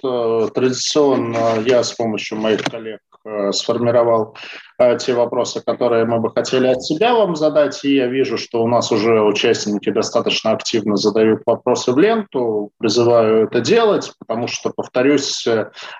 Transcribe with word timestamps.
Традиционно 0.00 1.60
я 1.66 1.82
с 1.82 1.92
помощью 1.92 2.38
моих 2.38 2.62
коллег 2.64 3.00
сформировал 3.52 4.34
Э, 4.34 4.67
те 4.98 5.12
вопросы, 5.14 5.60
которые 5.60 6.04
мы 6.04 6.20
бы 6.20 6.30
хотели 6.30 6.68
от 6.68 6.82
себя 6.82 7.14
вам 7.14 7.34
задать. 7.34 7.84
И 7.84 7.96
я 7.96 8.06
вижу, 8.06 8.38
что 8.38 8.62
у 8.62 8.68
нас 8.68 8.92
уже 8.92 9.20
участники 9.22 9.90
достаточно 9.90 10.52
активно 10.52 10.96
задают 10.96 11.42
вопросы 11.46 11.92
в 11.92 11.98
ленту. 11.98 12.70
Призываю 12.78 13.44
это 13.46 13.60
делать, 13.60 14.12
потому 14.20 14.46
что, 14.46 14.70
повторюсь, 14.70 15.46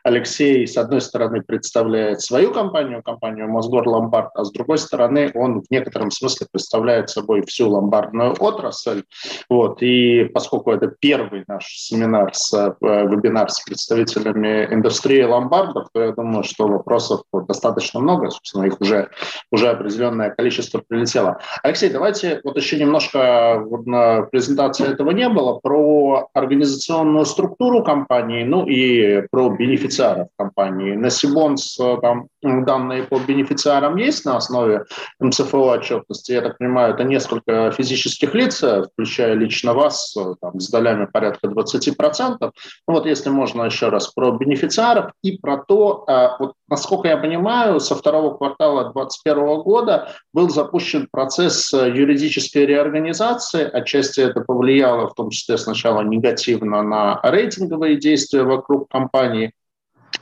Алексей, 0.04 0.66
с 0.66 0.76
одной 0.76 1.00
стороны, 1.00 1.42
представляет 1.42 2.20
свою 2.20 2.52
компанию, 2.52 3.02
компанию 3.02 3.48
Мосгор 3.48 3.88
Ломбард, 3.88 4.30
а 4.34 4.44
с 4.44 4.52
другой 4.52 4.78
стороны, 4.78 5.32
он 5.34 5.62
в 5.62 5.70
некотором 5.70 6.10
смысле 6.10 6.46
представляет 6.50 7.10
собой 7.10 7.42
всю 7.46 7.68
ломбардную 7.68 8.36
отрасль. 8.38 9.02
Вот. 9.48 9.82
И 9.82 10.24
поскольку 10.32 10.70
это 10.70 10.86
первый 11.00 11.44
наш 11.48 11.64
семинар, 11.66 12.32
с, 12.32 12.52
э, 12.54 12.74
вебинар 12.80 13.50
с 13.50 13.60
представителями 13.64 14.72
индустрии 14.72 15.22
ломбардов, 15.22 15.88
то 15.92 16.00
я 16.00 16.12
думаю, 16.12 16.44
что 16.44 16.68
вопросов 16.68 17.22
достаточно 17.32 18.00
много. 18.00 18.30
Собственно, 18.30 18.67
их 18.68 18.80
уже, 18.80 19.10
уже 19.50 19.68
определенное 19.68 20.30
количество 20.30 20.82
прилетело. 20.86 21.40
Алексей, 21.62 21.90
давайте 21.90 22.40
вот 22.44 22.56
еще 22.56 22.78
немножко, 22.78 23.60
вот 23.64 23.86
на 23.86 24.22
презентации 24.22 24.90
этого 24.90 25.10
не 25.10 25.28
было, 25.28 25.58
про 25.58 26.28
организационную 26.32 27.24
структуру 27.24 27.82
компании, 27.82 28.44
ну 28.44 28.66
и 28.66 29.26
про 29.30 29.50
бенефициаров 29.50 30.28
компании. 30.36 30.94
На 30.94 31.10
Сибонс 31.10 31.76
там 32.00 32.28
данные 32.42 33.04
по 33.04 33.18
бенефициарам 33.18 33.96
есть 33.96 34.24
на 34.24 34.36
основе 34.36 34.84
МЦФО 35.20 35.72
отчетности. 35.72 36.32
Я 36.32 36.42
так 36.42 36.58
понимаю, 36.58 36.94
это 36.94 37.04
несколько 37.04 37.70
физических 37.72 38.34
лиц, 38.34 38.62
включая 38.92 39.34
лично 39.34 39.74
вас, 39.74 40.16
там, 40.40 40.60
с 40.60 40.68
долями 40.70 41.06
порядка 41.06 41.48
20%. 41.48 42.36
Ну, 42.40 42.50
вот 42.86 43.06
если 43.06 43.30
можно 43.30 43.64
еще 43.64 43.88
раз 43.88 44.08
про 44.08 44.32
бенефициаров 44.32 45.12
и 45.22 45.38
про 45.38 45.58
то, 45.58 46.04
а, 46.06 46.36
вот, 46.38 46.54
насколько 46.68 47.08
я 47.08 47.16
понимаю, 47.16 47.80
со 47.80 47.94
второго 47.94 48.36
квартала 48.36 48.58
квартала 48.58 48.92
2021 48.92 49.62
года 49.62 50.12
был 50.32 50.48
запущен 50.48 51.08
процесс 51.10 51.72
э, 51.72 51.90
юридической 51.90 52.66
реорганизации. 52.66 53.64
Отчасти 53.64 54.20
это 54.20 54.40
повлияло 54.40 55.08
в 55.08 55.14
том 55.14 55.30
числе 55.30 55.58
сначала 55.58 56.02
негативно 56.02 56.82
на 56.82 57.20
рейтинговые 57.22 57.96
действия 57.96 58.42
вокруг 58.42 58.88
компании. 58.88 59.52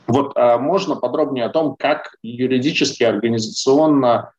Вот 0.07 0.33
а 0.35 0.57
можно 0.57 0.95
подробнее 0.95 1.45
о 1.45 1.49
том, 1.49 1.75
как 1.77 2.15
юридически, 2.21 3.03
организационно 3.03 4.33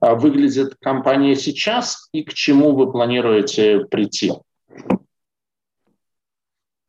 а, 0.00 0.14
выглядит 0.14 0.76
компания 0.80 1.36
сейчас 1.36 2.08
и 2.12 2.22
к 2.24 2.32
чему 2.32 2.74
вы 2.74 2.90
планируете 2.90 3.80
прийти? 3.86 4.32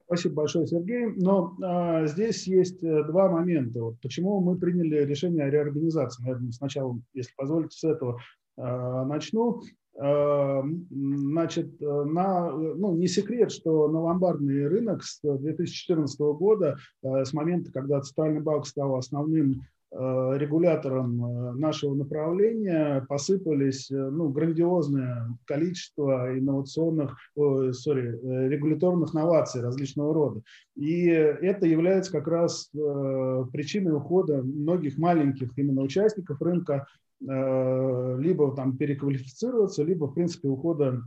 Спасибо 0.06 0.36
большое, 0.36 0.68
Сергей. 0.68 1.08
Но 1.16 1.56
а, 1.64 2.06
здесь 2.06 2.46
есть 2.46 2.84
э, 2.84 3.04
два 3.06 3.30
момента. 3.30 3.82
Вот 3.82 4.02
почему 4.02 4.42
мы 4.42 4.58
приняли 4.58 5.06
решение 5.06 5.46
о 5.46 5.50
реорганизации? 5.50 6.24
Наверное, 6.24 6.52
сначала, 6.52 7.00
если 7.14 7.34
позволите, 7.36 7.78
с 7.78 7.84
этого 7.84 8.20
а, 8.58 9.06
начну. 9.06 9.62
А, 10.00 10.64
значит, 10.90 11.80
на, 11.80 12.52
ну, 12.52 12.96
не 12.96 13.08
секрет, 13.08 13.52
что 13.52 13.88
на 13.90 14.02
ломбардный 14.02 14.68
рынок 14.68 15.04
с 15.04 15.20
2014 15.22 16.20
года, 16.34 16.78
а, 17.04 17.26
с 17.26 17.34
момента, 17.34 17.72
когда 17.72 18.02
Центральный 18.02 18.42
банк 18.42 18.68
стал 18.68 18.96
основным 18.96 19.64
Э, 19.94 20.38
регулятором 20.38 21.26
э, 21.26 21.52
нашего 21.56 21.94
направления 21.94 23.06
посыпались 23.10 23.92
э, 23.92 23.96
ну, 23.96 24.30
грандиозное 24.30 25.38
количество 25.44 26.38
инновационных, 26.40 27.18
sorry, 27.38 28.48
регуляторных 28.48 29.14
новаций 29.14 29.62
различного 29.62 30.14
рода. 30.14 30.42
И 30.78 31.08
это 31.08 31.66
является 31.66 32.10
как 32.14 32.28
раз 32.28 32.70
причиной 32.72 33.94
ухода 33.98 34.42
многих 34.42 34.98
маленьких 34.98 35.52
именно 35.58 35.82
участников 35.82 36.42
рынка 36.42 36.88
либо 37.22 38.56
там 38.56 38.78
переквалифицироваться, 38.78 39.84
либо, 39.84 40.06
в 40.08 40.14
принципе, 40.14 40.50
ухода 40.50 41.04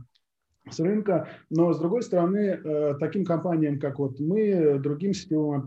с 0.69 0.79
рынка. 0.79 1.27
Но, 1.49 1.73
с 1.73 1.79
другой 1.79 2.01
стороны, 2.01 2.95
таким 2.99 3.25
компаниям, 3.25 3.79
как 3.79 3.99
вот 3.99 4.19
мы, 4.19 4.79
другим 4.79 5.13
сетевым 5.13 5.61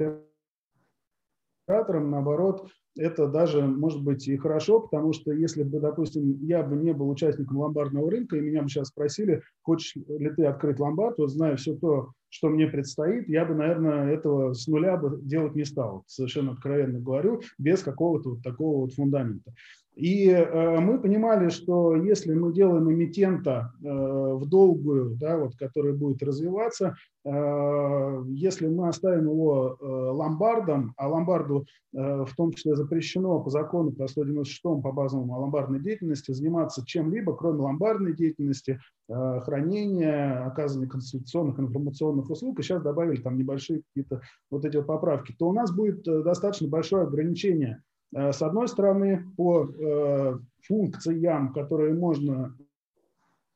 операторам, 1.66 2.10
наоборот, 2.10 2.68
это 2.96 3.28
даже 3.28 3.62
может 3.62 4.02
быть 4.02 4.26
и 4.26 4.36
хорошо, 4.36 4.80
потому 4.80 5.12
что 5.12 5.30
если 5.32 5.62
бы, 5.62 5.78
допустим, 5.78 6.38
я 6.42 6.64
бы 6.64 6.74
не 6.76 6.92
был 6.92 7.08
участником 7.08 7.58
ломбардного 7.58 8.10
рынка, 8.10 8.36
и 8.36 8.40
меня 8.40 8.62
бы 8.62 8.68
сейчас 8.68 8.88
спросили, 8.88 9.42
хочешь 9.62 9.94
ли 9.94 10.30
ты 10.30 10.46
открыть 10.46 10.80
ломбард, 10.80 11.18
вот 11.18 11.30
зная 11.30 11.54
все 11.56 11.76
то, 11.76 12.10
что 12.28 12.48
мне 12.48 12.66
предстоит, 12.66 13.28
я 13.28 13.44
бы, 13.44 13.54
наверное, 13.54 14.10
этого 14.12 14.52
с 14.52 14.66
нуля 14.66 14.96
бы 14.96 15.20
делать 15.22 15.54
не 15.54 15.64
стал, 15.64 16.02
совершенно 16.08 16.52
откровенно 16.52 16.98
говорю, 16.98 17.40
без 17.56 17.82
какого-то 17.82 18.30
вот 18.30 18.42
такого 18.42 18.80
вот 18.80 18.94
фундамента. 18.94 19.52
И 19.98 20.28
э, 20.28 20.78
мы 20.78 21.00
понимали, 21.00 21.48
что 21.48 21.96
если 21.96 22.32
мы 22.32 22.52
делаем 22.52 22.88
эмитента 22.88 23.72
э, 23.82 23.88
в 23.88 24.46
долгую, 24.46 25.16
да, 25.16 25.36
вот, 25.36 25.56
который 25.56 25.92
будет 25.92 26.22
развиваться, 26.22 26.94
э, 27.24 28.22
если 28.28 28.68
мы 28.68 28.86
оставим 28.86 29.24
его 29.24 29.76
ломбардом, 29.80 30.94
а 30.96 31.08
ломбарду 31.08 31.66
в 31.92 32.28
том 32.36 32.52
числе 32.52 32.76
запрещено 32.76 33.40
по 33.40 33.50
закону 33.50 33.90
по 33.90 34.06
196 34.06 34.62
по 34.62 34.92
базовому 34.92 35.34
о 35.34 35.38
ломбардной 35.38 35.80
деятельности 35.80 36.30
заниматься 36.30 36.84
чем-либо, 36.86 37.34
кроме 37.34 37.62
ломбардной 37.62 38.14
деятельности, 38.14 38.78
хранения, 39.08 40.44
оказывания 40.46 40.88
конституционных 40.88 41.58
информационных 41.58 42.30
услуг, 42.30 42.60
и 42.60 42.62
сейчас 42.62 42.82
добавили 42.82 43.20
там 43.20 43.38
небольшие 43.38 43.82
какие-то 43.88 44.20
вот 44.50 44.64
эти 44.64 44.76
вот 44.76 44.86
поправки, 44.86 45.34
то 45.38 45.48
у 45.48 45.52
нас 45.52 45.74
будет 45.74 46.02
достаточно 46.02 46.68
большое 46.68 47.04
ограничение– 47.04 47.82
с 48.14 48.40
одной 48.40 48.68
стороны, 48.68 49.26
по 49.36 49.64
э, 49.64 50.38
функциям, 50.62 51.52
которые 51.52 51.94
можно 51.94 52.56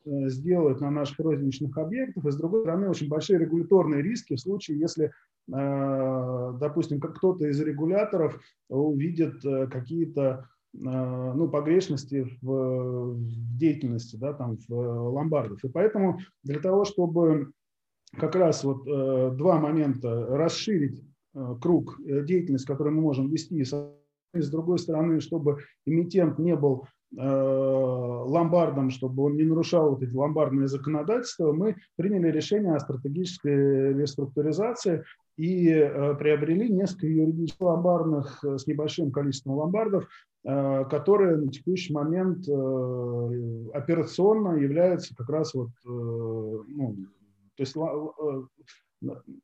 э, 0.04 0.28
сделать 0.28 0.80
на 0.80 0.90
наших 0.90 1.18
розничных 1.20 1.76
объектах, 1.78 2.26
и 2.26 2.30
с 2.30 2.36
другой 2.36 2.62
стороны, 2.62 2.90
очень 2.90 3.08
большие 3.08 3.38
регуляторные 3.38 4.02
риски 4.02 4.34
в 4.34 4.40
случае, 4.40 4.78
если, 4.78 5.12
допустим, 5.48 7.00
как 7.00 7.16
кто-то 7.16 7.48
из 7.48 7.60
регуляторов 7.60 8.40
увидит 8.68 9.42
какие-то 9.42 10.48
ну, 10.72 11.48
погрешности 11.48 12.28
в, 12.40 13.16
деятельности 13.58 14.14
да, 14.14 14.34
там, 14.34 14.56
в 14.68 14.72
ломбардов. 14.72 15.64
И 15.64 15.68
поэтому 15.68 16.20
для 16.44 16.60
того, 16.60 16.84
чтобы 16.84 17.50
как 18.16 18.36
раз 18.36 18.62
вот 18.62 18.84
два 18.84 19.58
момента 19.58 20.26
расширить 20.28 21.02
круг 21.60 21.98
деятельности, 22.06 22.68
который 22.68 22.92
мы 22.92 23.02
можем 23.02 23.28
вести 23.28 23.56
и 23.58 23.64
с 24.40 24.50
другой 24.50 24.78
стороны, 24.78 25.20
чтобы 25.20 25.58
эмитент 25.86 26.38
не 26.38 26.56
был 26.56 26.86
э, 27.16 27.22
ломбардом, 27.22 28.90
чтобы 28.90 29.24
он 29.24 29.36
не 29.36 29.44
нарушал 29.44 29.90
вот 29.90 30.02
эти 30.02 30.14
ломбардные 30.14 30.68
законодательства, 30.68 31.52
мы 31.52 31.76
приняли 31.96 32.30
решение 32.30 32.74
о 32.74 32.80
стратегической 32.80 33.92
реструктуризации 33.94 35.04
и 35.36 35.68
э, 35.68 36.14
приобрели 36.14 36.70
несколько 36.70 37.06
юридических 37.06 37.60
ломбардных 37.60 38.42
э, 38.44 38.58
с 38.58 38.66
небольшим 38.66 39.10
количеством 39.12 39.54
ломбардов, 39.54 40.08
которые 40.44 41.36
на 41.36 41.52
текущий 41.52 41.92
момент 41.92 42.48
операционно 43.72 44.56
являются 44.56 45.14
как 45.14 45.28
раз 45.30 45.54
вот, 45.54 45.68
ну, 45.84 46.96
то 47.54 47.62
есть 47.62 47.76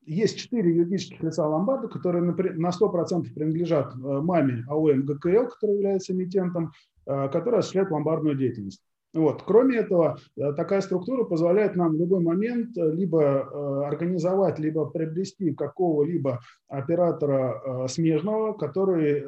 есть 0.05 0.39
четыре 0.39 0.75
юридических 0.75 1.23
лица 1.23 1.47
ломбарда, 1.47 1.89
которые 1.89 2.23
на 2.23 2.71
100% 2.71 3.35
принадлежат 3.35 3.95
э, 3.95 3.99
маме 3.99 4.65
АОМ 4.69 5.05
ГКЛ, 5.05 5.49
который 5.49 5.77
является 5.77 6.13
эмитентом, 6.13 6.73
э, 7.07 7.29
который 7.29 7.61
осуществляет 7.61 7.91
ломбардную 7.91 8.37
деятельность. 8.37 8.83
Вот. 9.15 9.43
Кроме 9.43 9.79
этого, 9.79 10.19
э, 10.37 10.53
такая 10.53 10.81
структура 10.81 11.25
позволяет 11.25 11.77
нам 11.77 11.93
в 11.93 11.99
любой 11.99 12.23
момент 12.23 12.77
либо 12.77 13.87
организовать, 13.87 14.59
либо 14.59 14.87
приобрести 14.87 15.53
какого-либо 15.55 16.41
оператора 16.69 17.89
смежного, 17.89 18.53
который, 18.53 19.25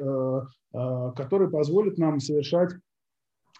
который 0.71 1.49
позволит 1.49 1.97
нам 1.97 2.19
совершать 2.19 2.71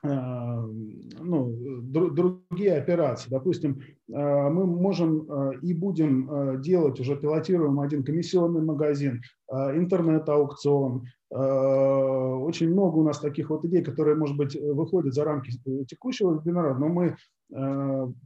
ну, 0.03 1.55
другие 1.91 2.77
операции. 2.77 3.29
Допустим, 3.29 3.79
э, 3.79 4.49
мы 4.49 4.65
можем 4.65 5.31
э, 5.31 5.59
и 5.61 5.73
будем 5.73 6.61
делать, 6.61 6.99
уже 6.99 7.15
пилотируем 7.15 7.79
один 7.79 8.03
комиссионный 8.03 8.61
магазин, 8.61 9.21
интернет-аукцион. 9.49 11.03
Очень 11.29 12.71
много 12.71 12.97
у 12.97 13.03
нас 13.03 13.19
таких 13.19 13.49
вот 13.49 13.63
идей, 13.65 13.83
которые, 13.83 14.15
может 14.15 14.37
быть, 14.37 14.55
выходят 14.55 15.13
за 15.13 15.23
рамки 15.23 15.51
текущего 15.85 16.39
вебинара, 16.39 16.73
но 16.73 16.87
мы 16.87 17.15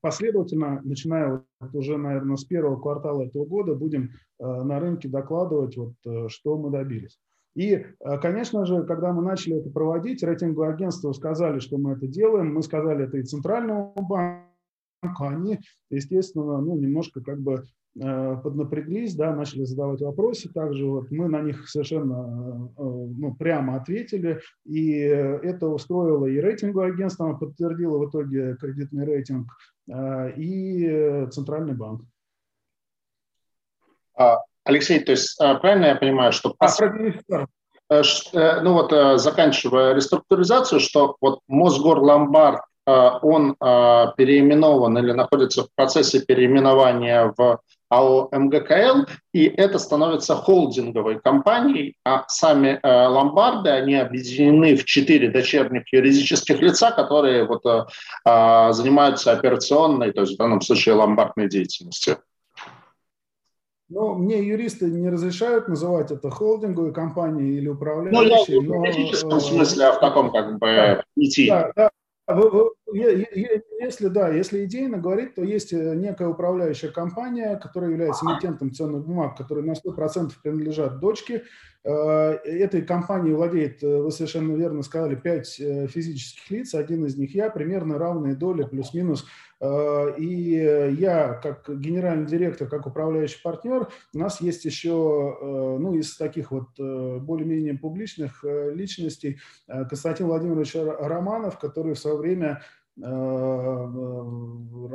последовательно, 0.01 0.81
начиная 0.83 1.43
вот 1.59 1.75
уже, 1.75 1.97
наверное, 1.97 2.35
с 2.35 2.45
первого 2.45 2.79
квартала 2.79 3.23
этого 3.23 3.45
года, 3.45 3.75
будем 3.75 4.11
на 4.39 4.79
рынке 4.79 5.07
докладывать, 5.07 5.77
вот, 5.77 5.93
что 6.31 6.57
мы 6.57 6.71
добились. 6.71 7.19
И, 7.55 7.73
э, 7.73 7.85
конечно 8.21 8.65
же, 8.65 8.83
когда 8.83 9.13
мы 9.13 9.21
начали 9.21 9.57
это 9.57 9.69
проводить, 9.69 10.23
рейтинговые 10.23 10.73
агентства 10.73 11.11
сказали, 11.13 11.59
что 11.59 11.77
мы 11.77 11.93
это 11.93 12.07
делаем. 12.07 12.53
Мы 12.53 12.61
сказали 12.63 13.05
это 13.05 13.17
и 13.17 13.23
Центральному 13.23 13.93
банку, 13.95 15.23
они, 15.23 15.59
естественно, 15.89 16.59
ну, 16.61 16.77
немножко 16.77 17.21
как 17.21 17.39
бы 17.39 17.63
Э, 17.97 18.35
поднапряглись, 18.43 19.15
да, 19.15 19.33
начали 19.33 19.63
задавать 19.63 20.01
вопросы. 20.01 20.51
Также 20.51 20.85
вот 20.85 21.11
мы 21.11 21.29
на 21.29 21.41
них 21.41 21.69
совершенно 21.69 22.69
э, 22.77 22.81
ну, 22.83 23.33
прямо 23.35 23.77
ответили, 23.77 24.41
и 24.65 24.91
это 24.97 25.67
устроило 25.67 26.25
и 26.25 26.41
рейтинговое 26.41 26.91
агентство, 26.91 27.33
подтвердило 27.33 27.99
в 27.99 28.09
итоге 28.09 28.57
кредитный 28.57 29.05
рейтинг, 29.05 29.47
и 30.35 31.27
Центральный 31.31 31.75
банк. 31.75 32.01
А, 34.17 34.39
Алексей, 34.65 34.99
то 34.99 35.11
есть 35.11 35.37
правильно 35.37 35.85
я 35.85 35.95
понимаю, 35.95 36.31
что... 36.31 36.53
А, 36.59 38.01
ну 38.61 38.73
вот, 38.73 39.19
заканчивая 39.19 39.93
реструктуризацию, 39.93 40.79
что 40.79 41.15
вот 41.21 41.39
Мосгор 41.47 41.99
Ломбард, 41.99 42.61
он 42.87 43.55
переименован 43.55 44.97
или 44.97 45.11
находится 45.11 45.63
в 45.63 45.67
процессе 45.75 46.19
переименования 46.19 47.33
в 47.37 47.59
АО 47.89 48.29
МГКЛ, 48.31 49.05
и 49.33 49.45
это 49.45 49.79
становится 49.79 50.35
холдинговой 50.35 51.19
компанией, 51.19 51.95
а 52.03 52.25
сами 52.27 52.79
э, 52.81 53.07
ломбарды, 53.07 53.69
они 53.69 53.95
объединены 53.95 54.75
в 54.75 54.85
четыре 54.85 55.29
дочерних 55.29 55.91
юридических 55.93 56.61
лица, 56.61 56.91
которые 56.91 57.45
вот, 57.45 57.65
э, 57.65 57.85
э, 58.25 58.73
занимаются 58.73 59.31
операционной, 59.31 60.11
то 60.11 60.21
есть 60.21 60.33
в 60.33 60.37
данном 60.37 60.61
случае 60.61 60.95
ломбардной 60.95 61.47
деятельностью. 61.47 62.17
Ну, 63.95 64.15
мне 64.15 64.45
юристы 64.45 64.87
не 64.91 65.09
разрешают 65.09 65.69
называть 65.69 66.11
это 66.11 66.29
холдинговой 66.29 66.91
компанией 66.91 67.55
или 67.55 67.69
управляющей. 67.69 68.59
Ну, 68.59 68.83
я 68.83 68.91
в 68.91 68.93
юридическом 68.93 69.39
смысле, 69.39 69.85
а 69.85 69.93
в 69.93 70.01
таком 70.01 70.33
как 70.33 70.59
бы 70.59 71.01
идти. 71.15 71.47
Да, 71.47 71.71
да, 71.73 71.89
если 73.79 74.07
да, 74.07 74.29
если 74.31 74.65
идейно 74.65 74.97
говорить, 74.97 75.35
то 75.35 75.43
есть 75.43 75.71
э, 75.71 75.95
некая 75.95 76.27
управляющая 76.27 76.89
компания, 76.89 77.55
которая 77.55 77.91
является 77.91 78.25
эмитентом 78.25 78.73
ценных 78.73 79.05
бумаг, 79.05 79.37
которые 79.37 79.63
на 79.63 79.71
100% 79.71 80.31
принадлежат 80.43 80.99
дочке. 80.99 81.43
Э, 81.85 82.31
этой 82.43 82.81
компанией 82.81 83.33
владеет, 83.33 83.81
э, 83.81 84.01
вы 84.01 84.11
совершенно 84.11 84.57
верно 84.57 84.81
сказали, 84.81 85.15
пять 85.15 85.53
физических 85.55 86.51
лиц, 86.51 86.75
один 86.75 87.05
из 87.05 87.15
них 87.15 87.33
я, 87.33 87.49
примерно 87.49 87.97
равные 87.97 88.35
доли, 88.35 88.63
плюс-минус 88.63 89.25
Э, 89.25 89.44
и 89.61 90.95
я, 90.99 91.39
как 91.41 91.69
генеральный 91.79 92.25
директор, 92.25 92.67
как 92.67 92.87
управляющий 92.87 93.41
партнер, 93.41 93.87
у 94.13 94.17
нас 94.17 94.41
есть 94.41 94.65
еще, 94.65 95.37
э, 95.41 95.77
ну, 95.79 95.93
из 95.93 96.17
таких 96.17 96.51
вот 96.51 96.77
э, 96.77 97.19
более-менее 97.19 97.77
публичных 97.77 98.43
личностей 98.43 99.39
Константин 99.67 100.27
Владимирович 100.27 100.75
Романов, 100.75 101.57
который 101.57 101.93
в 101.93 101.99
свое 101.99 102.17
время 102.17 102.61
ну, 102.97 104.89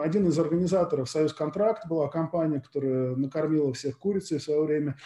один 0.00 0.28
из 0.28 0.38
организаторов 0.38 1.08
«Союз 1.08 1.32
Контракт» 1.32 1.88
была 1.88 2.08
компания, 2.08 2.60
которая 2.60 3.16
накормила 3.16 3.72
всех 3.72 3.98
курицей 3.98 4.38
в 4.38 4.42
свое 4.42 4.62
время, 4.62 4.98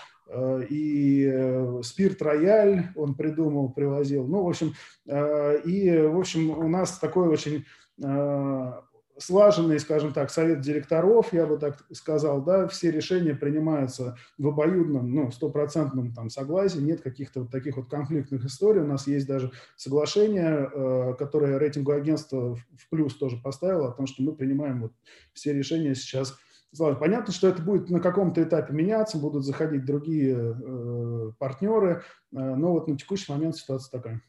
и 0.69 1.81
«Спирт 1.85 2.21
Рояль» 2.21 2.89
он 2.97 3.15
придумал, 3.15 3.71
привозил. 3.71 4.27
Ну, 4.27 4.43
в 4.43 4.49
общем, 4.49 4.73
и, 5.07 6.01
в 6.01 6.19
общем, 6.19 6.51
у 6.51 6.69
нас 6.69 6.99
такой 6.99 7.29
очень 7.29 7.61
Э, 7.61 7.86
слаженный, 9.19 9.81
скажем 9.81 10.13
так, 10.13 10.31
совет 10.31 10.61
директоров, 10.61 11.33
я 11.33 11.47
бы 11.47 11.57
так 11.57 11.85
сказал, 11.93 12.43
да, 12.43 12.69
все 12.69 12.91
решения 12.91 13.35
принимаются 13.35 14.17
в 14.39 14.49
обоюдном, 14.49 15.11
ну, 15.11 15.31
стопроцентном 15.31 16.13
там 16.13 16.31
согласии, 16.31 16.79
нет 16.79 17.01
каких-то 17.01 17.41
вот 17.41 17.51
таких 17.51 17.77
вот 17.77 17.89
конфликтных 17.89 18.45
историй, 18.45 18.83
у 18.83 18.87
нас 18.87 19.07
есть 19.07 19.27
даже 19.27 19.51
соглашение, 19.77 20.71
э, 20.71 21.15
которое 21.19 21.59
рейтинговое 21.59 22.01
агентство 22.01 22.57
в 22.57 22.89
плюс 22.91 23.15
тоже 23.17 23.39
поставило, 23.39 23.89
о 23.89 23.93
том, 23.93 24.07
что 24.07 24.23
мы 24.23 24.35
принимаем 24.35 24.83
вот 24.83 24.93
все 25.33 25.53
решения 25.53 25.95
сейчас 25.95 26.37
Понятно, 26.79 27.33
что 27.33 27.49
это 27.49 27.63
будет 27.63 27.89
на 27.89 28.01
каком-то 28.01 28.43
этапе 28.43 28.75
меняться, 28.75 29.17
будут 29.17 29.47
заходить 29.47 29.87
другие 29.87 30.37
э, 30.37 31.33
партнеры, 31.39 32.03
э, 32.33 32.39
но 32.39 32.73
вот 32.73 32.87
на 32.87 32.99
текущий 32.99 33.33
момент 33.33 33.57
ситуация 33.57 33.91
такая. 33.91 34.23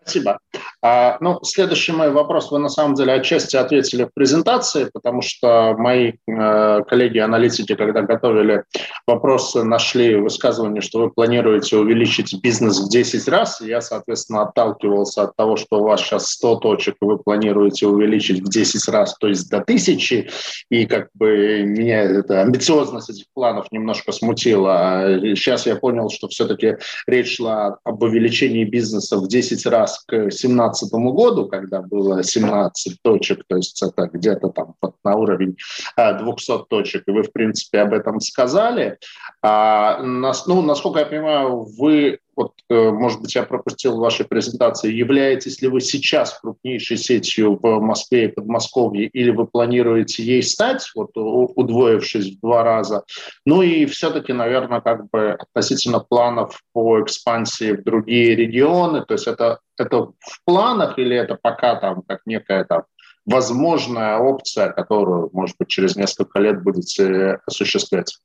Спасибо. 0.00 0.40
А, 0.80 1.18
ну, 1.20 1.40
следующий 1.42 1.92
мой 1.92 2.12
вопрос 2.12 2.52
вы 2.52 2.60
на 2.60 2.68
самом 2.68 2.94
деле 2.94 3.12
отчасти 3.12 3.56
ответили 3.56 4.04
в 4.04 4.14
презентации, 4.14 4.88
потому 4.92 5.22
что 5.22 5.74
мои 5.76 6.12
э, 6.28 6.82
коллеги-аналитики, 6.86 7.74
когда 7.74 8.02
готовили 8.02 8.64
вопросы, 9.06 9.64
нашли 9.64 10.14
высказывание, 10.14 10.80
что 10.80 11.00
вы 11.00 11.10
планируете 11.10 11.76
увеличить 11.78 12.40
бизнес 12.42 12.78
в 12.80 12.90
10 12.90 13.26
раз. 13.28 13.60
Я, 13.60 13.80
соответственно, 13.80 14.42
отталкивался 14.42 15.22
от 15.22 15.34
того, 15.34 15.56
что 15.56 15.80
у 15.80 15.84
вас 15.84 16.00
сейчас 16.00 16.30
100 16.30 16.56
точек, 16.56 16.94
и 17.02 17.04
вы 17.04 17.18
планируете 17.18 17.88
увеличить 17.88 18.40
в 18.40 18.48
10 18.48 18.88
раз, 18.88 19.16
то 19.18 19.26
есть 19.26 19.50
до 19.50 19.60
тысячи. 19.60 20.30
И 20.70 20.86
как 20.86 21.08
бы 21.14 21.64
меня 21.64 22.02
эта 22.02 22.42
амбициозность 22.42 23.10
этих 23.10 23.24
планов 23.34 23.66
немножко 23.72 24.12
смутила. 24.12 25.18
Сейчас 25.34 25.66
я 25.66 25.74
понял, 25.74 26.08
что 26.08 26.28
все-таки 26.28 26.76
речь 27.08 27.36
шла 27.36 27.78
об 27.82 28.02
увеличении 28.02 28.64
бизнеса 28.64 29.16
в 29.16 29.26
10 29.26 29.66
раз 29.66 30.04
к 30.06 30.28
2017 30.28 30.67
2017 30.70 30.92
году, 31.14 31.46
когда 31.46 31.82
было 31.82 32.22
17 32.22 32.98
точек, 33.02 33.44
то 33.46 33.56
есть 33.56 33.82
это 33.82 34.08
где-то 34.12 34.48
там 34.48 34.74
на 35.04 35.16
уровень 35.16 35.56
200 35.96 36.52
а, 36.52 36.58
точек, 36.68 37.04
и 37.06 37.10
вы, 37.10 37.22
в 37.22 37.32
принципе, 37.32 37.80
об 37.80 37.92
этом 37.92 38.20
сказали. 38.20 38.98
А, 39.40 40.02
ну, 40.02 40.62
насколько 40.62 41.00
я 41.00 41.06
понимаю, 41.06 41.66
вы 41.78 42.18
вот, 42.38 42.52
э, 42.70 42.90
может 42.90 43.20
быть, 43.20 43.34
я 43.34 43.42
пропустил 43.42 43.96
в 43.96 44.00
вашей 44.00 44.24
презентации, 44.24 44.92
являетесь 44.92 45.60
ли 45.60 45.66
вы 45.66 45.80
сейчас 45.80 46.38
крупнейшей 46.38 46.96
сетью 46.96 47.58
в 47.60 47.80
Москве 47.80 48.26
и 48.26 48.32
Подмосковье, 48.32 49.08
или 49.08 49.30
вы 49.30 49.44
планируете 49.48 50.22
ей 50.22 50.44
стать, 50.44 50.88
вот, 50.94 51.10
удвоившись 51.14 52.36
в 52.36 52.40
два 52.40 52.62
раза? 52.62 53.02
Ну 53.44 53.62
и 53.62 53.86
все-таки, 53.86 54.32
наверное, 54.32 54.80
как 54.80 55.10
бы 55.10 55.32
относительно 55.32 55.98
планов 55.98 56.60
по 56.72 57.02
экспансии 57.02 57.72
в 57.72 57.82
другие 57.82 58.36
регионы, 58.36 59.04
то 59.04 59.14
есть 59.14 59.26
это, 59.26 59.58
это 59.76 60.12
в 60.20 60.44
планах 60.44 60.96
или 60.96 61.16
это 61.16 61.36
пока 61.40 61.74
там 61.74 62.02
как 62.06 62.20
некая 62.24 62.64
там 62.64 62.84
возможная 63.26 64.16
опция, 64.18 64.70
которую, 64.70 65.30
может 65.32 65.56
быть, 65.58 65.68
через 65.68 65.96
несколько 65.96 66.38
лет 66.38 66.62
будете 66.62 67.40
осуществлять? 67.46 68.16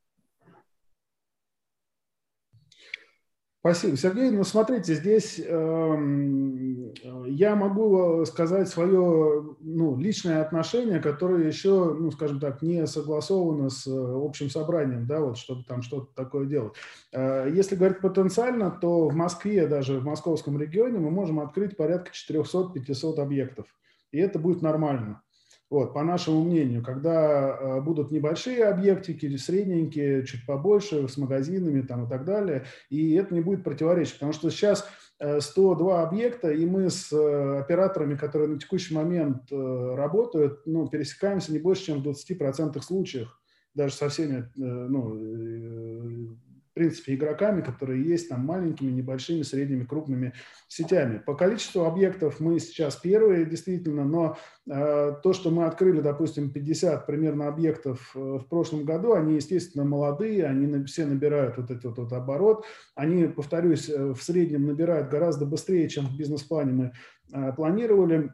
Спасибо, 3.66 3.96
Сергей. 3.96 4.30
Ну, 4.30 4.44
смотрите, 4.44 4.94
здесь 4.94 5.40
э, 5.40 6.94
я 7.28 7.56
могу 7.56 8.26
сказать 8.26 8.68
свое 8.68 9.56
ну, 9.62 9.96
личное 9.96 10.42
отношение, 10.42 11.00
которое 11.00 11.48
еще, 11.48 11.94
ну, 11.98 12.12
скажем 12.12 12.42
так, 12.42 12.62
не 12.62 12.86
согласовано 12.88 13.70
с 13.70 13.88
общим 13.88 14.50
собранием, 14.50 15.08
да, 15.08 15.22
вот, 15.22 15.38
чтобы 15.38 15.64
там 15.64 15.82
что-то 15.82 16.14
такое 16.14 16.46
делать. 16.46 16.74
Э, 17.14 17.50
если 17.50 17.78
говорить 17.78 18.02
потенциально, 18.02 18.70
то 18.70 19.08
в 19.08 19.16
Москве, 19.16 19.66
даже 19.66 20.02
в 20.02 20.04
московском 20.04 20.60
регионе, 20.60 21.00
мы 21.00 21.10
можем 21.10 21.40
открыть 21.40 21.78
порядка 21.78 22.12
400-500 22.12 23.22
объектов, 23.22 23.68
и 24.12 24.18
это 24.18 24.40
будет 24.40 24.62
нормально. 24.62 25.22
Вот, 25.70 25.94
по 25.94 26.04
нашему 26.04 26.44
мнению, 26.44 26.84
когда 26.84 27.58
э, 27.58 27.82
будут 27.82 28.12
небольшие 28.12 28.66
объектики, 28.66 29.36
средненькие, 29.38 30.26
чуть 30.26 30.46
побольше, 30.46 31.08
с 31.08 31.18
магазинами 31.18 31.82
там, 31.82 32.06
и 32.06 32.10
так 32.10 32.26
далее, 32.26 32.66
и 32.90 33.14
это 33.14 33.34
не 33.34 33.42
будет 33.42 33.64
противоречить, 33.64 34.16
потому 34.16 34.34
что 34.34 34.52
сейчас 34.52 34.88
102 35.20 36.02
э, 36.02 36.04
объекта, 36.04 36.52
и 36.52 36.66
мы 36.66 36.90
с 36.90 37.12
э, 37.12 37.60
операторами, 37.60 38.16
которые 38.16 38.50
на 38.50 38.60
текущий 38.60 38.94
момент 38.94 39.52
работают, 39.52 40.62
ну, 40.66 40.88
пересекаемся 40.88 41.52
не 41.52 41.60
больше, 41.60 41.86
чем 41.86 42.04
в 42.04 42.08
20% 42.08 42.80
случаях, 42.82 43.42
даже 43.74 43.96
со 43.96 44.10
всеми 44.10 44.52
ну, 44.56 46.38
принципе, 46.74 47.16
игроками, 47.16 47.62
которые 47.62 48.04
есть 48.04 48.30
там 48.30 48.42
маленькими, 48.46 48.92
небольшими, 48.92 49.44
средними, 49.44 49.84
крупными 49.86 50.34
сетями. 50.68 51.20
По 51.20 51.36
количеству 51.36 51.86
объектов 51.86 52.40
мы 52.40 52.60
сейчас 52.60 52.96
первые, 52.96 53.46
действительно, 53.46 54.04
но 54.06 54.38
э, 54.70 55.14
то, 55.22 55.34
что 55.34 55.52
мы 55.52 55.66
открыли, 55.66 56.02
допустим, 56.02 56.52
50 56.52 57.06
примерно 57.06 57.48
объектов 57.48 58.12
э, 58.16 58.20
в 58.20 58.48
прошлом 58.48 58.86
году, 58.86 59.14
они, 59.14 59.36
естественно, 59.36 59.84
молодые, 59.84 60.46
они 60.46 60.68
на, 60.68 60.86
все 60.86 61.06
набирают 61.06 61.58
вот 61.58 61.72
этот 61.72 61.98
вот 61.98 62.12
оборот. 62.14 62.66
Они, 62.96 63.28
повторюсь, 63.28 63.90
э, 63.90 64.14
в 64.14 64.22
среднем 64.22 64.66
набирают 64.66 65.10
гораздо 65.10 65.46
быстрее, 65.46 65.88
чем 65.90 66.08
в 66.08 66.18
бизнес-плане 66.18 66.72
мы 66.74 66.94
э, 67.34 67.54
планировали 67.54 68.32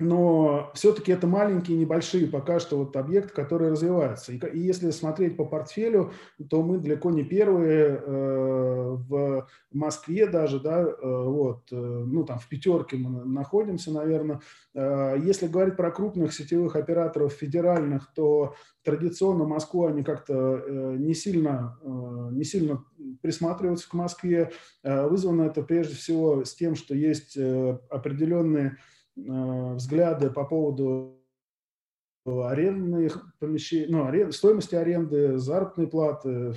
но 0.00 0.70
все-таки 0.74 1.10
это 1.10 1.26
маленькие, 1.26 1.76
небольшие 1.76 2.28
пока 2.28 2.60
что 2.60 2.78
вот 2.78 2.94
объекты, 2.96 3.34
которые 3.34 3.72
развиваются. 3.72 4.32
И, 4.32 4.38
и 4.38 4.60
если 4.60 4.90
смотреть 4.90 5.36
по 5.36 5.44
портфелю, 5.44 6.12
то 6.48 6.62
мы 6.62 6.78
далеко 6.78 7.10
не 7.10 7.24
первые 7.24 8.00
э, 8.00 8.96
в 8.96 9.48
Москве 9.72 10.28
даже, 10.28 10.60
да, 10.60 10.82
э, 10.82 10.94
вот, 11.02 11.72
э, 11.72 11.76
ну 11.76 12.24
там 12.24 12.38
в 12.38 12.48
пятерке 12.48 12.96
мы 12.96 13.24
находимся, 13.24 13.90
наверное. 13.90 14.40
Э, 14.72 15.16
если 15.20 15.48
говорить 15.48 15.76
про 15.76 15.90
крупных 15.90 16.32
сетевых 16.32 16.76
операторов 16.76 17.32
федеральных, 17.32 18.12
то 18.14 18.54
традиционно 18.84 19.46
Москву 19.46 19.86
они 19.86 20.04
как-то 20.04 20.62
э, 20.64 20.96
не 20.96 21.14
сильно, 21.14 21.76
э, 21.82 22.28
не 22.32 22.44
сильно 22.44 22.84
присматриваются 23.20 23.90
к 23.90 23.94
Москве. 23.94 24.52
Э, 24.84 25.08
вызвано 25.08 25.42
это 25.42 25.62
прежде 25.62 25.96
всего 25.96 26.44
с 26.44 26.54
тем, 26.54 26.76
что 26.76 26.94
есть 26.94 27.36
э, 27.36 27.78
определенные 27.90 28.76
взгляды 29.26 30.30
по 30.30 30.44
поводу 30.44 31.14
арендных 32.24 33.34
помещений, 33.38 33.86
ну, 33.88 34.04
арен, 34.04 34.32
стоимости 34.32 34.74
аренды, 34.74 35.38
заработной 35.38 35.86
платы, 35.86 36.52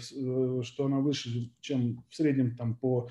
что 0.63 0.85
она 0.85 0.99
выше, 0.99 1.53
чем 1.61 2.03
в 2.09 2.15
среднем 2.15 2.55
там 2.55 2.75
по 2.75 3.09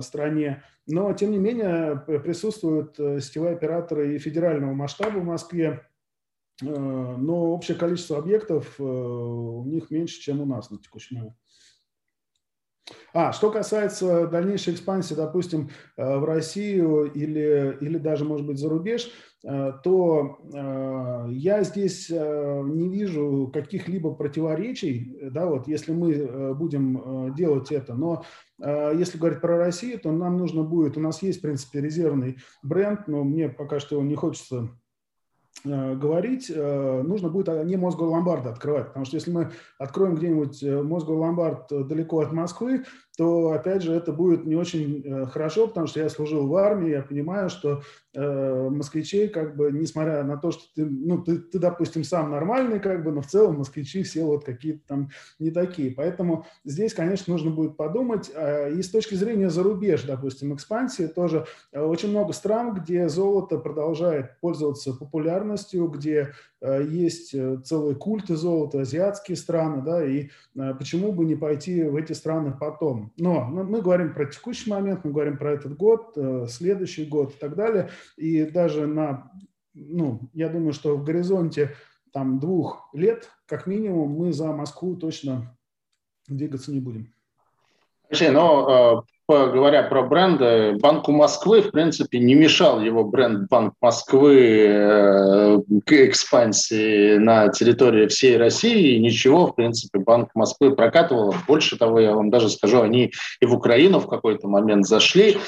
стране. 0.00 0.62
Но, 0.86 1.12
тем 1.12 1.30
не 1.30 1.38
менее, 1.38 1.96
присутствуют 2.06 2.96
сетевые 2.96 3.54
операторы 3.54 4.14
и 4.14 4.18
федерального 4.18 4.72
масштаба 4.72 5.18
в 5.18 5.24
Москве, 5.24 5.86
но 6.60 7.52
общее 7.52 7.76
количество 7.76 8.18
объектов 8.18 8.80
у 8.80 9.64
них 9.66 9.90
меньше, 9.90 10.20
чем 10.20 10.40
у 10.40 10.46
нас 10.46 10.70
на 10.70 10.78
текущий 10.78 11.14
момент. 11.14 11.36
А, 13.14 13.32
что 13.32 13.50
касается 13.50 14.26
дальнейшей 14.26 14.74
экспансии, 14.74 15.14
допустим, 15.14 15.70
э, 15.96 16.18
в 16.18 16.24
Россию 16.24 17.04
или, 17.12 17.76
или 17.80 17.98
даже, 17.98 18.24
может 18.24 18.46
быть, 18.46 18.58
за 18.58 18.68
рубеж, 18.68 19.10
э, 19.44 19.72
то 19.84 20.38
э, 20.52 21.26
я 21.30 21.62
здесь 21.62 22.08
не 22.10 22.88
вижу 22.88 23.50
каких-либо 23.52 24.14
противоречий, 24.14 25.16
да, 25.30 25.46
вот, 25.46 25.68
если 25.68 25.92
мы 25.92 26.54
будем 26.54 27.34
делать 27.34 27.70
это. 27.70 27.94
Но 27.94 28.24
если 28.58 29.18
говорить 29.18 29.40
про 29.40 29.56
Россию, 29.58 29.98
то 29.98 30.12
нам 30.12 30.36
нужно 30.36 30.62
будет, 30.62 30.96
у 30.96 31.00
нас 31.00 31.22
есть, 31.22 31.38
в 31.38 31.42
принципе, 31.42 31.80
резервный 31.80 32.38
бренд, 32.62 33.08
но 33.08 33.24
мне 33.24 33.48
пока 33.48 33.80
что 33.80 34.00
не 34.02 34.14
хочется 34.14 34.70
говорить, 35.64 36.50
э, 36.50 37.02
нужно 37.02 37.28
будет 37.28 37.48
не 37.64 37.76
мозговой 37.76 38.10
ломбарда 38.10 38.50
открывать, 38.50 38.88
потому 38.88 39.04
что 39.04 39.16
если 39.16 39.30
мы 39.30 39.52
откроем 39.78 40.16
где-нибудь 40.16 40.62
э, 40.62 40.82
мозговой 40.82 41.20
ломбард 41.20 41.68
далеко 41.68 42.20
от 42.20 42.32
Москвы, 42.32 42.84
то, 43.16 43.52
опять 43.52 43.82
же, 43.82 43.92
это 43.92 44.12
будет 44.12 44.46
не 44.46 44.54
очень 44.56 45.26
хорошо, 45.26 45.68
потому 45.68 45.86
что 45.86 46.00
я 46.00 46.08
служил 46.08 46.46
в 46.46 46.56
армии, 46.56 46.90
я 46.90 47.02
понимаю, 47.02 47.50
что 47.50 47.82
э, 48.14 48.68
москвичей, 48.70 49.28
как 49.28 49.56
бы, 49.56 49.70
несмотря 49.70 50.22
на 50.22 50.36
то, 50.36 50.50
что 50.50 50.62
ты, 50.74 50.84
ну, 50.86 51.22
ты, 51.22 51.38
ты, 51.38 51.58
допустим, 51.58 52.04
сам 52.04 52.30
нормальный, 52.30 52.80
как 52.80 53.04
бы, 53.04 53.12
но 53.12 53.20
в 53.20 53.26
целом 53.26 53.58
москвичи 53.58 54.02
все 54.02 54.24
вот 54.24 54.44
какие-то 54.44 54.86
там 54.86 55.10
не 55.38 55.50
такие. 55.50 55.90
Поэтому 55.90 56.46
здесь, 56.64 56.94
конечно, 56.94 57.32
нужно 57.32 57.50
будет 57.50 57.76
подумать. 57.76 58.30
И 58.30 58.82
с 58.82 58.90
точки 58.90 59.14
зрения 59.14 59.50
зарубеж, 59.50 60.04
допустим, 60.04 60.54
экспансии, 60.54 61.06
тоже 61.06 61.46
очень 61.72 62.10
много 62.10 62.32
стран, 62.32 62.74
где 62.74 63.08
золото 63.08 63.58
продолжает 63.58 64.40
пользоваться 64.40 64.94
популярностью, 64.94 65.86
где 65.88 66.18
э, 66.20 66.51
есть 66.62 67.34
э, 67.34 67.58
целые 67.64 67.96
культы 67.96 68.36
золота, 68.36 68.80
азиатские 68.80 69.36
страны, 69.36 69.82
да, 69.82 70.04
и 70.04 70.28
почему 70.54 71.12
бы 71.12 71.24
не 71.24 71.34
пойти 71.34 71.82
в 71.82 71.96
эти 71.96 72.12
страны 72.12 72.54
потом. 72.58 73.12
Но 73.16 73.44
мы 73.44 73.82
говорим 73.82 74.14
про 74.14 74.26
текущий 74.26 74.70
момент, 74.70 75.04
мы 75.04 75.10
говорим 75.10 75.38
про 75.38 75.52
этот 75.52 75.76
год, 75.76 76.12
э, 76.16 76.46
следующий 76.48 77.04
год 77.04 77.34
и 77.34 77.38
так 77.38 77.56
далее. 77.56 77.90
И 78.16 78.44
даже 78.44 78.86
на, 78.86 79.32
ну, 79.74 80.30
я 80.32 80.48
думаю, 80.48 80.72
что 80.72 80.96
в 80.96 81.04
горизонте 81.04 81.74
там 82.12 82.38
двух 82.38 82.88
лет, 82.92 83.28
как 83.46 83.66
минимум, 83.66 84.10
мы 84.12 84.32
за 84.32 84.52
Москву 84.52 84.96
точно 84.96 85.56
двигаться 86.28 86.70
не 86.70 86.80
будем. 86.80 87.12
Алексей, 88.08 88.30
но 88.30 89.04
говоря 89.28 89.82
про 89.82 90.02
бренды, 90.02 90.76
Банку 90.80 91.12
Москвы, 91.12 91.62
в 91.62 91.70
принципе, 91.70 92.18
не 92.18 92.34
мешал 92.34 92.80
его 92.80 93.04
бренд 93.04 93.48
Банк 93.48 93.74
Москвы 93.80 94.66
э, 94.68 95.58
к 95.84 95.92
экспансии 95.92 97.16
на 97.16 97.48
территории 97.48 98.06
всей 98.08 98.36
России. 98.36 98.96
И 98.96 99.00
ничего, 99.00 99.46
в 99.46 99.54
принципе, 99.54 99.98
Банк 99.98 100.30
Москвы 100.34 100.74
прокатывал. 100.74 101.34
Больше 101.46 101.76
того, 101.76 102.00
я 102.00 102.14
вам 102.14 102.30
даже 102.30 102.48
скажу, 102.48 102.82
они 102.82 103.12
и 103.40 103.46
в 103.46 103.54
Украину 103.54 104.00
в 104.00 104.08
какой-то 104.08 104.48
момент 104.48 104.86
зашли 104.86 105.38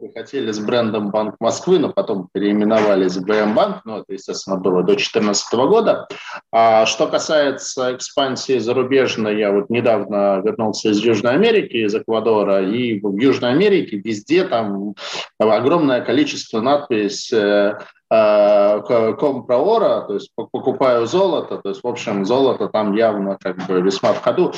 и 0.00 0.12
хотели 0.12 0.50
с 0.50 0.58
брендом 0.58 1.10
Банк 1.10 1.36
Москвы, 1.40 1.78
но 1.78 1.90
потом 1.90 2.28
переименовались 2.32 3.16
в 3.16 3.24
БМ 3.24 3.54
Банк. 3.54 3.82
Ну, 3.84 3.98
это, 3.98 4.12
естественно, 4.12 4.56
было 4.56 4.80
до 4.80 4.94
2014 4.94 5.54
года. 5.54 6.08
А 6.52 6.86
что 6.86 7.06
касается 7.08 7.94
экспансии 7.94 8.58
зарубежной, 8.58 9.38
я 9.38 9.52
вот 9.52 9.68
недавно 9.70 10.40
вернулся 10.44 10.90
из 10.90 10.98
Южной 10.98 11.32
Америки, 11.32 11.76
из 11.76 11.94
Эквадора, 11.94 12.64
и 12.66 13.00
в 13.00 13.16
Южной 13.18 13.50
Америке 13.50 13.98
везде 13.98 14.44
там 14.44 14.94
огромное 15.38 16.00
количество 16.00 16.60
надпись 16.60 17.32
э, 17.32 17.36
э, 17.36 17.78
компроора, 18.12 20.02
то 20.02 20.14
есть 20.14 20.30
покупаю 20.34 21.06
золото, 21.06 21.58
то 21.58 21.70
есть, 21.70 21.82
в 21.82 21.86
общем, 21.86 22.26
золото 22.26 22.68
там 22.68 22.94
явно 22.94 23.38
как 23.40 23.66
бы 23.66 23.80
весьма 23.80 24.12
в 24.12 24.20
ходу. 24.20 24.52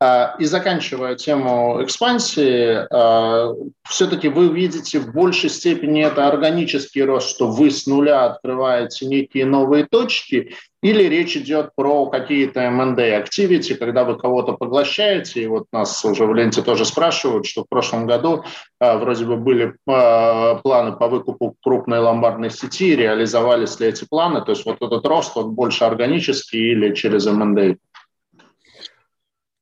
А, 0.00 0.36
и 0.38 0.44
заканчивая 0.44 1.16
тему 1.16 1.82
экспансии, 1.82 2.86
а, 2.92 3.52
все-таки 3.88 4.28
вы 4.28 4.48
видите 4.48 5.00
в 5.00 5.12
большей 5.12 5.50
степени 5.50 6.04
это 6.04 6.28
органический 6.28 7.02
рост, 7.02 7.28
что 7.28 7.48
вы 7.48 7.70
с 7.70 7.86
нуля 7.86 8.26
открываете 8.26 9.06
некие 9.06 9.44
новые 9.44 9.86
точки, 9.90 10.54
или 10.82 11.04
речь 11.04 11.36
идет 11.36 11.70
про 11.76 12.06
какие-то 12.06 12.60
M&A 12.60 13.20
activity, 13.20 13.74
когда 13.74 14.04
вы 14.04 14.16
кого-то 14.16 14.54
поглощаете, 14.54 15.42
и 15.42 15.46
вот 15.46 15.66
нас 15.72 16.04
уже 16.04 16.24
в 16.24 16.34
ленте 16.34 16.62
тоже 16.62 16.84
спрашивают, 16.84 17.46
что 17.46 17.64
в 17.64 17.68
прошлом 17.68 18.06
году 18.06 18.44
а, 18.78 18.96
вроде 18.96 19.26
бы 19.26 19.36
были 19.36 19.74
а, 19.86 20.56
планы 20.56 20.92
по 20.92 21.08
выкупу 21.08 21.54
крупной 21.62 21.98
ломбардной 21.98 22.50
сети, 22.50 22.96
реализовались 22.96 23.78
ли 23.78 23.88
эти 23.88 24.06
планы, 24.08 24.42
то 24.42 24.52
есть 24.52 24.64
вот 24.64 24.76
этот 24.80 25.06
рост, 25.06 25.36
он 25.36 25.54
больше 25.54 25.84
органический 25.84 26.72
или 26.72 26.94
через 26.94 27.26
M&A? 27.26 27.76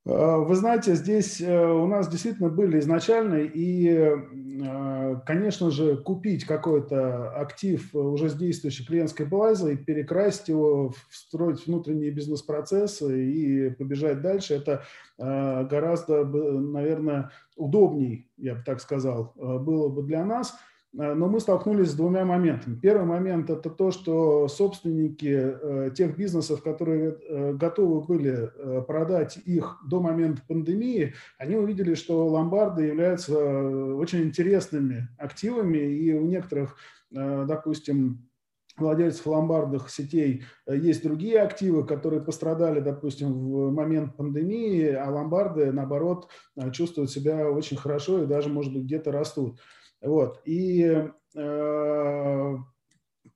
Э, 0.09 0.38
вы 0.38 0.55
знаете, 0.57 0.95
здесь 0.95 1.41
э, 1.41 1.71
у 1.71 1.87
нас 1.87 2.09
действительно 2.09 2.49
были 2.49 2.79
изначально, 2.79 3.37
и, 3.37 3.88
э, 3.88 5.17
конечно 5.27 5.71
же, 5.71 5.99
купить 5.99 6.47
какой-то 6.47 7.38
актив 7.38 7.95
уже 7.95 8.31
с 8.31 8.35
действующей 8.35 8.87
клиентской 8.87 9.27
базой, 9.27 9.77
перекрасить 9.77 10.49
его, 10.49 10.95
встроить 11.11 11.67
внутренние 11.67 12.11
бизнес-процессы 12.11 13.31
и 13.31 13.71
побежать 13.71 14.23
дальше, 14.23 14.55
это 14.55 14.83
гораздо, 15.19 16.25
наверное, 16.25 17.33
удобней, 17.57 18.31
я 18.37 18.55
бы 18.55 18.62
так 18.65 18.81
сказал, 18.81 19.35
было 19.37 19.88
бы 19.88 20.05
для 20.05 20.25
нас– 20.25 20.55
но 20.92 21.28
мы 21.28 21.38
столкнулись 21.38 21.90
с 21.90 21.95
двумя 21.95 22.25
моментами. 22.25 22.75
Первый 22.76 23.04
момент– 23.04 23.50
это 23.50 23.68
то, 23.68 23.90
что 23.90 24.49
собственники 24.49 25.26
э, 25.30 25.90
тех 25.95 26.16
бизнесов, 26.16 26.62
которые 26.62 27.18
э, 27.21 27.52
готовы 27.52 28.00
были 28.00 28.50
продать 28.87 29.38
их 29.45 29.78
до 29.87 30.00
момента 30.00 30.42
пандемии, 30.49 31.14
они 31.38 31.57
увидели, 31.57 31.95
что 31.95 32.26
ломбарды 32.26 32.85
являются 32.85 33.37
очень 33.37 34.23
интересными 34.23 35.09
активами, 35.18 35.78
и 35.78 36.14
у 36.14 36.25
некоторых, 36.25 36.76
допустим, 37.11 38.28
владельцев 38.76 39.26
ломбардных 39.26 39.90
сетей 39.90 40.45
есть 40.66 41.02
другие 41.02 41.40
активы, 41.40 41.87
которые 41.87 42.23
пострадали, 42.23 42.80
допустим, 42.80 43.33
в 43.33 43.73
момент 43.73 44.16
пандемии, 44.16 44.88
а 44.90 45.11
ломбарды, 45.11 45.73
наоборот, 45.73 46.28
чувствуют 46.73 47.11
себя 47.11 47.50
очень 47.50 47.76
хорошо 47.76 48.23
и 48.23 48.26
даже, 48.26 48.49
может 48.49 48.73
быть, 48.73 48.85
где-то 48.85 49.12
растут. 49.12 49.59
Вот. 50.00 50.40
И 50.45 51.11
э, 51.35 52.57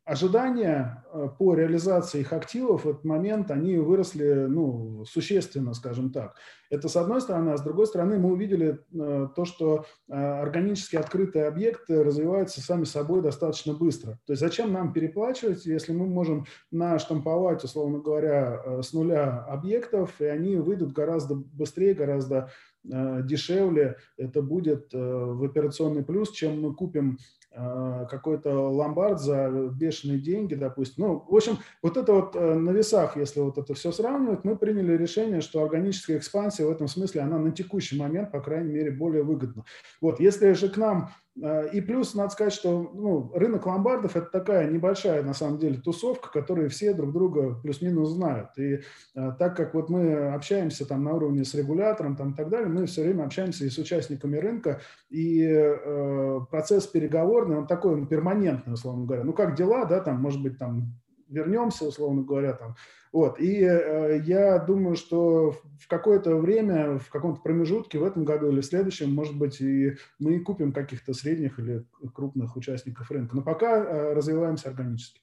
ожидания 0.05 1.05
э, 1.13 1.29
по 1.39 1.55
реализации 1.55 2.21
их 2.21 2.33
активов 2.33 2.85
в 2.85 2.91
этот 2.91 3.05
момент, 3.05 3.51
они 3.51 3.79
выросли 3.79 4.47
ну, 4.49 5.05
существенно, 5.05 5.75
скажем 5.75 6.11
так. 6.13 6.37
Это 6.71 6.89
с 6.89 6.97
одной 6.97 7.21
стороны, 7.21 7.51
а 7.51 7.57
с 7.57 7.63
другой 7.63 7.87
стороны 7.87 8.19
мы 8.19 8.33
увидели 8.33 8.81
э, 8.93 9.29
то, 9.35 9.45
что 9.45 9.85
э, 10.09 10.15
органически 10.15 10.97
открытые 10.97 11.47
объекты 11.47 12.03
развиваются 12.03 12.61
сами 12.61 12.85
собой 12.85 13.23
достаточно 13.23 13.75
быстро. 13.75 14.19
То 14.27 14.33
есть 14.33 14.41
зачем 14.41 14.73
нам 14.73 14.93
переплачивать, 14.93 15.67
если 15.67 15.93
мы 15.93 16.07
можем 16.07 16.47
наштамповать, 16.71 17.63
условно 17.63 17.99
говоря, 17.99 18.61
э, 18.65 18.83
с 18.83 18.93
нуля 18.93 19.45
объектов, 19.49 20.21
и 20.21 20.25
они 20.25 20.57
выйдут 20.57 20.93
гораздо 20.93 21.37
быстрее, 21.37 21.95
гораздо 21.95 22.51
Э, 22.72 22.72
дешевле 22.85 23.97
это 24.17 24.43
будет 24.43 24.93
э, 24.93 24.99
в 24.99 25.45
операционный 25.45 26.05
плюс, 26.05 26.31
чем 26.33 26.61
мы 26.61 26.75
купим 26.75 27.19
э, 27.53 28.07
какой-то 28.11 28.69
ломбард 28.71 29.21
за 29.21 29.71
бешеные 29.73 30.19
деньги, 30.19 30.55
допустим. 30.55 31.05
Ну, 31.05 31.25
в 31.29 31.35
общем, 31.35 31.59
вот 31.83 31.97
это 31.97 32.13
вот 32.13 32.35
на 32.35 32.71
весах, 32.71 33.17
если 33.17 33.41
вот 33.41 33.59
это 33.59 33.75
все 33.75 33.93
сравнивать, 33.93 34.45
мы 34.45 34.57
приняли 34.57 34.97
решение, 34.97 35.41
что 35.41 35.63
органическая 35.63 36.19
экспансия 36.19 36.65
в 36.65 36.71
этом 36.71 36.89
смысле, 36.89 37.23
она 37.23 37.39
на 37.39 37.53
текущий 37.53 37.99
момент, 37.99 38.33
по 38.33 38.41
крайней 38.41 38.73
мере, 38.73 38.91
более 38.91 39.23
выгодна. 39.23 39.65
Вот, 40.01 40.19
если 40.21 40.53
же 40.53 40.69
к 40.69 40.77
нам 40.77 41.11
Э, 41.32 41.32
и 41.35 41.81
плюс, 41.81 42.15
надо 42.15 42.31
сказать, 42.31 42.53
что 42.53 42.91
ну, 42.93 43.33
рынок 43.35 43.65
ломбардов– 43.65 44.17
это 44.17 44.27
такая 44.27 44.71
небольшая, 44.71 45.23
на 45.23 45.33
самом 45.33 45.59
деле, 45.59 45.81
тусовка, 45.81 46.31
которые 46.31 46.69
все 46.69 46.93
друг 46.93 47.13
друга 47.13 47.55
плюс-минус 47.63 48.11
знают. 48.11 48.51
И 48.59 48.81
э, 49.15 49.33
так 49.39 49.57
как 49.57 49.73
вот 49.73 49.89
мы 49.89 50.35
общаемся 50.35 50.87
там 50.87 51.05
на 51.05 51.15
уровне 51.15 51.45
с 51.45 51.55
регулятором 51.55 52.17
там, 52.17 52.33
и 52.33 52.35
так 52.35 52.51
далее, 52.51 52.69
мы 52.69 52.85
все 52.85 53.03
время 53.03 53.25
общаемся 53.25 53.65
и 53.65 53.71
с 53.71 53.79
участниками 53.79 54.37
рынка, 54.37 54.83
и 55.09 55.43
э, 55.43 56.41
процесс 56.51 56.87
переговорный, 56.87 57.57
он 57.57 57.67
такой, 57.67 57.95
он 57.95 58.07
перманентный, 58.07 58.75
условно 58.75 59.07
говоря. 59.07 59.25
Ну, 59.25 59.33
как 59.33 59.55
дела, 59.55 59.87
да, 59.87 60.01
там, 60.01 60.21
может 60.21 60.43
быть, 60.43 60.59
там 60.59 60.93
вернемся, 61.33 61.85
условно 61.85 62.23
говоря, 62.23 62.53
там. 62.53 62.77
Вот. 63.13 63.39
И 63.41 63.63
э, 63.63 64.23
я 64.25 64.59
думаю, 64.59 64.97
что 64.97 65.51
в 65.51 65.89
какое-то 65.89 66.37
время, 66.37 66.99
в 66.99 67.11
каком-то 67.11 67.43
промежутке 67.43 67.99
в 67.99 68.05
этом 68.05 68.25
году 68.25 68.51
или 68.51 68.61
в 68.61 68.65
следующем, 68.65 69.13
может 69.15 69.37
быть, 69.37 69.61
и 69.61 69.97
мы 70.19 70.41
купим 70.41 70.73
каких-то 70.73 71.13
средних 71.13 71.59
или 71.59 71.85
крупных 72.15 72.57
участников 72.57 73.11
рынка. 73.11 73.37
Но 73.37 73.43
пока 73.43 73.85
э, 73.85 74.13
развиваемся 74.15 74.69
органически. 74.69 75.21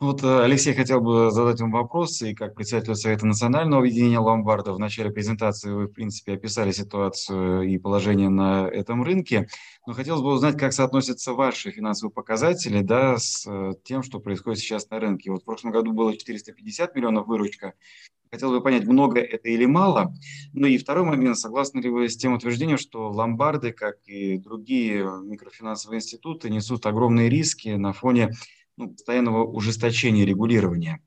Вот 0.00 0.22
э, 0.24 0.42
Алексей 0.42 0.72
хотел 0.72 1.02
бы 1.02 1.30
задать 1.30 1.60
вам 1.60 1.70
вопрос, 1.70 2.22
и 2.22 2.34
как 2.34 2.54
председатель 2.54 2.94
Совета 2.94 3.26
национального 3.26 3.82
объединения 3.82 4.18
ломбардов 4.18 4.76
в 4.76 4.78
начале 4.78 5.10
презентации 5.10 5.70
вы, 5.70 5.86
в 5.86 5.92
принципе, 5.92 6.32
описали 6.32 6.70
ситуацию 6.70 7.62
и 7.62 7.76
положение 7.76 8.30
на 8.30 8.66
этом 8.68 9.02
рынке, 9.02 9.48
но 9.86 9.92
хотелось 9.92 10.22
бы 10.22 10.32
узнать, 10.32 10.56
как 10.56 10.72
соотносятся 10.72 11.34
ваши 11.34 11.70
финансовые 11.70 12.12
показатели 12.12 12.80
да, 12.80 13.18
с 13.18 13.44
э, 13.46 13.74
тем, 13.84 14.02
что 14.02 14.18
происходит 14.18 14.60
сейчас 14.60 14.88
на 14.88 14.98
рынке. 14.98 15.30
Вот 15.30 15.42
в 15.42 15.44
прошлом 15.44 15.72
году 15.72 15.92
было 15.92 16.16
450 16.16 16.94
миллионов 16.94 17.26
выручка, 17.26 17.74
Хотел 18.30 18.50
бы 18.50 18.62
понять, 18.62 18.84
много 18.84 19.20
это 19.20 19.48
или 19.48 19.64
мало. 19.64 20.12
Ну 20.52 20.66
и 20.66 20.76
второй 20.76 21.04
момент, 21.04 21.38
согласны 21.38 21.80
ли 21.80 21.88
вы 21.88 22.10
с 22.10 22.16
тем 22.16 22.34
утверждением, 22.34 22.76
что 22.76 23.10
ломбарды, 23.10 23.72
как 23.72 23.96
и 24.06 24.36
другие 24.36 25.02
микрофинансовые 25.24 25.98
институты, 25.98 26.50
несут 26.50 26.84
огромные 26.84 27.30
риски 27.30 27.70
на 27.70 27.94
фоне 27.94 28.32
ну, 28.78 28.90
постоянного 28.90 29.44
ужесточения 29.44 30.24
регулирования. 30.24 31.00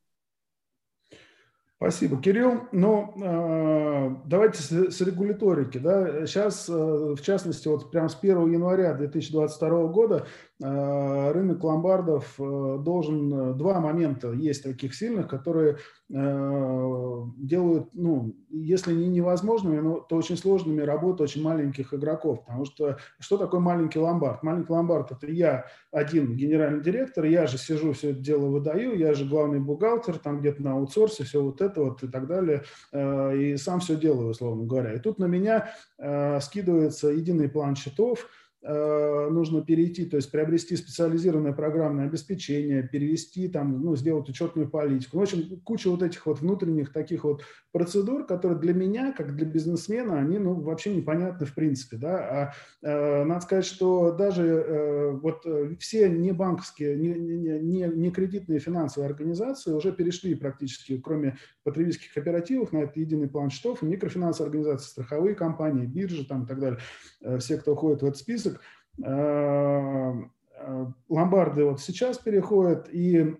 Спасибо, 1.77 2.21
Кирилл. 2.21 2.67
Ну, 2.71 4.21
давайте 4.27 4.61
с, 4.61 5.01
регуляторики. 5.01 5.79
Да? 5.79 6.27
Сейчас, 6.27 6.69
э, 6.69 6.73
в 6.73 7.19
частности, 7.21 7.67
вот 7.67 7.89
прямо 7.89 8.07
с 8.07 8.13
1 8.13 8.51
января 8.51 8.93
2022 8.93 9.87
года 9.87 10.27
рынок 10.61 11.63
ломбардов 11.63 12.35
э, 12.37 12.77
должен... 12.79 13.33
Э, 13.33 13.53
два 13.53 13.79
момента 13.79 14.31
есть 14.31 14.63
таких 14.63 14.93
сильных, 14.93 15.27
которые 15.27 15.77
э, 16.09 17.21
делают, 17.37 17.89
ну, 17.93 18.35
если 18.49 18.93
не 18.93 19.07
невозможными, 19.07 19.81
то 20.07 20.15
очень 20.15 20.37
сложными 20.37 20.81
работу 20.81 21.23
очень 21.23 21.41
маленьких 21.41 21.93
игроков. 21.93 22.45
Потому 22.45 22.65
что 22.65 22.97
что 23.19 23.37
такое 23.37 23.59
маленький 23.59 23.99
ломбард? 23.99 24.43
Маленький 24.43 24.71
ломбард– 24.71 25.11
это 25.13 25.31
я 25.31 25.65
один 25.91 26.35
генеральный 26.35 26.83
директор, 26.83 27.25
я 27.25 27.47
же 27.47 27.57
сижу, 27.57 27.93
все 27.93 28.11
это 28.11 28.19
дело 28.19 28.47
выдаю, 28.47 28.95
я 28.95 29.13
же 29.13 29.25
главный 29.25 29.59
бухгалтер, 29.59 30.19
там 30.19 30.41
где-то 30.41 30.61
на 30.61 30.73
аутсорсе, 30.73 31.23
все 31.23 31.41
вот 31.41 31.61
это 31.61 31.83
вот 31.83 32.03
и 32.03 32.07
так 32.07 32.27
далее, 32.27 32.63
э, 32.91 33.37
и 33.37 33.57
сам 33.57 33.79
все 33.79 33.95
делаю, 33.95 34.29
условно 34.29 34.65
говоря. 34.65 34.93
И 34.93 34.99
тут 34.99 35.17
на 35.17 35.25
меня 35.25 35.71
э, 35.97 36.39
скидывается 36.39 37.07
единый 37.09 37.49
план 37.49 37.75
счетов, 37.75 38.27
Э, 38.31 38.40
нужно 38.63 39.61
перейти, 39.63 40.05
то 40.05 40.17
есть 40.17 40.31
приобрести 40.31 40.75
специализированное 40.75 41.53
программное 41.53 42.05
обеспечение, 42.05 42.87
перевести 42.87 43.47
там, 43.47 43.81
ну, 43.81 43.95
сделать 43.95 44.29
учетную 44.29 44.69
политику. 44.69 45.17
В 45.17 45.21
общем, 45.21 45.59
куча 45.63 45.89
вот 45.89 46.03
этих 46.03 46.25
вот 46.25 46.41
внутренних 46.41 46.93
таких 46.93 47.23
вот 47.23 47.43
процедур, 47.71 48.25
которые 48.25 48.59
для 48.59 48.73
меня, 48.73 49.13
как 49.13 49.35
для 49.35 49.45
бизнесмена, 49.45 50.19
они, 50.19 50.37
ну, 50.37 50.53
вообще 50.53 50.93
непонятны 50.93 51.45
в 51.45 51.53
принципе, 51.53 51.97
да. 51.97 52.53
А 52.81 52.87
э, 52.87 53.23
надо 53.23 53.41
сказать, 53.41 53.65
что 53.65 54.11
даже 54.11 54.43
э, 54.43 55.11
вот 55.11 55.45
э, 55.45 55.75
все 55.79 56.09
не 56.09 56.31
банковские, 56.31 56.97
не, 56.97 57.13
не, 57.13 57.87
не, 57.87 58.11
кредитные 58.11 58.59
финансовые 58.59 59.09
организации 59.09 59.71
уже 59.71 59.91
перешли 59.91 60.35
практически, 60.35 60.99
кроме 60.99 61.37
потребительских 61.63 62.13
кооперативов, 62.13 62.71
на 62.71 62.79
этот 62.79 62.97
единый 62.97 63.27
план 63.27 63.49
счетов, 63.49 63.81
микрофинансовые 63.81 64.49
организации, 64.49 64.89
страховые 64.89 65.35
компании, 65.35 65.85
биржи 65.85 66.25
там 66.25 66.43
и 66.43 66.47
так 66.47 66.59
далее, 66.59 66.79
э, 67.21 67.37
все, 67.37 67.57
кто 67.57 67.75
входит 67.75 68.01
в 68.01 68.05
этот 68.05 68.17
список, 68.17 68.50
список. 68.51 68.61
Э, 69.03 70.13
э, 70.59 70.85
ломбарды 71.09 71.65
вот 71.65 71.81
сейчас 71.81 72.17
переходят, 72.17 72.89
и 72.91 73.35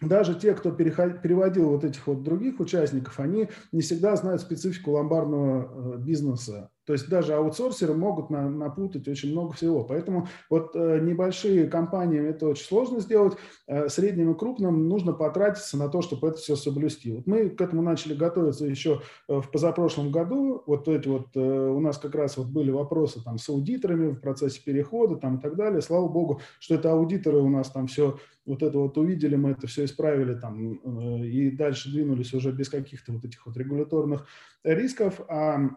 даже 0.00 0.34
те, 0.34 0.54
кто 0.54 0.70
переводил 0.70 1.70
вот 1.70 1.84
этих 1.84 2.06
вот 2.06 2.22
других 2.22 2.60
участников, 2.60 3.18
они 3.20 3.48
не 3.72 3.80
всегда 3.80 4.16
знают 4.16 4.40
специфику 4.40 4.92
ломбардного 4.92 5.94
э, 5.94 5.98
бизнеса. 5.98 6.70
То 6.88 6.94
есть 6.94 7.06
даже 7.10 7.34
аутсорсеры 7.34 7.92
могут 7.92 8.30
на, 8.30 8.48
напутать 8.48 9.06
очень 9.08 9.32
много 9.32 9.52
всего. 9.52 9.84
Поэтому 9.84 10.26
вот 10.48 10.74
э, 10.74 11.00
небольшие 11.02 11.66
компании 11.66 12.18
это 12.18 12.48
очень 12.48 12.64
сложно 12.64 13.00
сделать. 13.00 13.36
Э, 13.66 13.90
средним 13.90 14.32
и 14.32 14.34
крупным 14.34 14.88
нужно 14.88 15.12
потратиться 15.12 15.76
на 15.76 15.90
то, 15.90 16.00
чтобы 16.00 16.28
это 16.28 16.38
все 16.38 16.56
соблюсти. 16.56 17.12
Вот 17.12 17.26
мы 17.26 17.50
к 17.50 17.60
этому 17.60 17.82
начали 17.82 18.14
готовиться 18.14 18.64
еще 18.64 19.02
э, 19.28 19.38
в 19.38 19.50
позапрошлом 19.50 20.10
году. 20.10 20.62
Вот 20.64 20.88
эти 20.88 21.08
вот 21.08 21.26
э, 21.34 21.40
у 21.40 21.78
нас 21.78 21.98
как 21.98 22.14
раз 22.14 22.38
вот 22.38 22.46
были 22.46 22.70
вопросы 22.70 23.22
там 23.22 23.36
с 23.36 23.46
аудиторами 23.50 24.12
в 24.12 24.20
процессе 24.22 24.62
перехода 24.64 25.16
там 25.16 25.36
и 25.36 25.42
так 25.42 25.56
далее. 25.56 25.82
Слава 25.82 26.08
богу, 26.08 26.40
что 26.58 26.76
это 26.76 26.92
аудиторы 26.92 27.36
у 27.36 27.50
нас 27.50 27.70
там 27.70 27.86
все 27.86 28.16
вот 28.46 28.62
это 28.62 28.78
вот 28.78 28.96
увидели, 28.96 29.36
мы 29.36 29.50
это 29.50 29.66
все 29.66 29.84
исправили 29.84 30.32
там 30.32 30.80
э, 30.82 31.26
и 31.26 31.50
дальше 31.50 31.90
двинулись 31.90 32.32
уже 32.32 32.50
без 32.50 32.70
каких-то 32.70 33.12
вот 33.12 33.26
этих 33.26 33.44
вот 33.44 33.58
регуляторных 33.58 34.26
рисков. 34.64 35.20
А 35.28 35.68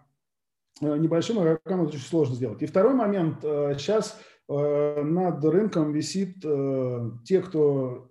небольшим 0.81 1.39
игрокам 1.39 1.81
это 1.81 1.95
очень 1.95 2.05
сложно 2.05 2.35
сделать. 2.35 2.61
И 2.61 2.65
второй 2.65 2.93
момент. 2.93 3.41
Сейчас 3.41 4.19
э, 4.49 4.53
э, 4.53 5.03
над 5.03 5.43
рынком 5.45 5.91
висит 5.91 6.41
те, 7.25 7.41
кто 7.41 8.07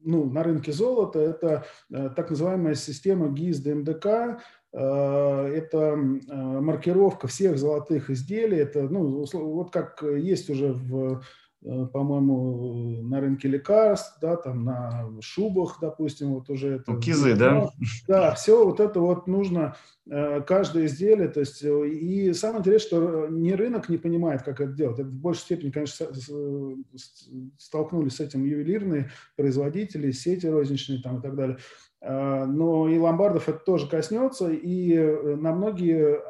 ну, 0.00 0.30
на 0.30 0.42
рынке 0.42 0.72
золота, 0.72 1.20
это 1.20 1.64
так 1.88 2.30
называемая 2.30 2.74
система 2.74 3.28
ГИС 3.28 3.60
ДМДК, 3.60 4.40
это 4.72 5.96
маркировка 5.96 7.28
всех 7.28 7.58
золотых 7.58 8.10
изделий, 8.10 8.58
это, 8.58 8.82
ну, 8.82 9.24
вот 9.32 9.70
как 9.70 10.02
есть 10.02 10.50
уже 10.50 10.72
в 10.72 11.20
Э, 11.20 11.22
по-моему, 11.60 13.02
на 13.02 13.20
рынке 13.20 13.48
лекарств, 13.48 14.18
да, 14.20 14.36
там 14.36 14.64
на 14.64 15.10
шубах, 15.20 15.78
допустим, 15.80 16.34
вот 16.34 16.48
уже 16.50 16.76
это. 16.76 16.92
Ну, 16.92 17.00
кизы, 17.00 17.34
да? 17.34 17.68
Да, 18.06 18.34
все 18.34 18.64
вот 18.64 18.78
это 18.78 19.00
вот 19.00 19.26
нужно, 19.26 19.74
э, 20.08 20.40
каждое 20.42 20.86
изделие, 20.86 21.28
то 21.28 21.40
есть, 21.40 21.64
э, 21.64 21.88
и 21.88 22.32
самое 22.32 22.60
интересное, 22.60 22.86
что 22.86 23.26
ни 23.28 23.50
рынок 23.50 23.88
не 23.88 23.98
понимает, 23.98 24.42
как 24.42 24.60
это 24.60 24.72
делать. 24.72 25.00
Это 25.00 25.08
в 25.08 25.14
большей 25.14 25.40
степени, 25.40 25.70
конечно, 25.70 26.06
столкнулись 27.58 28.16
с 28.16 28.20
этим 28.20 28.44
ювелирные 28.44 29.10
производители, 29.36 30.12
сети 30.12 30.46
розничные 30.46 31.02
там 31.02 31.18
и 31.18 31.22
так 31.22 31.34
далее. 31.34 31.58
Но 32.00 32.88
и 32.88 32.96
ломбардов 32.96 33.48
это 33.48 33.58
тоже 33.58 33.88
коснется, 33.88 34.50
и 34.50 34.96
на 35.34 35.52
многие 35.52 36.20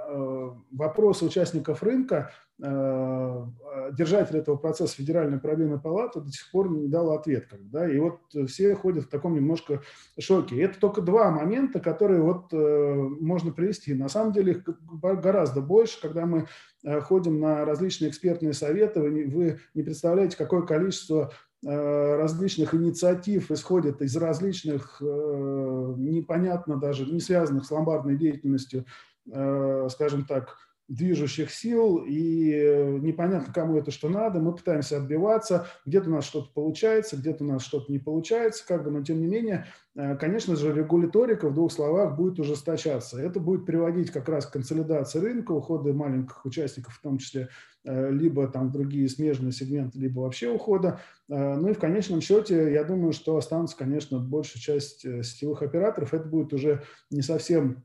вопросы 0.70 1.26
участников 1.26 1.82
рынка 1.82 2.30
Э, 2.30 2.47
держатель 2.60 4.36
этого 4.36 4.56
процесса 4.56 4.96
Федеральная 4.96 5.38
проблемная 5.38 5.78
палата 5.78 6.20
до 6.20 6.30
сих 6.32 6.50
пор 6.50 6.70
не 6.70 6.88
дала 6.88 7.14
ответ. 7.14 7.46
Как 7.48 7.70
да, 7.70 7.88
и 7.88 7.98
вот 7.98 8.18
все 8.48 8.74
ходят 8.74 9.04
в 9.04 9.08
таком 9.08 9.34
немножко 9.34 9.80
шоке. 10.18 10.56
И 10.56 10.60
это 10.60 10.78
только 10.80 11.00
два 11.00 11.30
момента, 11.30 11.78
которые 11.78 12.20
вот 12.20 12.52
э, 12.52 12.94
можно 13.20 13.52
привести. 13.52 13.94
На 13.94 14.08
самом 14.08 14.32
деле 14.32 14.52
их 14.52 14.64
гораздо 15.00 15.60
больше, 15.60 16.00
когда 16.00 16.26
мы 16.26 16.48
э, 16.82 17.00
ходим 17.00 17.38
на 17.38 17.64
различные 17.64 18.10
экспертные 18.10 18.52
советы, 18.54 19.00
вы 19.00 19.10
не, 19.10 19.22
вы 19.22 19.60
не 19.74 19.84
представляете, 19.84 20.36
какое 20.36 20.62
количество 20.62 21.32
различных 21.60 22.72
инициатив 22.72 23.50
исходит 23.50 24.00
из 24.00 24.16
различных, 24.16 25.00
непонятно 25.00 26.76
даже, 26.76 27.04
не 27.04 27.18
связанных 27.18 27.64
с 27.64 27.70
ломбардной 27.72 28.16
деятельностью, 28.16 28.84
скажем 29.26 30.24
так, 30.24 30.67
движущих 30.88 31.52
сил, 31.52 31.98
и 31.98 32.50
э, 32.50 32.98
непонятно, 32.98 33.52
кому 33.52 33.76
это 33.76 33.90
что 33.90 34.08
надо. 34.08 34.40
Мы 34.40 34.54
пытаемся 34.54 34.96
отбиваться, 34.96 35.66
где-то 35.84 36.08
у 36.08 36.14
нас 36.14 36.24
что-то 36.24 36.50
получается, 36.54 37.16
где-то 37.16 37.44
у 37.44 37.46
нас 37.46 37.62
что-то 37.62 37.92
не 37.92 37.98
получается, 37.98 38.66
как 38.66 38.84
бы, 38.84 38.90
но 38.90 39.02
тем 39.02 39.20
не 39.20 39.26
менее, 39.26 39.66
э, 39.94 40.16
конечно 40.16 40.56
же, 40.56 40.72
регуляторика 40.72 41.50
в 41.50 41.54
двух 41.54 41.72
словах 41.72 42.16
будет 42.16 42.40
ужесточаться. 42.40 43.20
Это 43.20 43.38
будет 43.38 43.66
приводить 43.66 44.10
как 44.10 44.30
раз 44.30 44.46
к 44.46 44.52
консолидации 44.52 45.18
рынка, 45.18 45.52
ухода 45.52 45.92
маленьких 45.92 46.42
участников, 46.46 46.94
в 46.94 47.02
том 47.02 47.18
числе 47.18 47.50
э, 47.84 48.10
либо 48.10 48.48
там 48.48 48.72
другие 48.72 49.10
смежные 49.10 49.52
сегменты, 49.52 49.98
либо 49.98 50.20
вообще 50.20 50.50
ухода. 50.50 51.00
Ну 51.30 51.68
и 51.68 51.74
в 51.74 51.78
конечном 51.78 52.22
счете, 52.22 52.72
я 52.72 52.84
думаю, 52.84 53.12
что 53.12 53.36
останутся, 53.36 53.76
конечно, 53.76 54.18
большая 54.18 54.62
часть 54.62 55.00
сетевых 55.00 55.60
операторов. 55.60 56.14
Это 56.14 56.26
будет 56.26 56.54
уже 56.54 56.82
не 57.10 57.20
совсем 57.20 57.84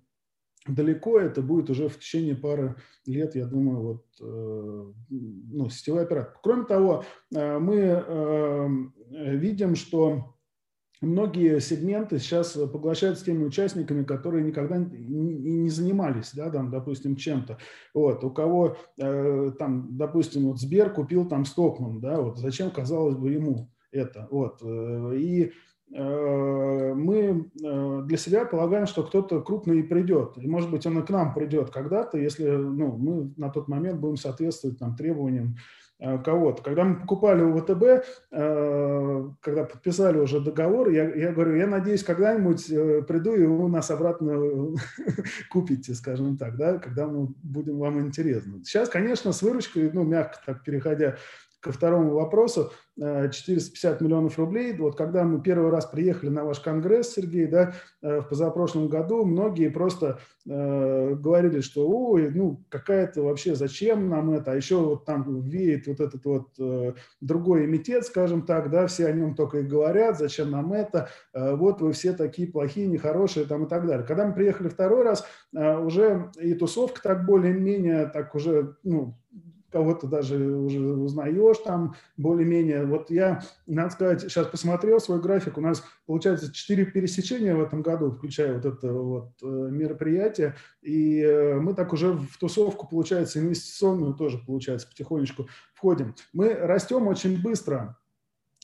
далеко 0.67 1.19
это 1.19 1.41
будет 1.41 1.69
уже 1.69 1.89
в 1.89 1.99
течение 1.99 2.36
пары 2.36 2.76
лет, 3.06 3.36
я 3.36 3.45
думаю, 3.45 3.82
вот, 3.82 4.06
э, 4.21 4.91
ну, 5.10 5.69
сетевой 5.69 6.04
оператор. 6.04 6.38
Кроме 6.41 6.65
того, 6.65 7.04
э, 7.34 7.60
мы 7.60 7.76
э, 7.76 8.67
видим, 9.36 9.76
что 9.76 10.36
многие 11.02 11.60
сегменты 11.60 12.17
сейчас 12.19 12.54
поглощаются 12.54 13.26
теми 13.26 13.43
участниками, 13.43 14.04
которые 14.04 14.43
никогда 14.43 14.78
не, 14.78 15.69
занимались, 15.69 16.32
да, 16.34 16.49
там, 16.49 16.71
допустим, 16.71 17.17
чем-то. 17.17 17.58
Вот, 17.93 18.23
у 18.23 18.32
кого, 18.32 18.78
там, 18.95 19.97
допустим, 19.97 20.47
вот 20.47 20.62
Сбер 20.62 20.93
купил 20.93 21.28
там 21.28 21.43
Стокман, 21.43 21.99
да, 21.99 22.21
вот 22.21 22.38
зачем, 22.38 22.71
казалось 22.71 23.15
бы, 23.15 23.32
ему 23.32 23.69
это, 23.91 24.30
вот, 24.32 24.62
и 24.63 25.52
Э, 25.52 25.72
мы 25.95 27.51
э, 27.63 28.01
для 28.06 28.17
себя 28.17 28.45
полагаем, 28.45 28.88
что 28.88 29.03
кто-то 29.03 29.41
крупный 29.41 29.84
придет. 29.84 30.38
И, 30.38 30.47
может 30.47 30.71
быть, 30.71 30.86
он 30.88 30.99
и 30.99 31.06
к 31.06 31.10
нам 31.10 31.34
придет 31.34 31.69
когда-то, 31.69 32.17
если 32.17 32.49
ну, 32.49 32.97
мы 32.97 33.32
на 33.38 33.49
тот 33.49 33.67
момент 33.67 33.99
будем 33.99 34.17
соответствовать 34.17 34.79
там, 34.79 34.95
требованиям 34.95 35.56
э, 35.99 36.17
кого-то. 36.17 36.63
Когда 36.63 36.84
мы 36.84 36.95
покупали 36.95 37.43
у 37.43 37.56
ВТБ, 37.56 37.84
э, 38.32 39.29
когда 39.39 39.63
подписали 39.65 40.17
уже 40.17 40.39
договор, 40.39 40.89
я, 40.89 41.13
я 41.13 41.32
говорю, 41.32 41.56
я 41.58 41.67
надеюсь, 41.67 42.03
когда-нибудь 42.03 42.65
приду 43.08 43.36
и 43.36 43.45
вы 43.45 43.69
нас 43.69 43.91
обратно 43.91 44.75
купите, 45.51 45.93
скажем 45.93 46.38
так, 46.38 46.58
да, 46.58 46.79
когда 46.79 47.06
мы 47.06 47.27
будем 47.43 47.77
вам 47.77 48.01
интересны. 48.01 48.63
Сейчас, 48.63 48.89
конечно, 48.89 49.32
с 49.32 49.43
выручкой, 49.43 49.91
ну, 49.93 50.03
мягко 50.03 50.39
так 50.43 50.63
переходя 50.63 51.17
ко 51.63 51.71
второму 51.71 52.13
вопросу, 52.13 52.71
450 52.97 54.02
э, 54.02 54.04
миллионов 54.04 54.38
рублей. 54.38 54.76
Вот 54.78 54.97
когда 54.97 55.23
мы 55.23 55.41
первый 55.41 55.71
раз 55.71 55.86
приехали 55.86 56.30
на 56.30 56.43
ваш 56.43 56.60
конгресс, 56.60 57.13
Сергей, 57.13 57.47
да, 57.47 57.73
э, 58.02 58.19
в 58.19 58.28
позапрошлом 58.28 58.89
году, 58.89 59.23
многие 59.23 59.69
просто 59.69 60.19
э, 60.45 61.15
говорили, 61.15 61.62
что 61.62 61.89
ой, 61.89 62.30
ну 62.30 62.63
какая-то 62.69 63.23
вообще, 63.23 63.56
зачем 63.56 64.10
нам 64.10 64.32
это, 64.32 64.52
а 64.52 64.56
еще 64.56 64.76
вот 64.76 65.06
там 65.06 65.41
веет 65.41 65.88
вот 65.88 66.02
этот 66.02 66.26
вот 66.26 66.49
э, 66.60 66.93
другой 67.21 67.65
эмитет, 67.65 68.06
скажем 68.06 68.45
так, 68.45 68.69
да, 68.69 68.86
все 68.88 69.08
о 69.08 69.13
нем 69.13 69.34
только 69.34 69.60
и 69.60 69.63
говорят, 69.63 70.19
зачем 70.19 70.52
нам 70.52 70.73
это, 70.73 71.10
э, 71.34 71.56
вот 71.56 71.82
вы 71.82 71.93
все 71.93 72.12
такие 72.12 72.49
плохие, 72.49 72.88
нехорошие 72.88 73.45
там 73.45 73.65
и 73.65 73.69
так 73.69 73.88
далее. 73.88 74.06
Когда 74.06 74.28
мы 74.28 74.34
приехали 74.34 74.67
второй 74.67 75.04
раз, 75.04 75.26
э, 75.56 75.78
уже 75.78 76.30
и 76.39 76.54
тусовка 76.56 77.02
так 77.02 77.26
более-менее, 77.26 78.08
так 78.08 78.36
уже, 78.36 78.76
ну, 78.84 79.15
кого-то 79.73 80.07
даже 80.07 80.38
уже 80.38 80.79
узнаешь 80.79 81.57
там 81.57 81.95
более-менее. 82.15 82.86
Вот 82.86 83.09
я, 83.09 83.41
надо 83.65 83.89
сказать, 83.89 84.21
сейчас 84.21 84.47
посмотрел 84.47 84.99
свой 84.99 85.19
график, 85.19 85.57
у 85.57 85.62
нас 85.62 85.83
получается 86.05 86.53
4 86.53 86.86
пересечения 86.86 87.55
в 87.55 87.62
этом 87.62 87.81
году, 87.81 88.12
включая 88.12 88.53
вот 88.53 88.65
это 88.65 88.93
вот 88.93 89.31
э, 89.41 89.45
мероприятие, 89.45 90.55
и 90.81 91.19
э, 91.19 91.55
мы 91.55 91.73
так 91.73 91.91
уже 91.91 92.13
в 92.13 92.38
тусовку, 92.38 92.88
получается, 92.88 93.39
инвестиционную 93.39 94.13
тоже, 94.13 94.38
получается, 94.38 94.88
потихонечку 94.88 95.47
входим. 95.73 96.15
Мы 96.31 96.53
растем 96.53 97.07
очень 97.07 97.41
быстро, 97.41 97.97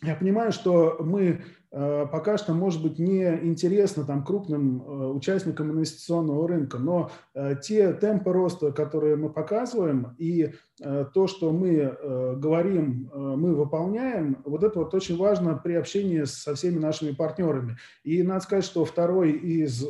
я 0.01 0.15
понимаю, 0.15 0.51
что 0.51 0.97
мы 1.01 1.43
пока 1.71 2.37
что, 2.37 2.53
может 2.53 2.81
быть, 2.81 2.97
не 2.97 3.23
интересно 3.43 4.03
там 4.03 4.23
крупным 4.23 4.81
э, 4.81 5.07
участникам 5.11 5.71
инвестиционного 5.71 6.47
рынка, 6.47 6.79
но 6.79 7.11
э, 7.35 7.55
те 7.61 7.93
темпы 7.93 8.33
роста, 8.33 8.71
которые 8.71 9.15
мы 9.15 9.29
показываем, 9.29 10.15
и 10.17 10.53
то, 11.13 11.27
что 11.27 11.51
мы 11.51 11.93
говорим, 12.37 13.11
мы 13.13 13.53
выполняем, 13.53 14.37
вот 14.45 14.63
это 14.63 14.79
вот 14.79 14.93
очень 14.93 15.17
важно 15.17 15.59
при 15.61 15.73
общении 15.73 16.23
со 16.23 16.55
всеми 16.55 16.79
нашими 16.79 17.11
партнерами. 17.11 17.75
И 18.05 18.23
надо 18.23 18.39
сказать, 18.45 18.63
что 18.63 18.85
второй 18.85 19.33
из 19.33 19.85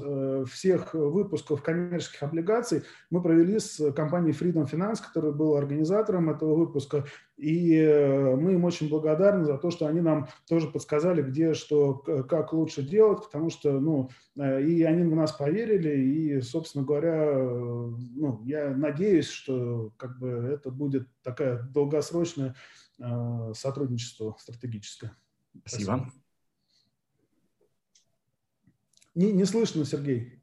всех 0.49 0.95
выпусков 0.95 1.61
коммерческих 1.61 2.23
облигаций 2.23 2.81
мы 3.11 3.21
провели 3.21 3.59
с 3.59 3.91
компанией 3.91 4.33
Freedom 4.33 4.67
Finance, 4.67 4.97
которая 5.05 5.31
была 5.31 5.59
организатором 5.59 6.31
этого 6.31 6.55
выпуска, 6.55 7.05
и 7.37 8.35
мы 8.35 8.53
им 8.53 8.65
очень 8.65 8.89
благодарны 8.89 9.45
за 9.45 9.59
то, 9.59 9.69
что 9.69 9.85
они 9.85 10.01
нам 10.01 10.27
тоже 10.47 10.69
подсказали, 10.69 11.21
где 11.21 11.53
что, 11.53 11.68
как 11.69 12.53
лучше 12.53 12.81
делать, 12.81 13.23
потому 13.23 13.49
что, 13.49 13.79
ну, 13.79 14.09
э, 14.37 14.63
и 14.63 14.83
они 14.83 15.03
в 15.03 15.15
нас 15.15 15.31
поверили, 15.31 15.97
и, 15.97 16.41
собственно 16.41 16.83
говоря, 16.83 17.15
э, 17.15 17.91
ну, 18.15 18.41
я 18.45 18.71
надеюсь, 18.71 19.27
что 19.27 19.93
как 19.97 20.19
бы 20.19 20.27
это 20.27 20.71
будет 20.71 21.07
такая 21.21 21.61
долгосрочное 21.63 22.55
э, 22.99 23.53
сотрудничество 23.55 24.35
стратегическое. 24.39 25.15
Спасибо. 25.65 25.91
Спасибо. 25.91 26.13
Не, 29.15 29.31
не 29.33 29.45
слышно, 29.45 29.85
Сергей. 29.85 30.38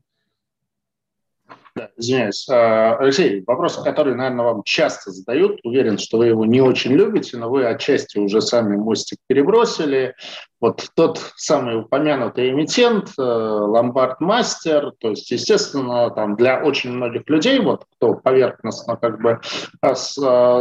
Да, 1.77 1.91
извиняюсь. 1.99 2.49
А, 2.49 2.97
Алексей, 2.97 3.45
вопрос, 3.47 3.77
который, 3.77 4.15
наверное, 4.15 4.47
вам 4.47 4.63
часто 4.65 5.11
задают. 5.11 5.61
Уверен, 5.63 5.99
что 5.99 6.17
вы 6.17 6.29
его 6.29 6.47
не 6.47 6.63
очень 6.63 6.93
любите, 6.93 7.37
но 7.37 7.51
вы 7.51 7.67
отчасти 7.67 8.17
уже 8.17 8.41
сами 8.41 8.77
мостик 8.77 9.19
перебросили. 9.27 10.15
Вот 10.59 10.89
тот 10.97 11.21
самый 11.37 11.79
упомянутый 11.79 12.51
эмитент, 12.51 13.11
э, 13.19 13.23
Ломбард 13.23 14.21
Мастер, 14.21 14.93
то 14.99 15.11
есть, 15.11 15.31
естественно, 15.31 16.09
там 16.11 16.35
для 16.35 16.63
очень 16.63 16.93
многих 16.93 17.29
людей, 17.29 17.61
вот 17.61 17.85
кто 17.97 18.15
поверхностно 18.15 18.97
как 18.97 19.21
бы 19.21 19.41
э, 19.83 19.89
э, 19.89 19.95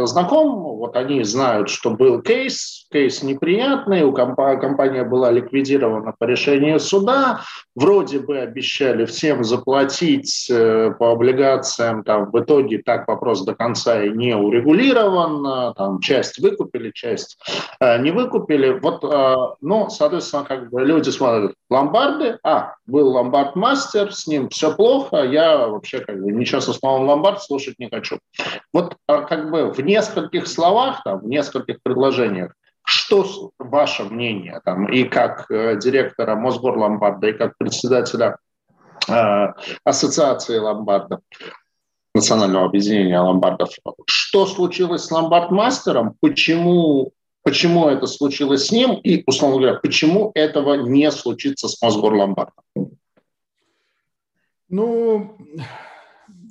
знаком, 0.06 0.62
вот 0.76 0.96
они 0.96 1.24
знают, 1.24 1.70
что 1.70 1.90
был 1.90 2.20
кейс, 2.20 2.86
кейс 2.92 3.22
неприятный, 3.22 4.02
у 4.02 4.12
компа- 4.12 4.58
компания 4.58 5.02
была 5.02 5.30
ликвидирована 5.30 6.12
по 6.18 6.24
решению 6.24 6.78
суда, 6.78 7.40
вроде 7.74 8.18
бы 8.18 8.38
обещали 8.38 9.06
всем 9.06 9.44
заплатить 9.44 10.50
по 10.98 11.05
облигациям, 11.12 12.04
там 12.04 12.30
в 12.30 12.40
итоге 12.40 12.82
так 12.82 13.08
вопрос 13.08 13.44
до 13.44 13.54
конца 13.54 14.02
и 14.02 14.10
не 14.10 14.34
урегулирован, 14.34 15.74
там 15.74 16.00
часть 16.00 16.38
выкупили, 16.38 16.90
часть 16.92 17.38
не 17.80 18.10
выкупили. 18.10 18.78
Вот, 18.80 19.02
но 19.60 19.88
соответственно, 19.88 20.44
как 20.44 20.70
бы 20.70 20.84
люди 20.84 21.10
смотрят 21.10 21.54
ломбарды, 21.70 22.38
а, 22.42 22.74
был 22.86 23.08
ломбард-мастер, 23.10 24.12
с 24.12 24.26
ним 24.26 24.48
все 24.48 24.74
плохо, 24.74 25.22
я 25.24 25.66
вообще 25.66 26.00
как 26.00 26.20
бы 26.22 26.32
ничего 26.32 26.60
со 26.60 26.72
словом 26.72 27.06
ломбард 27.06 27.42
слушать 27.42 27.78
не 27.78 27.88
хочу. 27.88 28.18
Вот 28.72 28.96
а, 29.06 29.22
как 29.22 29.50
бы 29.50 29.72
в 29.72 29.80
нескольких 29.80 30.46
словах, 30.46 31.02
там, 31.04 31.20
в 31.20 31.28
нескольких 31.28 31.82
предложениях, 31.82 32.52
что 32.84 33.50
ваше 33.58 34.04
мнение 34.04 34.60
там, 34.64 34.86
и 34.86 35.02
как 35.02 35.50
э, 35.50 35.76
директора 35.76 36.36
Мосгор 36.36 36.78
Ломбарда, 36.78 37.26
и 37.26 37.32
как 37.32 37.58
председателя 37.58 38.26
э, 38.26 38.45
Ассоциации 39.84 40.58
ломбардов, 40.58 41.20
Национального 42.14 42.66
объединения 42.66 43.20
ломбардов. 43.20 43.70
Что 44.06 44.46
случилось 44.46 45.04
с 45.04 45.10
ломбард-мастером? 45.10 46.16
Почему 46.20 47.12
почему 47.46 47.86
это 47.88 48.08
случилось 48.08 48.66
с 48.66 48.72
ним 48.72 48.94
и, 48.94 49.22
условно 49.24 49.58
говоря, 49.58 49.78
почему 49.78 50.32
этого 50.34 50.74
не 50.74 51.08
случится 51.12 51.68
с 51.68 51.80
Мосгорломбардом? 51.80 52.64
Ну, 54.68 55.38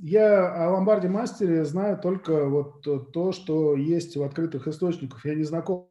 я 0.01 0.67
о 0.67 0.71
ломбарде 0.71 1.10
мастере 1.10 1.65
знаю 1.65 1.99
только 1.99 2.47
вот 2.47 3.12
то, 3.12 3.34
что 3.34 3.75
есть 3.75 4.15
в 4.15 4.23
открытых 4.23 4.69
источниках. 4.69 5.25
Я 5.25 5.36
не 5.36 5.43
знаком 5.43 5.89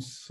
с 0.00 0.28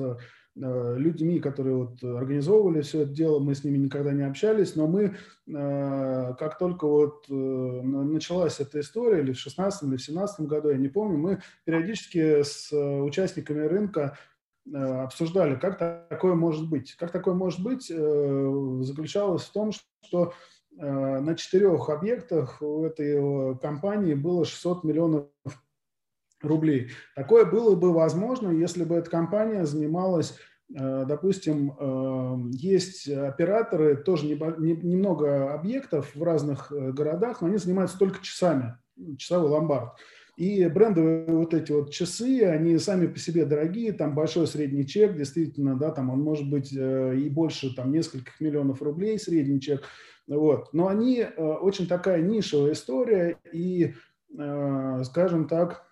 людьми, 0.55 1.39
которые 1.39 1.75
вот 1.75 2.03
организовывали 2.03 2.81
все 2.81 3.01
это 3.01 3.11
дело, 3.11 3.39
мы 3.39 3.55
с 3.55 3.63
ними 3.63 3.77
никогда 3.77 4.11
не 4.11 4.23
общались, 4.23 4.75
но 4.75 4.85
мы, 4.85 5.15
э, 5.47 6.33
как 6.37 6.57
только 6.57 6.85
вот 6.85 7.25
э, 7.29 7.33
началась 7.33 8.59
эта 8.59 8.81
история, 8.81 9.21
или 9.21 9.31
в 9.31 9.39
16 9.39 9.83
или 9.83 9.95
в 9.95 10.01
17 10.01 10.41
году, 10.41 10.69
я 10.69 10.77
не 10.77 10.89
помню, 10.89 11.17
мы 11.17 11.41
периодически 11.63 12.43
с 12.43 12.69
участниками 12.73 13.65
рынка 13.65 14.17
обсуждали, 14.71 15.55
как 15.55 15.79
такое 15.79 16.35
может 16.35 16.69
быть. 16.69 16.95
Как 16.95 17.11
такое 17.11 17.33
может 17.33 17.63
быть, 17.63 17.87
заключалось 17.87 19.41
в 19.41 19.51
том, 19.51 19.71
что 20.05 20.33
на 20.77 21.33
четырех 21.35 21.89
объектах 21.89 22.61
у 22.61 22.85
этой 22.85 23.57
компании 23.57 24.13
было 24.13 24.45
600 24.45 24.83
миллионов 24.83 25.25
рублей. 26.43 26.91
Такое 27.15 27.45
было 27.45 27.75
бы 27.75 27.93
возможно, 27.93 28.49
если 28.49 28.83
бы 28.83 28.95
эта 28.95 29.09
компания 29.09 29.65
занималась 29.65 30.37
э, 30.75 31.05
Допустим, 31.07 31.73
э, 31.77 32.51
есть 32.53 33.07
операторы, 33.09 33.97
тоже 33.97 34.27
немного 34.27 35.53
объектов 35.53 36.15
в 36.15 36.23
разных 36.23 36.71
э, 36.71 36.91
городах, 36.91 37.41
но 37.41 37.47
они 37.47 37.57
занимаются 37.57 37.97
только 37.97 38.23
часами, 38.23 38.77
часовой 39.17 39.49
ломбард. 39.49 39.93
И 40.37 40.65
брендовые 40.67 41.25
вот 41.27 41.53
эти 41.53 41.73
вот 41.73 41.91
часы, 41.91 42.43
они 42.43 42.77
сами 42.77 43.07
по 43.07 43.19
себе 43.19 43.45
дорогие, 43.45 43.91
там 43.91 44.15
большой 44.15 44.47
средний 44.47 44.87
чек, 44.87 45.15
действительно, 45.15 45.77
да, 45.77 45.91
там 45.91 46.09
он 46.09 46.21
может 46.21 46.49
быть 46.49 46.71
и 46.71 47.29
больше 47.29 47.75
там 47.75 47.91
нескольких 47.91 48.39
миллионов 48.39 48.81
рублей 48.81 49.19
средний 49.19 49.59
чек, 49.59 49.83
вот. 50.27 50.73
Но 50.73 50.87
они 50.87 51.23
очень 51.37 51.85
такая 51.85 52.21
нишевая 52.21 52.71
история 52.71 53.37
и, 53.51 53.93
скажем 54.33 55.47
так, 55.47 55.90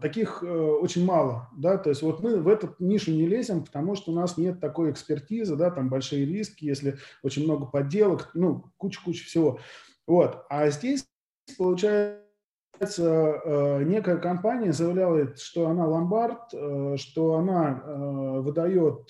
таких 0.00 0.42
э, 0.42 0.46
очень 0.46 1.04
мало, 1.04 1.48
да, 1.56 1.78
то 1.78 1.90
есть 1.90 2.00
вот 2.02 2.22
мы 2.22 2.36
в 2.36 2.46
эту 2.46 2.76
нишу 2.78 3.10
не 3.10 3.26
лезем, 3.26 3.64
потому 3.64 3.96
что 3.96 4.12
у 4.12 4.14
нас 4.14 4.36
нет 4.36 4.60
такой 4.60 4.92
экспертизы, 4.92 5.56
да, 5.56 5.70
там 5.70 5.88
большие 5.88 6.24
риски, 6.24 6.64
если 6.64 6.96
очень 7.24 7.42
много 7.42 7.66
подделок, 7.66 8.30
ну, 8.34 8.66
куча-куча 8.76 9.24
всего, 9.24 9.58
вот, 10.06 10.44
а 10.48 10.70
здесь 10.70 11.04
получается 11.58 12.20
э, 12.94 13.82
некая 13.82 14.18
компания 14.18 14.72
заявляет, 14.72 15.40
что 15.40 15.68
она 15.68 15.88
ломбард, 15.88 16.50
что 17.00 17.34
она 17.34 17.82
выдает 18.40 19.08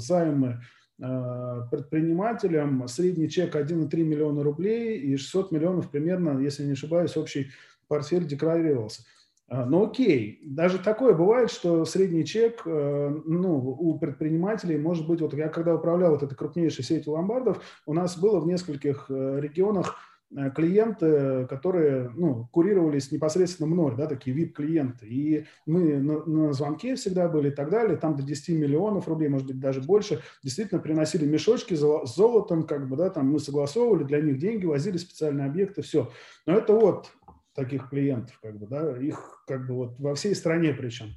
займы 0.00 0.60
предпринимателям, 0.96 2.86
средний 2.86 3.28
чек 3.28 3.56
1,3 3.56 3.96
миллиона 4.04 4.44
рублей 4.44 5.00
и 5.00 5.16
600 5.16 5.50
миллионов 5.50 5.90
примерно, 5.90 6.38
если 6.38 6.64
не 6.64 6.72
ошибаюсь, 6.72 7.16
общий 7.16 7.50
портфель 7.88 8.26
декларировался. 8.26 9.02
А, 9.50 9.66
ну 9.66 9.84
окей, 9.84 10.38
даже 10.44 10.78
такое 10.78 11.12
бывает, 11.12 11.50
что 11.50 11.84
средний 11.84 12.24
чек 12.24 12.62
э, 12.64 13.20
ну, 13.24 13.56
у 13.56 13.98
предпринимателей 13.98 14.78
может 14.78 15.08
быть, 15.08 15.20
вот 15.20 15.34
я 15.34 15.48
когда 15.48 15.74
управлял 15.74 16.12
вот 16.12 16.22
этой 16.22 16.36
крупнейшей 16.36 16.84
сетью 16.84 17.14
ломбардов, 17.14 17.60
у 17.84 17.92
нас 17.92 18.16
было 18.16 18.38
в 18.38 18.46
нескольких 18.46 19.06
э, 19.10 19.40
регионах 19.40 19.96
Э, 20.36 20.48
клиенты, 20.50 21.46
которые 21.48 22.08
ну, 22.14 22.48
курировались 22.52 23.10
непосредственно 23.10 23.68
мной, 23.68 23.96
да, 23.96 24.06
такие 24.06 24.36
VIP-клиенты. 24.36 25.04
И 25.06 25.44
мы 25.66 25.98
на, 25.98 26.24
на 26.24 26.52
звонке 26.52 26.94
всегда 26.94 27.28
были 27.28 27.48
и 27.48 27.52
так 27.52 27.68
далее, 27.68 27.96
там 27.96 28.14
до 28.14 28.22
10 28.22 28.50
миллионов 28.50 29.08
рублей, 29.08 29.28
может 29.28 29.48
быть, 29.48 29.58
даже 29.58 29.80
больше, 29.80 30.22
действительно 30.44 30.80
приносили 30.80 31.26
мешочки 31.26 31.74
с 31.74 31.80
золотом, 32.14 32.62
как 32.62 32.88
бы, 32.88 32.96
да, 32.96 33.10
там 33.10 33.28
мы 33.28 33.40
согласовывали 33.40 34.04
для 34.04 34.20
них 34.20 34.38
деньги, 34.38 34.66
возили 34.66 34.98
специальные 34.98 35.46
объекты, 35.46 35.82
все. 35.82 36.08
Но 36.46 36.56
это 36.56 36.74
вот 36.74 37.10
таких 37.54 37.88
клиентов, 37.88 38.38
как 38.42 38.58
бы, 38.58 38.66
да, 38.66 38.96
их 38.96 39.44
как 39.46 39.66
бы 39.66 39.74
вот 39.74 39.98
во 39.98 40.14
всей 40.14 40.34
стране 40.34 40.72
причем. 40.72 41.08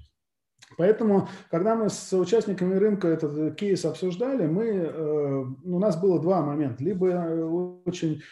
Поэтому, 0.78 1.28
когда 1.52 1.76
мы 1.76 1.90
с 1.90 2.14
участниками 2.14 2.76
рынка 2.76 3.08
этот 3.08 3.56
кейс 3.56 3.86
обсуждали, 3.86 4.48
мы, 4.48 4.66
э, 4.66 5.44
у 5.66 5.80
нас 5.80 6.00
было 6.00 6.20
два 6.20 6.42
момента. 6.42 6.84
Либо 6.84 7.08
э, 7.10 7.44
очень 7.86 8.24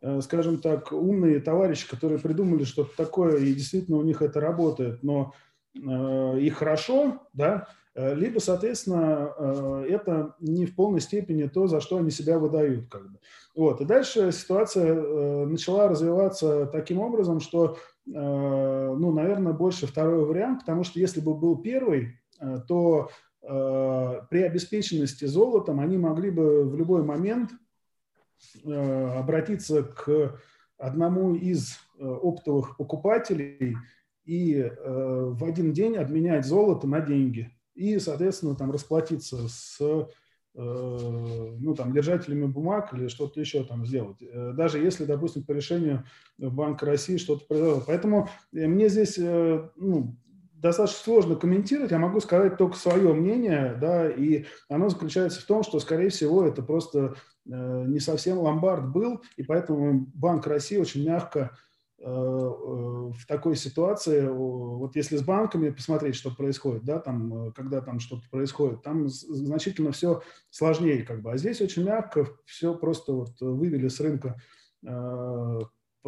Э, 0.00 0.20
скажем 0.22 0.60
так, 0.60 0.92
умные 0.92 1.40
товарищи, 1.40 1.88
которые 1.88 2.20
придумали 2.20 2.62
что-то 2.62 2.96
такое, 2.96 3.38
и 3.38 3.52
действительно 3.52 3.96
у 3.96 4.02
них 4.02 4.22
это 4.22 4.40
работает, 4.40 5.02
но 5.02 5.34
э, 5.74 6.38
и 6.40 6.48
хорошо, 6.50 7.26
да, 7.32 7.68
либо, 8.14 8.38
соответственно, 8.38 9.32
э, 9.36 9.86
это 9.90 10.34
не 10.40 10.66
в 10.66 10.74
полной 10.74 11.00
степени 11.00 11.44
то, 11.44 11.66
за 11.66 11.80
что 11.80 11.98
они 11.98 12.10
себя 12.10 12.38
выдают. 12.38 12.88
Как 12.88 13.10
бы. 13.10 13.18
вот. 13.54 13.80
И 13.80 13.84
дальше 13.84 14.32
ситуация 14.32 14.94
э, 14.94 15.46
начала 15.46 15.88
развиваться 15.88 16.66
таким 16.66 17.00
образом, 17.00 17.40
что, 17.40 17.76
э, 18.06 18.10
ну, 18.10 19.12
наверное, 19.12 19.52
больше 19.52 19.86
второй 19.86 20.24
вариант, 20.24 20.60
потому 20.60 20.84
что 20.84 21.00
если 21.00 21.20
бы 21.20 21.34
был 21.34 21.58
первый, 21.62 22.18
э, 22.40 22.58
то 22.66 23.10
э, 23.42 24.20
при 24.30 24.42
обеспеченности 24.42 25.24
золотом 25.24 25.80
они 25.80 25.98
могли 25.98 26.30
бы 26.30 26.64
в 26.64 26.76
любой 26.76 27.02
момент 27.02 27.50
Э, 28.64 29.18
обратиться 29.18 29.82
к 29.82 30.40
одному 30.78 31.34
из 31.34 31.78
э, 31.98 32.04
оптовых 32.06 32.76
покупателей 32.76 33.76
и 34.24 34.54
э, 34.54 35.32
в 35.32 35.44
один 35.44 35.72
день 35.72 35.96
обменять 35.96 36.46
золото 36.46 36.86
на 36.86 37.00
деньги 37.00 37.50
и, 37.78 37.98
соответственно, 37.98 38.54
там 38.54 38.70
расплатиться 38.70 39.48
с 39.48 39.78
ну, 40.54 41.74
там, 41.76 41.92
держателями 41.92 42.46
бумаг 42.46 42.92
или 42.92 43.06
что-то 43.06 43.38
еще 43.38 43.62
там 43.62 43.86
сделать. 43.86 44.18
Даже 44.56 44.78
если, 44.80 45.04
допустим, 45.04 45.44
по 45.44 45.52
решению 45.52 46.04
Банка 46.36 46.84
России 46.86 47.16
что-то 47.16 47.46
произошло. 47.46 47.84
Поэтому 47.86 48.28
мне 48.50 48.88
здесь 48.88 49.18
ну, 49.18 50.16
достаточно 50.60 51.04
сложно 51.04 51.36
комментировать, 51.36 51.90
я 51.90 51.98
могу 51.98 52.20
сказать 52.20 52.56
только 52.56 52.76
свое 52.76 53.12
мнение, 53.12 53.76
да, 53.80 54.10
и 54.10 54.44
оно 54.68 54.88
заключается 54.88 55.40
в 55.40 55.44
том, 55.44 55.62
что, 55.62 55.78
скорее 55.78 56.08
всего, 56.08 56.46
это 56.46 56.62
просто 56.62 57.14
э, 57.46 57.84
не 57.86 58.00
совсем 58.00 58.38
ломбард 58.38 58.90
был, 58.90 59.22
и 59.36 59.42
поэтому 59.42 60.06
Банк 60.14 60.46
России 60.46 60.76
очень 60.76 61.04
мягко 61.04 61.38
э, 61.40 61.44
э, 61.46 61.50
в 62.00 63.26
такой 63.26 63.56
ситуации, 63.56 64.28
вот 64.28 64.94
если 64.94 65.16
с 65.16 65.22
банками 65.22 65.70
посмотреть, 65.70 66.14
что 66.14 66.30
происходит, 66.30 66.84
да, 66.84 67.00
там, 67.00 67.52
когда 67.52 67.80
там 67.80 67.98
что-то 67.98 68.22
происходит, 68.30 68.82
там 68.82 69.08
значительно 69.08 69.90
все 69.90 70.22
сложнее, 70.50 71.02
как 71.02 71.22
бы, 71.22 71.32
а 71.32 71.36
здесь 71.36 71.60
очень 71.60 71.84
мягко 71.84 72.28
все 72.44 72.74
просто 72.74 73.12
вот 73.12 73.40
вывели 73.40 73.88
с 73.88 73.98
рынка 74.00 74.40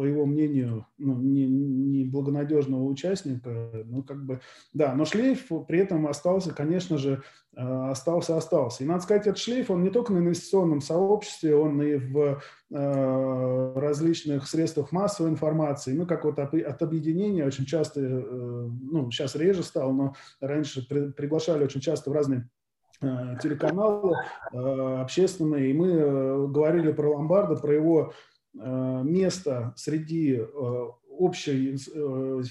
по 0.01 0.05
его 0.05 0.25
мнению, 0.25 0.87
ну, 0.97 1.15
не, 1.15 1.47
не 1.47 2.05
благонадежного 2.05 2.83
участника, 2.85 3.69
ну, 3.85 4.01
как 4.01 4.25
бы, 4.25 4.41
да, 4.73 4.95
но 4.95 5.05
шлейф 5.05 5.47
при 5.67 5.77
этом 5.77 6.07
остался, 6.07 6.55
конечно 6.55 6.97
же, 6.97 7.21
э, 7.55 7.61
остался, 7.61 8.35
остался. 8.35 8.83
И 8.83 8.87
надо 8.87 9.03
сказать, 9.03 9.27
этот 9.27 9.37
шлейф, 9.37 9.69
он 9.69 9.83
не 9.83 9.91
только 9.91 10.11
на 10.11 10.17
инвестиционном 10.17 10.81
сообществе, 10.81 11.55
он 11.55 11.79
и 11.83 11.97
в 11.97 12.41
э, 12.71 13.73
различных 13.75 14.47
средствах 14.47 14.91
массовой 14.91 15.29
информации, 15.29 15.93
ну, 15.93 16.07
как 16.07 16.25
вот 16.25 16.39
от, 16.39 16.55
от 16.55 16.81
объединения 16.81 17.45
очень 17.45 17.67
часто, 17.67 18.01
э, 18.01 18.69
ну, 18.81 19.11
сейчас 19.11 19.35
реже 19.35 19.61
стал, 19.61 19.93
но 19.93 20.15
раньше 20.39 20.83
при, 20.89 21.11
приглашали 21.11 21.63
очень 21.63 21.81
часто 21.81 22.09
в 22.09 22.13
разные 22.13 22.49
э, 23.01 23.35
телеканалы 23.39 24.15
э, 24.51 24.57
общественные, 24.99 25.69
и 25.69 25.73
мы 25.73 26.47
говорили 26.47 26.91
про 26.91 27.17
Ломбарда, 27.17 27.57
про 27.57 27.71
его 27.71 28.13
место 28.53 29.73
среди 29.77 30.35
э, 30.35 30.45
общей 31.09 31.75
э, 31.93 32.41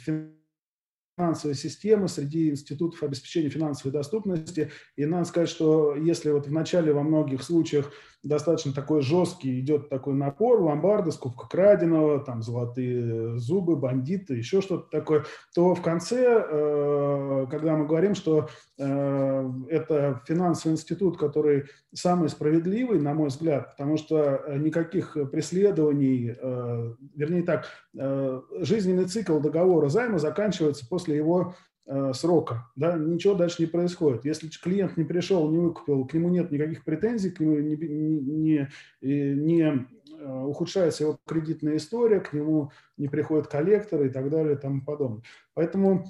финансовой 1.17 1.55
системы, 1.55 2.09
среди 2.09 2.51
институтов 2.51 3.03
обеспечения 3.03 3.51
финансовой 3.51 3.93
доступности. 3.93 4.71
И 4.97 5.05
надо 5.05 5.25
сказать, 5.25 5.49
что 5.51 5.95
если 5.95 6.31
вот 6.31 6.47
в 6.47 6.53
начале 6.53 6.93
во 6.93 7.03
многих 7.03 7.43
случаях 7.43 7.93
достаточно 8.23 8.73
такой 8.73 9.03
жесткий 9.03 9.61
идет 9.61 9.89
такой 9.89 10.15
напор, 10.15 10.61
ломбарды, 10.61 11.11
скупка 11.11 11.49
краденого, 11.49 12.21
там 12.21 12.43
золотые 12.43 13.39
зубы, 13.39 13.77
бандиты, 13.77 14.35
еще 14.35 14.61
что-то 14.61 14.91
такое, 14.91 15.25
то 15.55 15.75
в 15.75 15.83
конце, 15.83 16.45
э, 16.47 17.47
когда 17.51 17.77
мы 17.77 17.87
говорим, 17.87 18.15
что 18.15 18.49
э, 18.79 19.51
это 19.71 20.21
финансовый 20.27 20.73
институт, 20.73 21.19
который 21.19 21.65
самый 21.95 22.29
справедливый, 22.29 23.01
на 23.01 23.15
мой 23.15 23.29
взгляд, 23.29 23.71
потому 23.71 23.97
что 23.97 24.45
никаких 24.57 25.17
преследований, 25.33 26.37
э, 26.39 26.95
вернее 27.15 27.43
так, 27.43 27.67
жизненный 27.93 29.07
цикл 29.07 29.39
договора 29.41 29.89
займа 29.89 30.19
заканчивается 30.19 30.87
после 30.89 31.17
его 31.17 31.55
Э, 31.55 31.70
срока, 32.13 32.71
да, 32.77 32.97
ничего 32.97 33.35
дальше 33.35 33.63
не 33.63 33.67
происходит. 33.67 34.25
Если 34.25 34.49
клиент 34.49 34.97
не 34.97 35.05
пришел, 35.05 35.51
не 35.51 35.59
выкупил, 35.59 36.07
к 36.07 36.15
нему 36.15 36.29
нет 36.29 36.51
никаких 36.51 36.85
претензий, 36.85 37.31
к 37.31 37.41
нему 37.41 37.59
не, 37.59 37.77
не, 37.77 38.69
не, 39.01 39.87
э, 40.19 40.43
ухудшается 40.45 41.05
его 41.05 41.19
кредитная 41.27 41.77
история, 41.77 42.21
к 42.21 42.33
нему 42.33 42.71
не 42.97 43.09
приходят 43.09 43.49
коллекторы 43.49 44.07
и 44.07 44.11
так 44.11 44.31
далее 44.31 44.55
и 44.55 44.59
тому 44.59 44.83
подобное. 44.83 45.23
Поэтому 45.55 46.05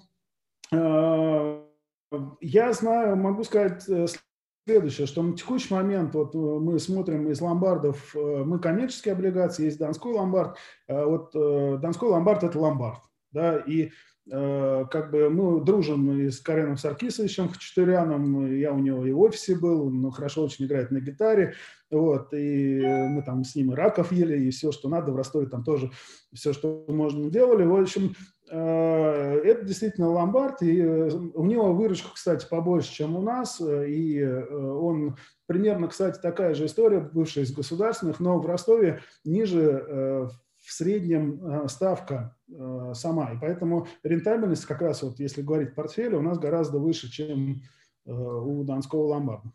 э, 0.73 1.63
я 2.41 2.73
знаю, 2.73 3.17
могу 3.17 3.45
сказать 3.45 3.89
э, 3.89 4.07
следующее, 4.67 5.07
что 5.07 5.23
на 5.23 5.35
текущий 5.35 5.73
момент 5.73 6.15
вот 6.15 6.35
мы 6.35 6.79
смотрим 6.79 7.31
из 7.31 7.41
ломбардов, 7.41 8.15
мы 8.15 8.59
коммерческие 8.59 9.15
облигации, 9.15 9.65
есть 9.65 9.79
Донской 9.79 10.13
ломбард, 10.13 10.57
вот 10.87 11.33
Донской 11.33 12.09
ломбард– 12.11 12.43
это 12.45 12.59
ломбард, 12.59 13.01
да, 13.33 13.57
и 13.57 13.91
Э, 14.20 14.20
как 14.31 15.11
бы 15.11 15.29
мы 15.29 15.65
дружим 15.65 16.21
и 16.21 16.31
с 16.31 16.41
Кареном 16.41 16.77
Саркисовичем 16.77 17.49
Хачатуряном, 17.49 18.47
я 18.57 18.73
у 18.73 18.79
него 18.79 19.05
и 19.05 19.11
в 19.11 19.21
офисе 19.21 19.57
был, 19.57 19.89
он 19.89 20.09
хорошо 20.13 20.45
очень 20.45 20.67
играет 20.67 20.93
на 20.93 21.01
гитаре, 21.01 21.55
вот, 21.91 22.33
и 22.33 22.81
мы 22.81 23.23
там 23.23 23.43
с 23.43 23.57
ним 23.57 23.73
и 23.73 23.75
раков 23.75 24.13
ели, 24.13 24.39
и 24.39 24.51
все, 24.51 24.71
что 24.71 24.89
надо, 24.89 25.11
в 25.11 25.17
Ростове 25.17 25.47
там 25.47 25.65
тоже 25.65 25.91
все, 26.33 26.53
что 26.53 26.85
можно, 26.87 27.29
делали. 27.29 27.65
В 27.65 27.75
общем, 27.75 28.15
э, 28.49 29.41
это 29.45 29.65
действительно 29.65 30.09
ломбард, 30.11 30.63
и 30.63 30.81
э, 30.81 31.11
у 31.11 31.45
него 31.45 31.75
выручка, 31.75 32.11
кстати, 32.15 32.47
побольше, 32.49 32.93
чем 32.93 33.17
у 33.17 33.23
нас, 33.23 33.61
и 33.61 34.25
он 34.25 35.17
примерно, 35.47 35.89
кстати, 35.89 36.21
такая 36.21 36.55
же 36.55 36.67
история, 36.67 37.01
бывшая 37.01 37.43
из 37.43 37.53
государственных, 37.53 38.21
но 38.21 38.39
в 38.39 38.47
Ростове 38.47 39.01
ниже 39.25 40.31
в 40.71 40.73
среднем 40.73 41.45
э, 41.45 41.69
ставка 41.69 42.37
э, 42.49 42.93
сама. 42.95 43.33
И 43.33 43.39
поэтому 43.41 43.89
рентабельность 44.05 44.67
как 44.67 44.81
раз, 44.83 45.03
вот 45.03 45.19
если 45.19 45.43
говорить 45.43 45.75
портфеле, 45.75 46.17
у 46.17 46.23
нас 46.23 46.39
гораздо 46.39 46.79
выше, 46.79 47.11
чем 47.11 47.61
э, 48.07 48.13
у 48.13 48.63
Донского 48.63 49.09
ломбарда. 49.09 49.51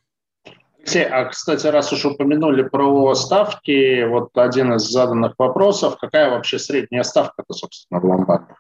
Алексей, 0.78 1.06
а, 1.06 1.23
кстати, 1.30 1.67
раз 1.67 1.93
уж 1.93 2.06
упомянули 2.06 2.63
про 2.63 3.15
ставки, 3.15 4.06
вот 4.06 4.38
один 4.38 4.73
из 4.73 4.91
заданных 4.91 5.36
вопросов, 5.38 5.97
какая 5.97 6.30
вообще 6.30 6.60
средняя 6.60 7.04
ставка-то, 7.04 7.54
собственно, 7.54 8.01
в 8.01 8.06
ломбардах? 8.06 8.58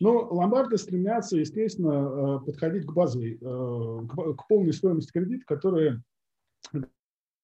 Ну, 0.00 0.28
ломбарды 0.30 0.78
стремятся, 0.78 1.36
естественно, 1.36 2.38
подходить 2.38 2.86
к 2.86 2.92
базовой, 2.92 3.36
к 3.38 4.48
полной 4.48 4.72
стоимости 4.72 5.12
кредита, 5.12 5.44
которая 5.44 6.02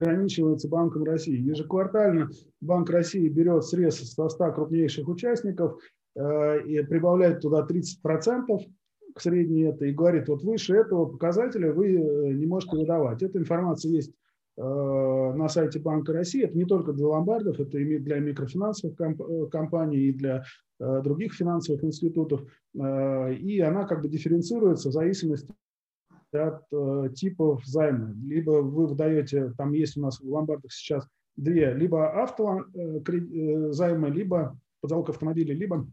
ограничивается 0.00 0.68
Банком 0.68 1.04
России. 1.04 1.36
Ежеквартально 1.36 2.30
Банк 2.60 2.90
России 2.90 3.28
берет 3.28 3.64
средства 3.64 4.28
со 4.28 4.34
100 4.34 4.52
крупнейших 4.52 5.08
участников 5.08 5.78
э, 6.16 6.62
и 6.66 6.82
прибавляет 6.82 7.40
туда 7.40 7.66
30% 7.68 8.60
к 9.14 9.20
средней 9.20 9.64
это 9.64 9.84
и 9.84 9.92
говорит, 9.92 10.28
вот 10.28 10.42
выше 10.42 10.74
этого 10.74 11.06
показателя 11.06 11.72
вы 11.72 11.94
э, 11.94 12.32
не 12.32 12.46
можете 12.46 12.76
выдавать. 12.76 13.22
Эта 13.22 13.38
информация 13.38 13.92
есть 13.92 14.12
э, 14.56 14.62
на 14.62 15.48
сайте 15.48 15.78
Банка 15.78 16.12
России. 16.12 16.44
Это 16.44 16.56
не 16.56 16.64
только 16.64 16.92
для 16.92 17.06
ломбардов, 17.06 17.60
это 17.60 17.78
и 17.78 17.98
для 17.98 18.18
микрофинансовых 18.18 18.96
компаний, 19.50 19.98
и 19.98 20.12
для 20.12 20.44
других 20.80 21.34
финансовых 21.34 21.84
институтов. 21.84 22.42
И 22.74 23.60
она 23.64 23.84
как 23.86 24.02
бы 24.02 24.08
дифференцируется 24.08 24.88
в 24.88 24.92
зависимости 24.92 25.54
от 26.34 26.62
э, 26.72 27.08
типов 27.14 27.64
займа. 27.64 28.14
Либо 28.24 28.62
вы 28.62 28.86
выдаете, 28.86 29.52
там 29.56 29.72
есть 29.72 29.96
у 29.96 30.00
нас 30.00 30.20
в 30.20 30.28
ломбардах 30.28 30.72
сейчас 30.72 31.08
две, 31.36 31.72
либо 31.74 32.22
авто 32.22 32.64
э, 32.74 33.00
э, 33.06 34.10
либо 34.10 34.58
под 34.80 34.90
залог 34.90 35.08
автомобиля, 35.10 35.54
либо 35.54 35.86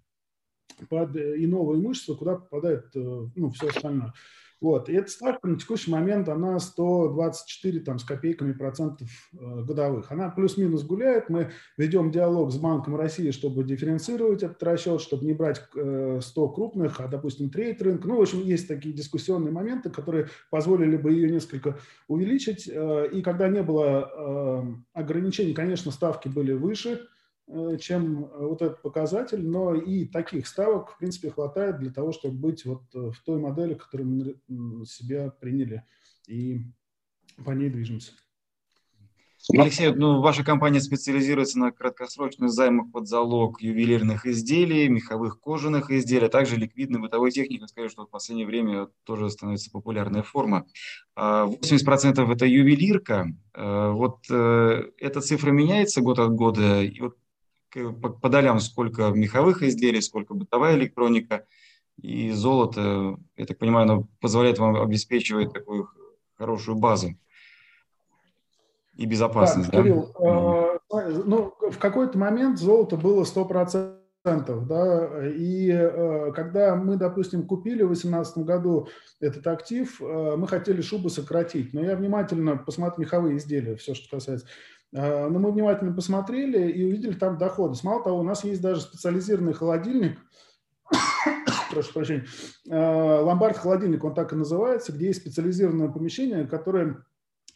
под 0.89 1.15
иного 1.15 1.75
имущества, 1.75 2.15
куда 2.15 2.35
попадает 2.35 2.85
э, 2.95 3.27
ну, 3.35 3.49
все 3.51 3.69
остальное. 3.69 4.13
Вот. 4.61 4.89
И 4.89 4.93
эта 4.93 5.09
ставка 5.09 5.47
на 5.47 5.57
текущий 5.57 5.89
момент, 5.89 6.29
она 6.29 6.59
124 6.59 7.79
там, 7.79 7.97
с 7.97 8.03
копейками 8.03 8.53
процентов 8.53 9.09
э, 9.33 9.63
годовых. 9.63 10.11
Она 10.11 10.29
плюс-минус 10.29 10.83
гуляет. 10.83 11.29
Мы 11.29 11.49
ведем 11.77 12.11
диалог 12.11 12.51
с 12.51 12.57
Банком 12.57 12.95
России, 12.95 13.31
чтобы 13.31 13.63
дифференцировать 13.63 14.43
этот 14.43 14.61
расчет, 14.61 15.01
чтобы 15.01 15.25
не 15.25 15.33
брать 15.33 15.57
100 15.57 15.79
э, 15.81 16.21
крупных, 16.53 17.01
а, 17.01 17.07
допустим, 17.07 17.49
трейд 17.49 17.81
рынок. 17.81 18.05
Ну, 18.05 18.17
в 18.17 18.21
общем, 18.21 18.41
есть 18.41 18.67
такие 18.67 18.93
дискуссионные 18.93 19.51
моменты, 19.51 19.89
которые 19.89 20.27
позволили 20.51 20.95
бы 20.95 21.11
ее 21.11 21.31
несколько 21.31 21.79
увеличить. 22.07 22.69
Э, 22.71 23.09
и 23.11 23.23
когда 23.23 23.49
не 23.49 23.63
было 23.63 24.71
ограничений, 24.93 25.53
конечно, 25.53 25.91
ставки 25.91 26.27
были 26.27 26.53
выше– 26.53 27.01
чем 27.79 28.25
э, 28.25 28.45
вот 28.45 28.61
этот 28.61 28.81
показатель, 28.81 29.45
но 29.45 29.75
и 29.75 30.05
таких 30.05 30.47
ставок, 30.47 30.91
в 30.91 30.97
принципе, 30.97 31.31
хватает 31.31 31.79
для 31.79 31.91
того, 31.91 32.11
чтобы 32.11 32.35
быть 32.35 32.65
вот 32.65 32.83
э, 32.93 33.11
в 33.11 33.19
той 33.23 33.39
модели, 33.39 33.73
которую 33.73 34.35
мы 34.47 34.85
себя 34.85 35.29
приняли, 35.31 35.83
и 36.27 36.61
по 37.43 37.51
ней 37.51 37.69
движемся. 37.69 38.13
Алексей, 39.57 39.91
ну, 39.91 40.21
ваша 40.21 40.43
компания 40.43 40.79
специализируется 40.79 41.57
на 41.57 41.71
краткосрочных 41.71 42.51
займах 42.51 42.91
под 42.91 43.07
залог 43.07 43.59
ювелирных 43.59 44.27
изделий, 44.27 44.87
меховых 44.87 45.39
кожаных 45.39 45.89
изделий, 45.89 46.27
а 46.27 46.29
также 46.29 46.57
ликвидной 46.57 46.99
бытовой 46.99 47.31
техники. 47.31 47.65
Скажу, 47.65 47.89
что 47.89 48.05
в 48.05 48.09
последнее 48.11 48.45
время 48.45 48.89
тоже 49.03 49.31
становится 49.31 49.71
популярная 49.71 50.21
форма. 50.21 50.67
80% 51.17 51.17
а, 51.17 52.31
это 52.31 52.45
ювелирка. 52.45 53.33
Вот 53.55 54.29
эта 54.29 55.21
цифра 55.21 55.49
меняется 55.49 56.01
год 56.01 56.19
от 56.19 56.33
года. 56.33 56.83
И 56.83 56.99
вот 57.01 57.17
по, 57.73 58.09
по 58.09 58.29
долям 58.29 58.59
сколько 58.59 59.09
меховых 59.09 59.63
изделий, 59.63 60.01
сколько 60.01 60.33
бытовая 60.33 60.75
электроника 60.75 61.45
и 62.01 62.31
золото, 62.31 63.17
я 63.37 63.45
так 63.45 63.57
понимаю, 63.57 63.83
оно 63.83 64.07
позволяет 64.19 64.59
вам 64.59 64.75
обеспечивать 64.75 65.53
такую 65.53 65.89
хорошую 66.37 66.77
базу 66.77 67.15
и 68.95 69.05
безопасность. 69.05 69.71
Так, 69.71 69.83
да? 69.83 69.83
Кирилл, 69.83 70.11
э, 70.19 71.23
ну, 71.25 71.53
в 71.59 71.77
какой-то 71.77 72.17
момент 72.17 72.59
золото 72.59 72.97
было 72.97 73.23
100%. 73.23 73.97
Да, 74.23 75.27
и 75.29 75.71
э, 75.71 76.31
когда 76.35 76.75
мы, 76.75 76.95
допустим, 76.95 77.47
купили 77.47 77.81
в 77.81 77.87
2018 77.87 78.37
году 78.39 78.87
этот 79.19 79.47
актив, 79.47 79.99
э, 79.99 80.35
мы 80.37 80.47
хотели 80.47 80.81
шубы 80.81 81.09
сократить, 81.09 81.73
но 81.73 81.81
я 81.81 81.95
внимательно 81.95 82.55
посмотрел 82.55 82.99
меховые 82.99 83.37
изделия, 83.37 83.75
все, 83.77 83.95
что 83.95 84.15
касается 84.17 84.45
но 84.91 85.39
мы 85.39 85.51
внимательно 85.51 85.93
посмотрели 85.93 86.69
и 86.69 86.83
увидели 86.83 87.13
там 87.13 87.37
доходы. 87.37 87.77
Мало 87.83 88.03
того, 88.03 88.19
у 88.19 88.23
нас 88.23 88.43
есть 88.43 88.61
даже 88.61 88.81
специализированный 88.81 89.53
холодильник, 89.53 90.19
прошу 91.71 91.93
прощения, 91.93 92.25
а, 92.69 93.21
ломбард-холодильник, 93.21 94.03
он 94.03 94.13
так 94.13 94.33
и 94.33 94.35
называется, 94.35 94.91
где 94.91 95.07
есть 95.07 95.21
специализированное 95.21 95.89
помещение, 95.89 96.45
которое 96.45 97.03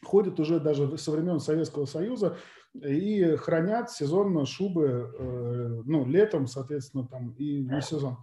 ходит 0.03 0.39
уже 0.39 0.59
даже 0.59 0.97
со 0.97 1.11
времен 1.11 1.39
Советского 1.39 1.85
Союза 1.85 2.37
и 2.73 3.35
хранят 3.35 3.91
сезонно 3.91 4.45
шубы, 4.45 5.11
э, 5.17 5.81
ну, 5.85 6.05
летом, 6.05 6.47
соответственно, 6.47 7.07
там 7.07 7.31
и 7.31 7.63
не 7.63 7.81
сезон. 7.81 8.17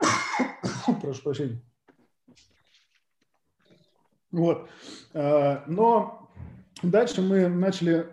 Прошу 1.02 1.22
прощения. 1.22 1.62
Вот. 4.30 4.68
Но 5.14 6.27
Дальше 6.82 7.22
мы 7.22 7.48
начали 7.48 8.06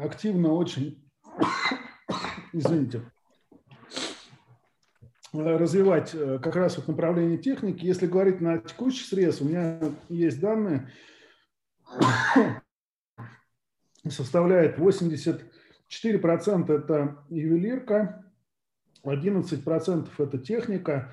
активно 0.00 0.52
очень, 0.52 1.10
извините, 2.52 3.02
развивать 5.32 6.14
э, 6.14 6.38
как 6.40 6.54
раз 6.54 6.76
вот 6.76 6.86
направление 6.86 7.36
техники. 7.36 7.84
Если 7.84 8.06
говорить 8.06 8.40
на 8.40 8.58
текущий 8.58 9.04
срез, 9.04 9.40
у 9.40 9.46
меня 9.46 9.80
есть 10.08 10.38
данные, 10.40 10.88
составляет 14.08 14.78
84% 14.78 16.72
это 16.72 17.24
ювелирка, 17.28 18.24
11% 19.04 20.08
это 20.16 20.38
техника 20.38 21.12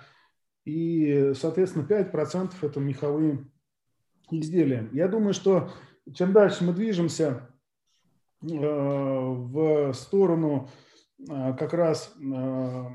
и, 0.63 1.33
соответственно, 1.35 1.87
5% 1.87 2.53
это 2.61 2.79
меховые 2.79 3.45
изделия. 4.29 4.89
Я 4.93 5.07
думаю, 5.07 5.33
что 5.33 5.71
чем 6.11 6.33
дальше 6.33 6.63
мы 6.63 6.73
движемся 6.73 7.49
э, 8.41 8.47
в 8.47 9.93
сторону 9.93 10.69
э, 11.19 11.53
как 11.57 11.73
раз 11.73 12.13
э, 12.19 12.85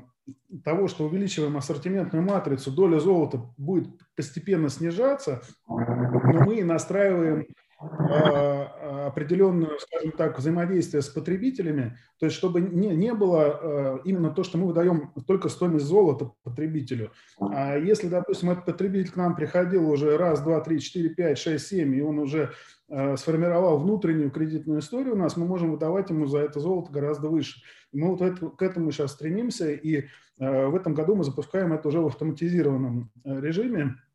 того, 0.63 0.87
что 0.87 1.05
увеличиваем 1.05 1.57
ассортиментную 1.57 2.23
матрицу, 2.23 2.71
доля 2.71 2.99
золота 2.99 3.41
будет 3.57 3.87
постепенно 4.15 4.69
снижаться, 4.69 5.41
но 5.67 6.45
мы 6.45 6.63
настраиваем 6.63 7.47
а, 7.79 9.07
определенную, 9.07 9.79
скажем 9.79 10.11
так, 10.11 10.37
взаимодействие 10.37 11.01
с 11.01 11.07
потребителями, 11.07 11.97
то 12.19 12.25
есть 12.25 12.35
чтобы 12.37 12.59
не, 12.59 12.89
не 12.89 13.13
было 13.13 13.45
а, 13.45 14.01
именно 14.03 14.31
то, 14.31 14.43
что 14.43 14.57
мы 14.57 14.67
выдаем 14.67 15.13
только 15.25 15.47
стоимость 15.47 15.85
золота 15.85 16.33
потребителю. 16.43 17.13
А 17.39 17.77
если, 17.77 18.09
допустим, 18.09 18.49
этот 18.49 18.65
потребитель 18.65 19.11
к 19.11 19.15
нам 19.15 19.33
приходил 19.33 19.89
уже 19.89 20.17
раз, 20.17 20.41
два, 20.41 20.59
три, 20.59 20.81
четыре, 20.81 21.09
пять, 21.09 21.37
шесть, 21.37 21.67
семь, 21.67 21.95
и 21.95 22.01
он 22.01 22.19
уже 22.19 22.51
а, 22.89 23.15
сформировал 23.15 23.77
внутреннюю 23.79 24.29
кредитную 24.29 24.81
историю 24.81 25.13
у 25.13 25.17
нас, 25.17 25.37
мы 25.37 25.45
можем 25.45 25.71
выдавать 25.71 26.09
ему 26.09 26.25
за 26.25 26.39
это 26.39 26.59
золото 26.59 26.91
гораздо 26.91 27.29
выше. 27.29 27.61
Мы 27.93 28.09
вот 28.09 28.21
это, 28.21 28.49
к 28.49 28.61
этому 28.61 28.91
сейчас 28.91 29.13
стремимся, 29.13 29.71
и 29.71 30.07
в 30.37 30.75
этом 30.75 30.93
году 30.93 31.15
мы 31.15 31.25
запускаем 31.25 31.73
это 31.73 31.89
уже 31.89 31.99
в 31.99 32.05
автоматизированном 32.05 33.11
режиме 33.25 33.95
Э, 33.95 34.08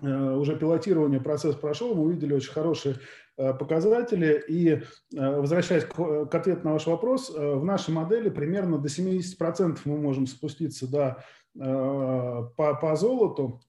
уже 0.00 0.56
пилотирование 0.56 1.20
процесс 1.20 1.54
прошел, 1.54 1.94
мы 1.94 2.04
увидели 2.04 2.34
очень 2.34 2.52
хорошие 2.52 2.96
э, 3.36 3.54
показатели. 3.54 4.42
И 4.48 4.68
э, 4.68 4.80
возвращаясь 5.12 5.84
к, 5.84 6.26
к 6.26 6.34
ответу 6.34 6.64
на 6.64 6.72
ваш 6.72 6.86
вопрос, 6.86 7.30
в 7.30 7.64
нашей 7.64 7.94
модели 7.94 8.28
примерно 8.28 8.78
до 8.78 8.88
70% 8.88 9.78
мы 9.84 9.96
можем 9.98 10.26
спуститься 10.26 10.90
до, 10.90 11.24
по, 11.54 12.74
по 12.74 12.96
золоту, 12.96 13.60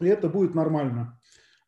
и 0.00 0.06
это 0.06 0.28
будет 0.28 0.54
нормально. 0.54 1.18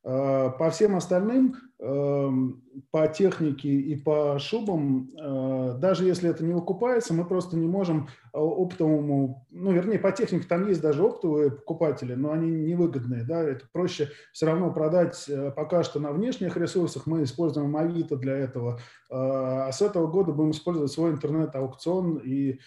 По 0.04 0.68
всем 0.70 0.96
остальным 0.96 1.56
Эм, 1.86 2.62
по 2.92 3.08
технике 3.08 3.68
и 3.68 3.94
по 3.94 4.38
шубам, 4.38 5.10
э, 5.20 5.76
даже 5.78 6.04
если 6.06 6.30
это 6.30 6.42
не 6.42 6.54
выкупается, 6.54 7.12
мы 7.12 7.26
просто 7.26 7.58
не 7.58 7.66
можем 7.66 8.08
э, 8.32 8.38
оптовому, 8.38 9.46
ну, 9.50 9.70
вернее, 9.70 9.98
по 9.98 10.10
технике 10.10 10.46
там 10.48 10.66
есть 10.66 10.80
даже 10.80 11.02
оптовые 11.02 11.50
покупатели, 11.50 12.14
но 12.14 12.32
они 12.32 12.48
невыгодные, 12.50 13.24
да, 13.24 13.42
это 13.42 13.66
проще 13.70 14.08
все 14.32 14.46
равно 14.46 14.72
продать 14.72 15.28
э, 15.28 15.50
пока 15.50 15.82
что 15.82 16.00
на 16.00 16.12
внешних 16.12 16.56
ресурсах, 16.56 17.06
мы 17.06 17.24
используем 17.24 17.76
Авито 17.76 18.16
для 18.16 18.34
этого, 18.36 18.80
а 19.10 19.70
с 19.70 19.82
этого 19.82 20.06
года 20.06 20.32
будем 20.32 20.52
использовать 20.52 20.90
свой 20.90 21.10
интернет-аукцион 21.10 22.16
и 22.24 22.60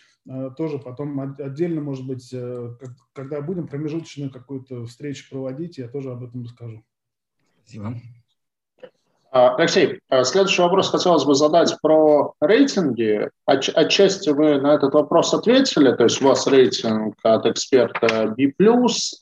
тоже 0.57 0.77
потом 0.77 1.19
отдельно, 1.39 1.81
может 1.81 2.05
быть, 2.05 2.35
когда 3.13 3.41
будем 3.41 3.67
промежуточную 3.67 4.31
какую-то 4.31 4.85
встречу 4.85 5.27
проводить, 5.29 5.77
я 5.77 5.87
тоже 5.87 6.11
об 6.11 6.23
этом 6.23 6.43
расскажу. 6.43 6.83
Спасибо. 7.67 7.95
А, 9.29 9.55
Алексей, 9.55 9.99
а, 10.09 10.23
следующий 10.23 10.61
вопрос 10.61 10.89
хотелось 10.89 11.25
бы 11.25 11.35
задать 11.35 11.75
про 11.81 12.33
рейтинги. 12.39 13.29
Отчасти 13.45 14.29
вы 14.29 14.61
на 14.61 14.75
этот 14.75 14.93
вопрос 14.93 15.33
ответили, 15.33 15.91
то 15.91 16.05
есть 16.05 16.21
у 16.21 16.27
вас 16.27 16.47
рейтинг 16.47 17.15
от 17.23 17.45
эксперта 17.45 18.33
B+, 18.37 18.53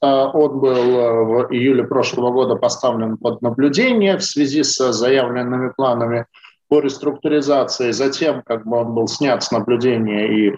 а, 0.01 0.29
он 0.29 0.60
был 0.60 0.75
в 0.75 1.47
июле 1.51 1.86
прошлого 1.86 2.31
года 2.31 2.55
поставлен 2.55 3.17
под 3.17 3.41
наблюдение 3.41 4.17
в 4.17 4.23
связи 4.23 4.62
с 4.62 4.91
заявленными 4.93 5.71
планами 5.75 6.27
по 6.67 6.81
реструктуризации, 6.81 7.91
затем 7.91 8.43
как 8.43 8.65
бы 8.67 8.77
он 8.77 8.93
был 8.93 9.08
снят 9.08 9.43
с 9.43 9.51
наблюдения 9.51 10.27
и 10.27 10.55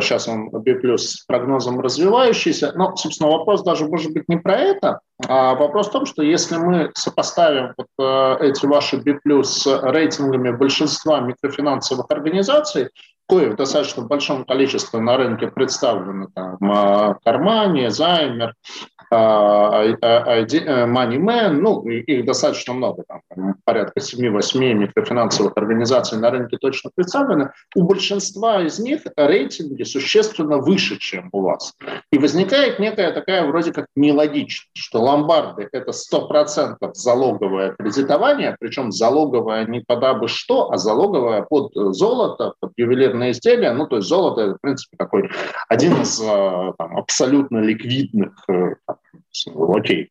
сейчас 0.00 0.28
он 0.28 0.50
B+, 0.50 0.98
с 0.98 1.24
прогнозом 1.26 1.80
развивающийся. 1.80 2.72
Но, 2.76 2.94
собственно, 2.96 3.30
вопрос 3.30 3.62
даже 3.62 3.86
может 3.86 4.12
быть 4.12 4.28
не 4.28 4.36
про 4.36 4.56
это, 4.56 5.00
а 5.28 5.54
вопрос 5.54 5.88
в 5.88 5.92
том, 5.92 6.06
что 6.06 6.22
если 6.22 6.56
мы 6.56 6.90
сопоставим 6.94 7.74
вот, 7.76 7.86
а, 7.98 8.38
эти 8.40 8.66
ваши 8.66 8.96
B+, 8.96 9.18
с 9.44 9.66
рейтингами 9.66 10.50
большинства 10.50 11.20
микрофинансовых 11.20 12.06
организаций, 12.10 12.90
кое 13.28 13.50
в 13.50 13.56
достаточно 13.56 14.02
большом 14.02 14.44
количестве 14.44 15.00
на 15.00 15.16
рынке 15.16 15.46
представлены 15.46 16.28
там 16.34 16.58
Кармани, 17.24 17.88
Займер, 17.88 18.54
Moneyman, 19.12 21.50
ну, 21.50 21.82
их 21.88 22.24
достаточно 22.24 22.74
много, 22.74 23.02
там, 23.08 23.22
порядка 23.64 23.98
7-8 24.00 24.74
микрофинансовых 24.74 25.52
организаций 25.56 26.16
на 26.18 26.30
рынке 26.30 26.58
точно 26.58 26.90
представлены, 26.94 27.50
у 27.74 27.82
большинства 27.82 28.62
из 28.62 28.78
них 28.78 29.00
рейтинги 29.16 29.82
существенно 29.82 30.58
выше, 30.58 30.96
чем 30.98 31.28
у 31.32 31.42
вас. 31.42 31.74
И 32.12 32.18
возникает 32.18 32.78
некая 32.78 33.10
такая 33.12 33.44
вроде 33.46 33.72
как 33.72 33.86
нелогичность, 33.96 34.70
что 34.74 35.00
ломбарды– 35.10 35.68
это 35.72 35.92
100% 35.92 36.76
залоговое 36.94 37.74
кредитование, 37.78 38.56
причем 38.58 38.92
залоговое 38.92 39.66
не 39.66 39.80
под 39.80 40.04
абы 40.04 40.28
что, 40.28 40.70
а 40.72 40.76
залоговое 40.76 41.42
под 41.42 41.72
золото, 41.74 42.54
под 42.60 42.72
ювелирные 42.76 43.32
изделия. 43.32 43.72
Ну, 43.72 43.86
то 43.86 43.96
есть 43.96 44.08
золото– 44.08 44.40
это, 44.42 44.54
в 44.54 44.60
принципе, 44.60 44.96
такой 44.96 45.30
один 45.68 46.00
из 46.00 46.20
э, 46.20 46.72
там, 46.78 46.96
абсолютно 46.96 47.58
ликвидных 47.58 48.32
э, 48.48 48.74
окей, 49.54 50.10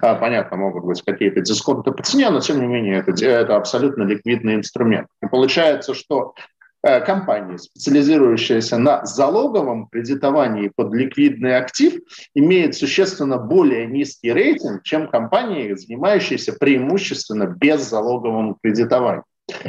понятно, 0.00 0.56
могут 0.56 0.84
быть 0.84 1.02
какие-то 1.02 1.40
дисконты 1.40 1.92
по 1.92 2.02
цене, 2.02 2.30
но 2.30 2.40
тем 2.40 2.60
не 2.60 2.66
менее 2.66 2.98
это, 3.06 3.24
это 3.24 3.56
абсолютно 3.56 4.04
ликвидный 4.04 4.54
инструмент. 4.54 5.08
И 5.22 5.26
получается, 5.26 5.94
что 5.94 6.34
Э, 6.82 7.00
компании, 7.00 7.56
специализирующиеся 7.56 8.78
на 8.78 9.04
залоговом 9.04 9.88
кредитовании 9.88 10.70
под 10.74 10.94
ликвидный 10.94 11.56
актив, 11.56 12.00
имеют 12.34 12.76
существенно 12.76 13.38
более 13.38 13.86
низкий 13.86 14.32
рейтинг, 14.32 14.82
чем 14.84 15.08
компании, 15.08 15.74
занимающиеся 15.74 16.52
преимущественно 16.52 17.46
беззалоговым 17.46 18.56
кредитованием. 18.62 19.24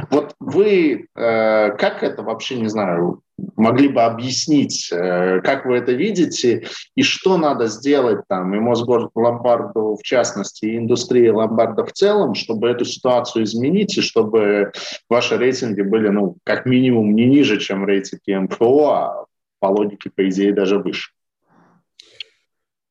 Вот 0.10 0.36
вы 0.40 1.08
э, 1.16 1.72
как 1.78 2.02
это 2.02 2.24
вообще, 2.24 2.60
не 2.60 2.68
знаю, 2.68 3.22
могли 3.56 3.90
бы 3.90 4.02
объяснить, 4.02 4.90
э, 4.92 5.40
как 5.42 5.66
вы 5.66 5.78
это 5.78 5.92
видите 5.92 6.68
и 6.96 7.04
что 7.04 7.38
надо 7.38 7.68
сделать 7.68 8.22
там 8.28 8.56
и 8.56 8.60
Мосгород 8.60 9.12
Ломбарду 9.14 9.96
в 9.96 10.04
частности, 10.04 10.66
и 10.66 10.78
индустрии 10.78 11.30
ломбарда 11.30 11.86
в 11.86 11.94
целом, 11.94 12.34
чтобы 12.34 12.70
эту 12.70 12.86
ситуацию 12.86 13.44
изменить 13.44 13.96
и 13.98 14.02
чтобы 14.02 14.72
ваши 15.10 15.38
рейтинги 15.38 15.82
были, 15.82 16.10
ну, 16.10 16.38
как 16.44 16.66
минимум 16.66 17.16
не 17.16 17.28
ниже, 17.28 17.60
чем 17.60 17.86
рейтинги 17.86 18.34
МФО, 18.34 18.90
а 18.90 19.26
по 19.60 19.68
логике, 19.68 20.10
по 20.10 20.28
идее, 20.28 20.54
даже 20.54 20.80
выше. 20.80 21.12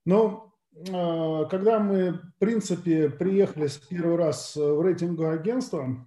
Ну, 0.04 0.52
э, 0.72 1.46
когда 1.50 1.80
мы, 1.80 2.12
в 2.12 2.38
принципе, 2.38 3.10
приехали 3.10 3.66
с 3.66 3.76
первый 3.76 4.16
раз 4.16 4.54
в 4.54 4.80
рейтинговое 4.82 5.34
агентство, 5.34 6.06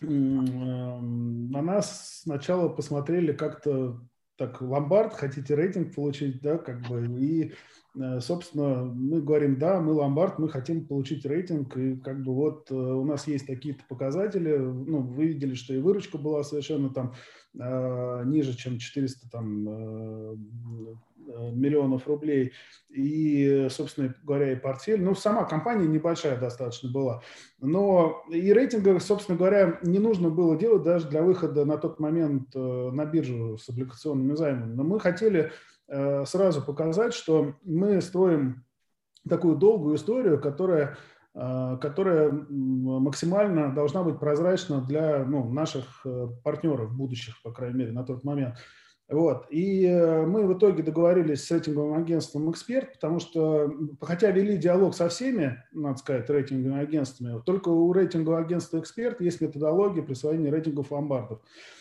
на 0.00 1.62
нас 1.62 2.20
сначала 2.22 2.68
посмотрели 2.68 3.32
как-то 3.32 4.00
так, 4.40 4.62
ломбард, 4.62 5.12
хотите 5.12 5.54
рейтинг 5.54 5.94
получить, 5.94 6.40
да, 6.40 6.56
как 6.56 6.80
бы, 6.88 7.06
и, 7.18 7.52
э, 8.00 8.20
собственно, 8.20 8.86
мы 8.86 9.20
говорим, 9.20 9.58
да, 9.58 9.80
мы 9.80 9.92
ломбард, 9.92 10.38
мы 10.38 10.48
хотим 10.48 10.86
получить 10.86 11.26
рейтинг, 11.26 11.76
и 11.76 11.96
как 11.96 12.22
бы 12.22 12.34
вот 12.34 12.70
э, 12.70 12.74
у 12.74 13.04
нас 13.04 13.26
есть 13.26 13.46
такие-то 13.46 13.84
показатели, 13.86 14.56
ну, 14.56 15.02
вы 15.02 15.26
видели, 15.26 15.52
что 15.52 15.74
и 15.74 15.78
выручка 15.78 16.16
была 16.16 16.42
совершенно 16.42 16.88
там 16.88 17.12
э, 17.58 18.22
ниже, 18.24 18.56
чем 18.56 18.78
400 18.78 19.28
там 19.30 19.68
миллионов 21.52 22.06
рублей. 22.06 22.52
И, 22.88 23.68
собственно 23.70 24.14
говоря, 24.22 24.52
и 24.52 24.56
портфель. 24.56 25.02
Ну, 25.02 25.14
сама 25.14 25.44
компания 25.44 25.86
небольшая 25.86 26.38
достаточно 26.38 26.90
была. 26.90 27.22
Но 27.60 28.22
и 28.30 28.52
рейтинга, 28.52 28.98
собственно 29.00 29.38
говоря, 29.38 29.78
не 29.82 29.98
нужно 29.98 30.30
было 30.30 30.56
делать 30.56 30.82
даже 30.82 31.08
для 31.08 31.22
выхода 31.22 31.64
на 31.64 31.76
тот 31.78 32.00
момент 32.00 32.48
э, 32.54 32.90
на 32.92 33.04
биржу 33.04 33.58
с 33.58 33.68
облигационными 33.68 34.34
займами. 34.34 34.74
Но 34.74 34.82
мы 34.82 34.98
хотели 34.98 35.52
э, 35.88 36.24
сразу 36.26 36.62
показать, 36.62 37.14
что 37.14 37.54
мы 37.62 38.00
строим 38.00 38.64
такую 39.28 39.56
долгую 39.56 39.96
историю, 39.96 40.40
которая 40.40 40.96
которая 41.32 42.32
максимально 42.32 43.72
должна 43.72 44.02
быть 44.02 44.18
прозрачна 44.18 44.80
для 44.80 45.24
ну, 45.24 45.48
наших 45.48 46.04
партнеров 46.42 46.92
будущих, 46.92 47.40
по 47.42 47.52
крайней 47.52 47.78
мере, 47.78 47.92
на 47.92 48.02
тот 48.02 48.24
момент. 48.24 48.56
Вот. 49.10 49.46
И 49.50 49.86
э, 49.86 50.24
мы 50.24 50.46
в 50.46 50.56
итоге 50.56 50.84
договорились 50.84 51.44
с 51.44 51.50
рейтинговым 51.50 51.94
агентством 51.94 52.48
«Эксперт», 52.48 52.92
потому 52.92 53.18
что, 53.18 53.74
хотя 54.00 54.30
вели 54.30 54.56
диалог 54.56 54.94
со 54.94 55.08
всеми, 55.08 55.64
надо 55.72 55.98
сказать, 55.98 56.30
рейтинговыми 56.30 56.80
агентствами, 56.80 57.42
только 57.44 57.70
у 57.70 57.92
рейтингового 57.92 58.40
агентства 58.40 58.78
«Эксперт» 58.78 59.20
есть 59.20 59.40
методология 59.40 60.04
присвоения 60.04 60.52
рейтингов 60.52 60.92
ломбардов. 60.92 61.40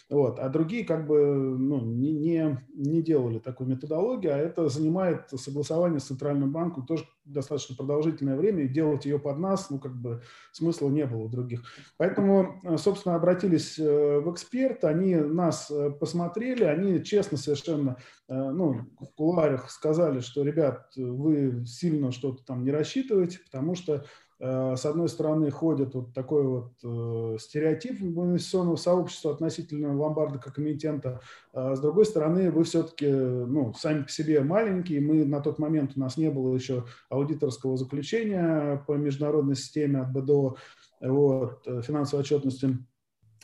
Вот. 0.09 0.39
А 0.39 0.49
другие 0.49 0.85
как 0.85 1.05
бы 1.05 1.19
ну, 1.25 1.81
не, 1.81 2.13
не, 2.13 2.65
не 2.73 3.03
делали 3.03 3.37
такой 3.37 3.67
методологии, 3.67 4.29
а 4.29 4.37
это 4.37 4.67
занимает 4.67 5.29
согласование 5.29 5.99
с 5.99 6.05
Центральным 6.05 6.51
банком 6.51 6.85
тоже 6.85 7.05
достаточно 7.25 7.75
продолжительное 7.75 8.35
время, 8.35 8.63
и 8.63 8.67
делать 8.67 9.05
ее 9.05 9.19
под 9.19 9.37
нас, 9.37 9.69
ну, 9.69 9.79
как 9.79 9.95
бы 9.95 10.23
смысла 10.51 10.89
не 10.89 11.05
было 11.05 11.25
у 11.25 11.29
других. 11.29 11.61
Поэтому, 11.97 12.59
э, 12.63 12.77
собственно, 12.77 13.15
обратились 13.15 13.77
э, 13.77 14.19
в 14.19 14.31
эксперт, 14.31 14.83
они 14.83 15.15
нас 15.15 15.69
э, 15.69 15.91
посмотрели, 15.91 16.63
они 16.63 17.03
честно 17.03 17.37
совершенно, 17.37 17.97
ну, 18.27 18.85
в 18.99 19.15
кулуарах 19.15 19.69
сказали, 19.69 20.19
что, 20.21 20.43
ребят, 20.43 20.91
вы 20.95 21.65
сильно 21.65 22.11
что-то 22.11 22.43
там 22.43 22.63
не 22.63 22.71
рассчитываете, 22.71 23.39
потому 23.45 23.75
что 23.75 24.05
с 24.39 24.85
одной 24.85 25.09
стороны, 25.09 25.51
ходит 25.51 25.93
вот 25.95 26.13
такой 26.13 26.43
вот 26.43 26.71
э, 26.81 27.37
стереотип 27.39 28.01
инвестиционного 28.01 28.77
сообщества 28.77 29.33
относительно 29.33 29.97
ломбарда 29.97 30.39
как 30.39 30.57
эмитента. 30.59 31.19
А 31.51 31.75
с 31.75 31.81
другой 31.81 32.05
стороны, 32.05 32.49
вы 32.49 32.63
все-таки 32.63 33.09
ну, 33.09 33.73
сами 33.73 34.03
по 34.03 34.09
себе 34.09 34.41
маленькие. 34.41 35.01
Мы 35.01 35.25
на 35.25 35.41
тот 35.41 35.59
момент 35.59 35.91
у 35.95 35.99
нас 35.99 36.15
не 36.15 36.29
было 36.29 36.55
еще 36.55 36.85
аудиторского 37.09 37.75
заключения 37.75 38.81
по 38.87 38.93
международной 38.93 39.55
системе 39.55 39.99
от 39.99 40.13
БДО, 40.13 40.55
вот, 41.01 41.67
э, 41.67 41.81
финансовой 41.81 42.23
отчетности. 42.23 42.77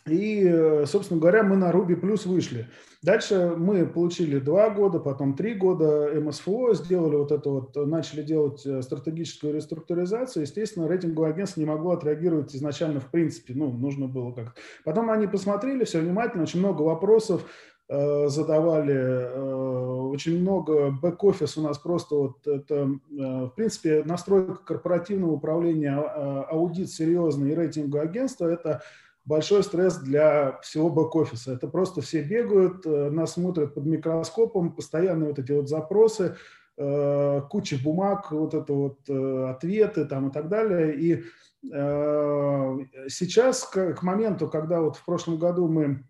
И, 0.08 0.44
э, 0.46 0.86
собственно 0.86 1.20
говоря, 1.20 1.42
мы 1.42 1.58
на 1.58 1.72
Ruby 1.72 2.00
Plus 2.00 2.28
вышли. 2.28 2.68
Дальше 3.02 3.56
мы 3.58 3.88
получили 3.88 4.38
два 4.38 4.70
года, 4.70 5.00
потом 5.00 5.36
три 5.36 5.56
года 5.56 6.12
МСФО, 6.14 6.76
сделали 6.76 7.16
вот 7.16 7.32
это 7.32 7.50
вот, 7.50 7.76
начали 7.76 8.22
делать 8.22 8.64
э, 8.68 8.84
стратегическую 8.84 9.56
реструктуризацию. 9.56 10.44
Естественно, 10.44 10.88
рейтинговое 10.88 11.32
агентство 11.32 11.60
не 11.60 11.66
могло 11.66 11.94
отреагировать 11.94 12.56
изначально 12.56 13.00
в 13.00 13.10
принципе, 13.10 13.56
ну, 13.56 13.72
нужно 13.72 14.08
было 14.08 14.32
как 14.32 14.56
Потом 14.84 15.10
они 15.10 15.26
посмотрели 15.26 15.86
все 15.86 16.00
внимательно, 16.02 16.44
очень 16.44 16.60
много 16.60 16.84
вопросов 16.84 17.44
э, 17.90 18.28
задавали, 18.28 19.40
очень 20.12 20.40
много 20.40 20.92
бэк-офис 20.92 21.58
у 21.58 21.62
нас 21.64 21.80
просто 21.80 22.16
вот 22.16 22.48
это, 22.48 22.92
в 23.10 23.54
принципе, 23.56 24.04
настройка 24.06 24.56
корпоративного 24.64 25.32
управления, 25.32 25.96
а, 25.98 26.44
аудит 26.44 26.92
серьезный 26.92 27.52
и 27.52 27.56
рейтинговое 27.56 28.04
агентство– 28.04 28.46
это 28.48 28.82
большой 29.26 29.64
стресс 29.64 29.98
для 29.98 30.60
всего 30.62 30.90
бэк-офиса. 30.90 31.54
Это 31.54 31.68
просто 31.68 32.02
все 32.02 32.22
бегают, 32.22 32.86
э, 32.86 33.10
нас 33.10 33.34
смотрят 33.34 33.74
под 33.74 33.86
микроскопом, 33.86 34.72
постоянно 34.74 35.26
вот 35.26 35.40
эти 35.40 35.52
вот 35.52 35.68
запросы, 35.68 36.36
э, 36.78 37.42
куча 37.50 37.78
бумаг, 37.84 38.32
вот 38.32 38.54
это 38.54 38.74
вот 38.74 39.00
э, 39.10 39.50
ответы 39.50 40.06
там 40.06 40.30
и 40.30 40.32
так 40.32 40.48
далее. 40.48 40.96
И 40.96 41.24
сейчас, 43.10 43.64
к 43.64 44.04
моменту, 44.04 44.48
когда 44.48 44.82
вот 44.82 44.98
в 44.98 45.04
прошлом 45.04 45.40
году 45.40 45.68
мы 45.68 46.04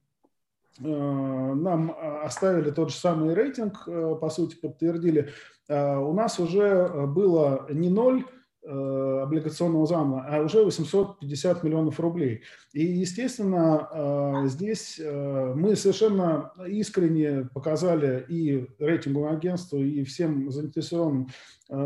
нам 0.82 1.96
оставили 2.26 2.72
тот 2.72 2.90
же 2.90 2.98
самый 2.98 3.34
рейтинг, 3.34 3.86
по 3.86 4.30
сути, 4.30 4.58
подтвердили, 4.58 5.30
у 5.70 6.12
нас 6.12 6.42
уже 6.42 7.08
было 7.08 7.68
не 7.70 7.88
ноль, 7.90 8.26
облигационного 8.66 9.86
займа, 9.86 10.26
а 10.28 10.42
уже 10.42 10.64
850 10.64 11.64
миллионов 11.64 12.00
рублей. 12.00 12.42
И, 12.74 12.84
естественно, 12.84 13.90
э, 13.92 14.48
здесь 14.48 15.00
э, 15.00 15.54
мы 15.56 15.76
совершенно 15.76 16.52
искренне 16.68 17.48
показали 17.54 18.26
и 18.28 18.68
рейтинговому 18.80 19.32
агентству, 19.34 19.80
и 19.80 20.04
всем 20.04 20.50
заинтересованным 20.52 21.28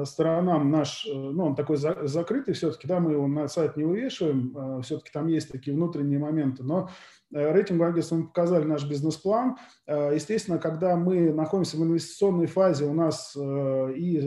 сторонам 0.04 0.72
наш, 0.72 1.08
ну, 1.10 1.46
он 1.46 1.56
такой 1.56 1.78
закрытый 1.78 2.54
все-таки, 2.54 2.86
да, 2.86 3.00
мы 3.00 3.14
его 3.14 3.28
на 3.28 3.48
сайт 3.48 3.78
не 3.78 3.86
вывешиваем, 3.86 4.82
все-таки 4.82 5.10
там 5.14 5.28
есть 5.28 5.50
такие 5.50 5.74
внутренние 5.74 6.20
моменты, 6.20 6.64
но 6.64 6.90
Э, 7.34 7.52
рейтинговые 7.52 7.92
агентства 7.92 8.16
мы 8.16 8.28
показали 8.28 8.66
наш 8.66 8.88
бизнес-план. 8.88 9.58
Э, 9.86 10.12
естественно, 10.14 10.58
когда 10.58 10.96
мы 10.96 11.32
находимся 11.32 11.78
в 11.78 11.84
инвестиционной 11.84 12.48
фазе, 12.48 12.86
у 12.86 12.94
нас 12.94 13.36
э, 13.38 13.94
и, 13.96 14.20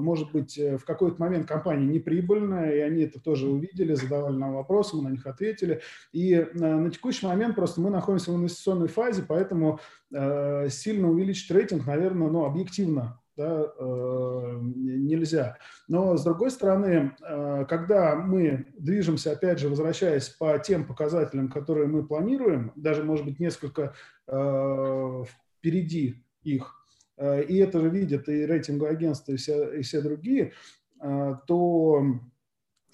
может 0.00 0.32
быть, 0.32 0.58
в 0.58 0.84
какой-то 0.84 1.20
момент 1.20 1.46
компания 1.46 1.86
неприбыльная, 1.86 2.72
и 2.72 2.78
они 2.80 3.02
это 3.02 3.20
тоже 3.20 3.48
увидели, 3.48 3.94
задавали 3.94 4.36
нам 4.36 4.54
вопросы, 4.54 4.96
мы 4.96 5.04
на 5.04 5.08
них 5.08 5.26
ответили. 5.26 5.80
И 6.12 6.46
на 6.54 6.90
текущий 6.90 7.26
момент 7.26 7.54
просто 7.54 7.80
мы 7.80 7.90
находимся 7.90 8.32
в 8.32 8.36
инвестиционной 8.36 8.88
фазе, 8.88 9.24
поэтому 9.26 9.80
сильно 10.10 11.10
увеличить 11.10 11.50
рейтинг, 11.50 11.86
наверное, 11.86 12.28
ну, 12.28 12.44
объективно 12.44 13.20
да, 13.36 13.70
э, 13.78 14.58
нельзя. 14.60 15.58
Но, 15.88 16.16
с 16.16 16.24
другой 16.24 16.50
стороны, 16.50 17.14
э, 17.20 17.66
когда 17.68 18.16
мы 18.16 18.66
движемся, 18.78 19.32
опять 19.32 19.58
же, 19.58 19.68
возвращаясь 19.68 20.28
по 20.28 20.58
тем 20.58 20.86
показателям, 20.86 21.48
которые 21.48 21.86
мы 21.86 22.06
планируем, 22.06 22.72
даже, 22.76 23.04
может 23.04 23.26
быть, 23.26 23.38
несколько 23.38 23.94
э, 24.26 25.24
впереди 25.58 26.24
их, 26.42 26.72
и 27.18 27.56
это 27.56 27.80
же 27.80 27.88
видят 27.88 28.28
и 28.28 28.44
рейтинговые 28.44 28.92
агентства, 28.92 29.32
и 29.32 29.36
все, 29.36 29.72
и 29.72 29.80
все 29.80 30.02
другие, 30.02 30.52
то 31.00 32.04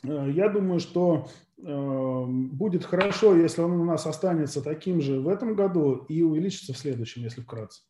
я 0.04 0.48
думаю, 0.48 0.78
что 0.78 1.26
будет 1.56 2.84
хорошо, 2.84 3.34
если 3.34 3.62
он 3.62 3.72
у 3.72 3.84
нас 3.84 4.06
останется 4.06 4.62
таким 4.62 5.00
же 5.00 5.18
в 5.18 5.26
этом 5.26 5.56
году 5.56 6.06
и 6.08 6.22
увеличится 6.22 6.72
в 6.72 6.78
следующем, 6.78 7.22
если 7.22 7.40
вкратце. 7.40 7.82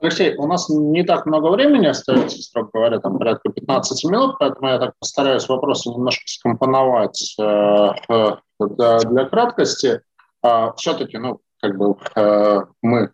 Алексей, 0.00 0.34
у 0.36 0.46
нас 0.46 0.68
не 0.70 1.04
так 1.04 1.26
много 1.26 1.48
времени 1.48 1.86
остается, 1.86 2.42
строго 2.42 2.70
говоря, 2.72 3.00
там 3.00 3.18
порядка 3.18 3.50
15 3.50 4.04
минут, 4.10 4.36
поэтому 4.38 4.68
я 4.68 4.78
так 4.78 4.94
постараюсь 4.98 5.48
вопросы 5.48 5.90
немножко 5.90 6.22
скомпоновать 6.26 7.34
э, 7.38 7.88
э, 8.08 8.36
для, 8.58 9.24
краткости. 9.26 10.00
Э, 10.42 10.72
все-таки, 10.76 11.18
ну, 11.18 11.40
как 11.60 11.76
бы 11.76 11.96
э, 12.16 12.60
мы 12.82 13.12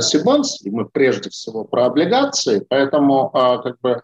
Сибонс, 0.00 0.64
и 0.64 0.70
мы 0.70 0.86
прежде 0.86 1.28
всего 1.28 1.64
про 1.64 1.86
облигации, 1.86 2.64
поэтому 2.70 3.28
как 3.30 3.78
бы 3.82 3.90
а 3.90 4.00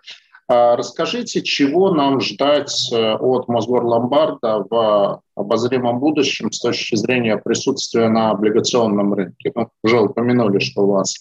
расскажите, 0.49 1.43
чего 1.43 1.93
нам 1.93 2.21
ждать 2.21 2.91
э, 2.93 3.15
от 3.15 3.49
Мосгорломбарда 3.49 4.65
в 4.71 5.21
обозримом 5.37 6.01
будущем 6.01 6.51
с 6.51 6.61
точки 6.61 6.97
зрения 6.97 7.37
присутствия 7.37 8.09
на 8.09 8.31
облигационном 8.31 9.13
рынке? 9.13 9.53
Ну, 9.55 9.69
уже 9.83 10.01
упомянули, 10.01 10.59
что 10.59 10.83
у 10.83 10.93
вас 10.93 11.17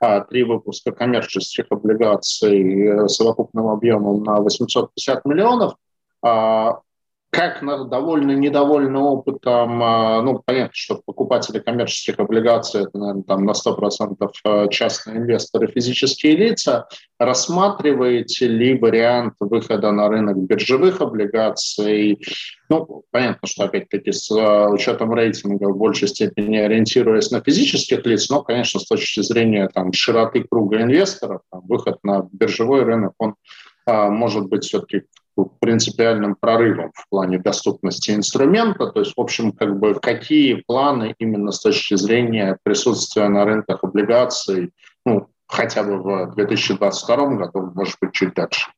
а, 0.00 0.20
три 0.20 0.42
выпуска 0.42 0.90
коммерческих 0.90 1.66
облигаций 1.70 3.04
э, 3.04 3.08
совокупным 3.08 3.68
объемом 3.68 4.24
на 4.24 4.40
850 4.40 5.24
миллионов. 5.26 5.74
А, 6.24 6.80
как 7.32 7.62
довольно 7.88 8.32
недовольны 8.32 8.98
опытом, 8.98 9.82
а, 9.82 10.20
ну, 10.20 10.42
понятно, 10.44 10.74
что 10.74 11.00
покупатели 11.02 11.60
коммерческих 11.60 12.18
облигаций, 12.18 12.82
это, 12.82 12.98
наверное, 12.98 13.22
там 13.22 13.46
на 13.46 13.52
100% 13.52 14.30
а, 14.44 14.68
частные 14.68 15.16
инвесторы, 15.16 15.66
физические 15.66 16.36
лица, 16.36 16.88
рассматриваете 17.18 18.48
ли 18.48 18.78
вариант 18.78 19.36
выхода 19.40 19.92
на 19.92 20.10
рынок 20.10 20.36
биржевых 20.36 21.00
облигаций? 21.00 22.20
Ну, 22.68 23.04
понятно, 23.10 23.48
что, 23.48 23.64
опять-таки, 23.64 24.12
с 24.12 24.30
а, 24.30 24.68
учетом 24.68 25.14
рейтинга 25.14 25.70
в 25.70 25.78
большей 25.78 26.08
степени 26.08 26.58
ориентируясь 26.58 27.30
на 27.30 27.40
физических 27.40 28.04
лиц, 28.04 28.28
но, 28.28 28.42
конечно, 28.42 28.78
с 28.78 28.84
точки 28.84 29.22
зрения 29.22 29.70
там, 29.72 29.94
широты 29.94 30.44
круга 30.44 30.82
инвесторов, 30.82 31.40
там, 31.50 31.62
выход 31.66 31.96
на 32.02 32.28
биржевой 32.30 32.82
рынок, 32.82 33.14
он 33.16 33.36
может 33.84 34.46
быть 34.46 34.62
все-таки 34.62 35.02
принципиальным 35.60 36.36
прорывом 36.38 36.92
в 36.94 37.08
плане 37.08 37.38
доступности 37.38 38.10
инструмента. 38.10 38.86
То 38.88 39.00
есть, 39.00 39.14
в 39.16 39.20
общем, 39.20 39.52
как 39.52 39.78
бы 39.78 39.94
какие 39.94 40.62
планы 40.66 41.14
именно 41.18 41.52
с 41.52 41.60
точки 41.60 41.94
зрения 41.94 42.58
присутствия 42.62 43.28
на 43.28 43.44
рынках 43.44 43.82
облигаций, 43.82 44.72
ну, 45.04 45.28
хотя 45.46 45.82
бы 45.82 45.98
в 45.98 46.34
2022 46.34 47.16
году, 47.36 47.72
может 47.74 47.96
быть, 48.00 48.12
чуть 48.12 48.34
дальше. 48.34 48.70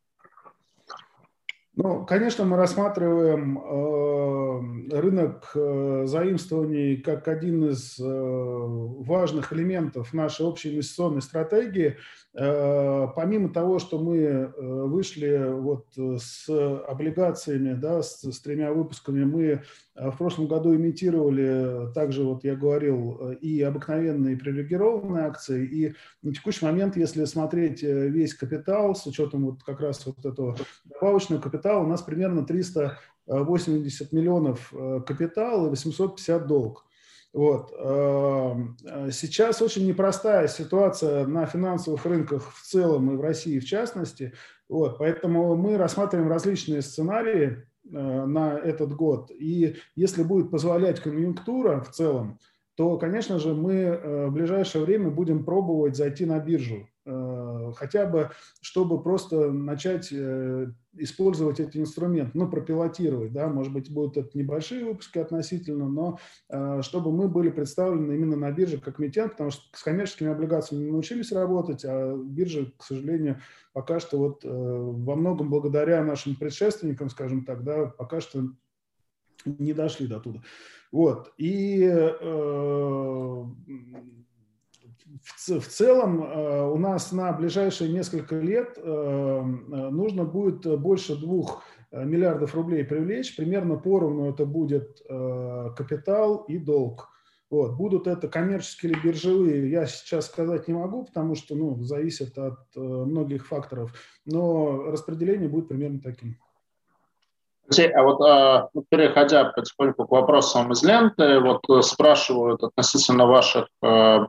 Ну, 1.76 2.04
конечно, 2.06 2.44
мы 2.44 2.56
рассматриваем 2.56 3.58
э, 3.58 4.63
рынок 5.00 5.50
э, 5.54 6.04
заимствований 6.06 6.98
как 6.98 7.26
один 7.26 7.68
из 7.70 7.98
э, 7.98 8.04
важных 8.04 9.52
элементов 9.52 10.12
нашей 10.12 10.46
общей 10.46 10.72
инвестиционной 10.72 11.22
стратегии. 11.22 11.96
Э, 12.34 13.08
помимо 13.16 13.48
того, 13.52 13.78
что 13.78 13.98
мы 13.98 14.52
вышли 14.56 15.50
вот 15.50 15.86
с 15.96 16.48
облигациями, 16.86 17.74
да, 17.74 18.02
с, 18.02 18.22
с 18.22 18.40
тремя 18.40 18.72
выпусками, 18.72 19.24
мы 19.24 19.62
в 19.94 20.16
прошлом 20.16 20.48
году 20.48 20.74
имитировали 20.74 21.92
также, 21.94 22.24
вот 22.24 22.44
я 22.44 22.56
говорил, 22.56 23.32
и 23.40 23.62
обыкновенные 23.62 24.36
привилегированные 24.36 25.24
акции. 25.24 25.64
И 25.66 25.94
на 26.22 26.34
текущий 26.34 26.64
момент, 26.64 26.96
если 26.96 27.24
смотреть 27.24 27.82
весь 27.82 28.34
капитал 28.34 28.94
с 28.96 29.06
учетом 29.06 29.46
вот 29.46 29.62
как 29.62 29.80
раз 29.80 30.04
вот 30.04 30.24
этого 30.24 30.56
добавочного 30.84 31.40
капитала, 31.40 31.54
капитал, 31.54 31.84
у 31.84 31.86
нас 31.86 32.02
примерно 32.02 32.44
380 33.26 34.12
миллионов 34.12 34.72
э, 34.72 35.00
капитал 35.06 35.66
и 35.66 35.70
850 35.70 36.46
долг. 36.46 36.86
Вот. 37.32 37.72
Э, 37.78 38.54
сейчас 39.10 39.62
очень 39.62 39.86
непростая 39.86 40.46
ситуация 40.46 41.26
на 41.26 41.46
финансовых 41.46 42.04
рынках 42.06 42.52
в 42.52 42.62
целом 42.62 43.12
и 43.12 43.16
в 43.16 43.20
России 43.20 43.58
в 43.58 43.64
частности. 43.64 44.34
Вот. 44.68 44.98
Поэтому 44.98 45.56
мы 45.56 45.76
рассматриваем 45.76 46.28
различные 46.28 46.82
сценарии 46.82 47.64
э, 47.84 48.24
на 48.24 48.58
этот 48.58 48.94
год. 48.94 49.30
И 49.30 49.76
если 49.96 50.22
будет 50.22 50.50
позволять 50.50 51.00
конъюнктура 51.00 51.80
в 51.80 51.90
целом, 51.90 52.38
то, 52.76 52.98
конечно 52.98 53.38
же, 53.38 53.54
мы 53.54 54.26
в 54.26 54.32
ближайшее 54.32 54.84
время 54.84 55.08
будем 55.08 55.44
пробовать 55.44 55.94
зайти 55.94 56.26
на 56.26 56.40
биржу. 56.40 56.88
Хотя 57.74 58.06
бы, 58.06 58.30
чтобы 58.60 59.02
просто 59.02 59.52
начать 59.52 60.12
использовать 60.96 61.60
эти 61.60 61.78
инструменты, 61.78 62.32
ну, 62.34 62.48
пропилотировать, 62.48 63.32
да, 63.32 63.48
может 63.48 63.72
быть, 63.72 63.92
будут 63.92 64.16
это 64.16 64.38
небольшие 64.38 64.84
выпуски 64.84 65.18
относительно, 65.18 65.88
но 65.88 66.18
э, 66.48 66.82
чтобы 66.82 67.12
мы 67.12 67.28
были 67.28 67.50
представлены 67.50 68.12
именно 68.14 68.36
на 68.36 68.50
бирже 68.52 68.78
как 68.78 69.00
эмитент, 69.00 69.32
потому 69.32 69.50
что 69.50 69.62
с 69.76 69.82
коммерческими 69.82 70.30
облигациями 70.30 70.84
мы 70.84 70.92
научились 70.92 71.32
работать, 71.32 71.84
а 71.84 72.16
биржи, 72.16 72.72
к 72.78 72.84
сожалению, 72.84 73.40
пока 73.72 74.00
что 74.00 74.18
вот 74.18 74.44
э, 74.44 74.48
во 74.48 75.16
многом 75.16 75.50
благодаря 75.50 76.02
нашим 76.04 76.36
предшественникам, 76.36 77.10
скажем 77.10 77.44
так, 77.44 77.64
да, 77.64 77.86
пока 77.86 78.20
что 78.20 78.44
не 79.44 79.72
дошли 79.72 80.06
до 80.06 80.20
туда. 80.20 80.42
Вот, 80.92 81.32
и 81.38 81.82
э, 81.82 83.44
в, 85.22 85.60
в 85.60 85.68
целом 85.68 86.22
э, 86.22 86.68
у 86.68 86.76
нас 86.76 87.12
на 87.12 87.32
ближайшие 87.32 87.92
несколько 87.92 88.36
лет 88.36 88.76
э, 88.76 89.42
нужно 89.42 90.24
будет 90.24 90.66
больше 90.80 91.16
двух 91.16 91.62
миллиардов 91.92 92.54
рублей 92.54 92.84
привлечь. 92.84 93.36
Примерно 93.36 93.76
поровну 93.76 94.30
это 94.30 94.46
будет 94.46 95.00
э, 95.08 95.70
капитал 95.76 96.44
и 96.48 96.58
долг. 96.58 97.08
Вот. 97.50 97.76
Будут 97.76 98.08
это 98.08 98.26
коммерческие 98.26 98.92
или 98.92 99.00
биржевые, 99.00 99.70
я 99.70 99.86
сейчас 99.86 100.26
сказать 100.26 100.66
не 100.66 100.74
могу, 100.74 101.04
потому 101.04 101.36
что 101.36 101.54
ну, 101.54 101.80
зависит 101.82 102.36
от 102.36 102.58
многих 102.74 103.46
факторов, 103.46 103.92
но 104.24 104.90
распределение 104.90 105.48
будет 105.48 105.68
примерно 105.68 106.00
таким. 106.00 106.36
А 107.94 108.02
вот 108.02 108.18
ну, 108.74 108.84
переходя 108.88 109.44
потихоньку 109.44 110.06
к 110.06 110.10
вопросам 110.10 110.72
из 110.72 110.82
ленты, 110.82 111.38
вот 111.38 111.62
спрашивают 111.84 112.64
относительно 112.64 113.26
ваших 113.26 113.68
а, 113.82 114.26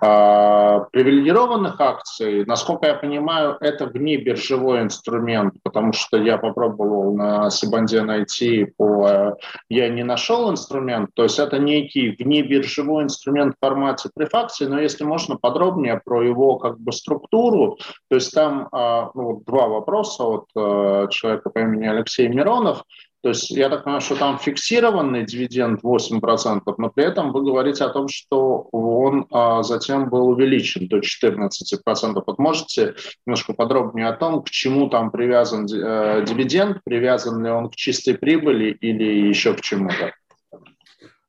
привилегированных 0.00 1.78
акций, 1.80 2.44
насколько 2.46 2.86
я 2.86 2.94
понимаю, 2.94 3.56
это 3.60 3.86
внебиржевой 3.86 4.80
инструмент, 4.80 5.54
потому 5.62 5.92
что 5.92 6.16
я 6.16 6.38
попробовал 6.38 7.14
на 7.14 7.50
Сибанде 7.50 8.00
найти, 8.02 8.64
по, 8.64 9.36
я 9.68 9.88
не 9.90 10.02
нашел 10.02 10.50
инструмент, 10.50 11.10
то 11.14 11.24
есть 11.24 11.38
это 11.38 11.58
некий 11.58 12.16
внебиржевой 12.18 13.04
инструмент 13.04 13.54
в 13.56 13.66
формате 13.66 14.08
префакции, 14.14 14.64
но 14.64 14.80
если 14.80 15.04
можно 15.04 15.36
подробнее 15.36 16.00
про 16.02 16.22
его 16.22 16.56
как 16.56 16.80
бы 16.80 16.92
структуру, 16.92 17.78
то 18.08 18.14
есть 18.16 18.32
там 18.32 18.68
а, 18.72 19.10
ну, 19.14 19.42
два 19.46 19.68
вопроса 19.68 20.24
от 20.24 21.10
человека 21.10 21.50
по 21.50 21.58
имени 21.58 21.86
Алексей 21.86 22.28
Миронов. 22.28 22.84
То 23.22 23.30
есть 23.30 23.50
я 23.50 23.68
так 23.68 23.84
понимаю, 23.84 24.00
что 24.00 24.16
там 24.16 24.38
фиксированный 24.38 25.26
дивиденд 25.26 25.82
8%, 25.82 26.62
но 26.78 26.88
при 26.88 27.04
этом 27.04 27.32
вы 27.32 27.42
говорите 27.44 27.84
о 27.84 27.90
том, 27.90 28.08
что 28.08 28.68
он 28.72 29.26
а, 29.30 29.62
затем 29.62 30.08
был 30.08 30.28
увеличен 30.28 30.88
до 30.88 31.00
14%. 31.00 32.22
Вот 32.26 32.38
можете 32.38 32.94
немножко 33.26 33.52
подробнее 33.52 34.08
о 34.08 34.16
том, 34.16 34.42
к 34.42 34.48
чему 34.48 34.88
там 34.88 35.10
привязан 35.10 35.66
э, 35.66 36.24
дивиденд, 36.24 36.82
привязан 36.82 37.44
ли 37.44 37.50
он 37.50 37.68
к 37.68 37.76
чистой 37.76 38.14
прибыли 38.16 38.70
или 38.70 39.28
еще 39.28 39.52
к 39.52 39.60
чему-то? 39.60 40.14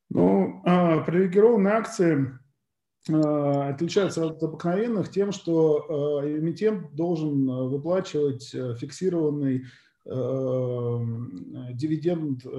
Ну, 0.10 0.62
э, 0.66 1.04
привилегированные 1.04 1.74
акции 1.74 2.40
э, 3.10 3.70
отличаются 3.70 4.28
от 4.28 4.42
обыкновенных 4.42 5.12
тем, 5.12 5.34
что 5.34 6.22
эмитент 6.24 6.96
должен 6.96 7.48
выплачивать 7.68 8.56
фиксированный 8.80 9.66
дивиденд 11.74 12.46
э, 12.46 12.50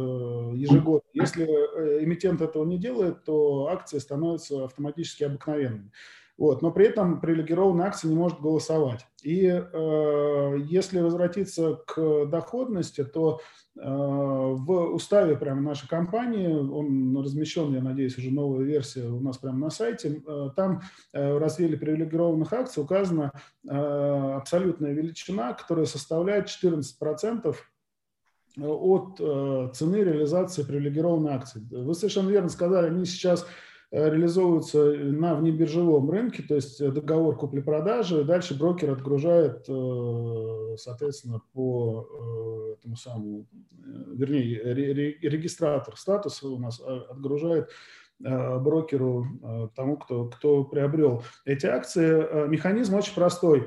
ежегодно. 0.57 1.09
Если 1.13 1.45
э, 1.45 2.05
эмитент 2.05 2.41
этого 2.41 2.65
не 2.65 2.79
делает, 2.79 3.25
то 3.25 3.67
акции 3.67 3.99
становятся 3.99 4.65
автоматически 4.65 5.25
обыкновенными. 5.25 5.91
Вот. 6.39 6.63
Но 6.63 6.71
при 6.71 6.87
этом 6.87 7.21
привилегированная 7.21 7.87
акция 7.87 8.09
не 8.09 8.17
может 8.17 8.41
голосовать. 8.41 9.07
И 9.23 9.47
э, 9.47 10.57
если 10.65 11.01
возвратиться 11.01 11.79
к 11.87 12.27
доходности, 12.27 13.05
то 13.05 13.41
э, 13.77 13.81
в 13.81 14.95
уставе 14.95 15.37
прямо 15.37 15.61
нашей 15.61 15.89
компании, 15.89 16.49
он 16.49 17.17
размещен, 17.19 17.73
я 17.75 17.83
надеюсь, 17.83 18.17
уже 18.17 18.31
новая 18.31 18.65
версия 18.65 19.07
у 19.07 19.21
нас 19.21 19.39
прямо 19.39 19.59
на 19.59 19.71
сайте, 19.71 20.23
э, 20.27 20.49
там 20.57 20.81
э, 21.13 21.35
в 21.35 21.39
разделе 21.39 21.77
привилегированных 21.77 22.53
акций 22.53 22.83
указана 22.83 23.31
э, 23.69 23.75
абсолютная 23.75 24.93
величина, 24.93 25.53
которая 25.53 25.85
составляет 25.85 26.49
14% 26.49 27.55
от 28.59 29.21
э, 29.21 29.71
цены 29.75 29.97
реализации 29.97 30.63
привилегированной 30.63 31.35
акции. 31.35 31.61
Вы 31.71 31.95
совершенно 31.95 32.31
верно 32.31 32.49
сказали, 32.49 32.89
они 32.89 33.05
сейчас 33.05 33.47
Э, 33.47 33.49
реализовываются 33.93 34.83
на 34.95 35.35
внебиржевом 35.35 36.11
рынке, 36.11 36.43
то 36.43 36.55
есть 36.55 36.79
договор 36.93 37.37
купли-продажи, 37.37 38.25
дальше 38.25 38.59
брокер 38.59 38.91
отгружает, 38.91 39.67
э, 39.69 40.77
соответственно, 40.79 41.43
по 41.53 42.09
э, 42.09 42.75
этому 42.79 42.97
самому, 42.97 43.47
вернее, 44.15 44.75
регистратор 45.21 45.97
статуса 45.97 46.49
у 46.49 46.59
нас 46.59 46.81
отгружает 46.81 47.69
брокеру, 48.19 49.27
тому, 49.75 49.97
кто, 49.97 50.27
кто 50.27 50.63
приобрел 50.63 51.25
эти 51.45 51.67
акции. 51.67 52.47
Механизм 52.47 52.95
очень 52.95 53.17
простой. 53.17 53.67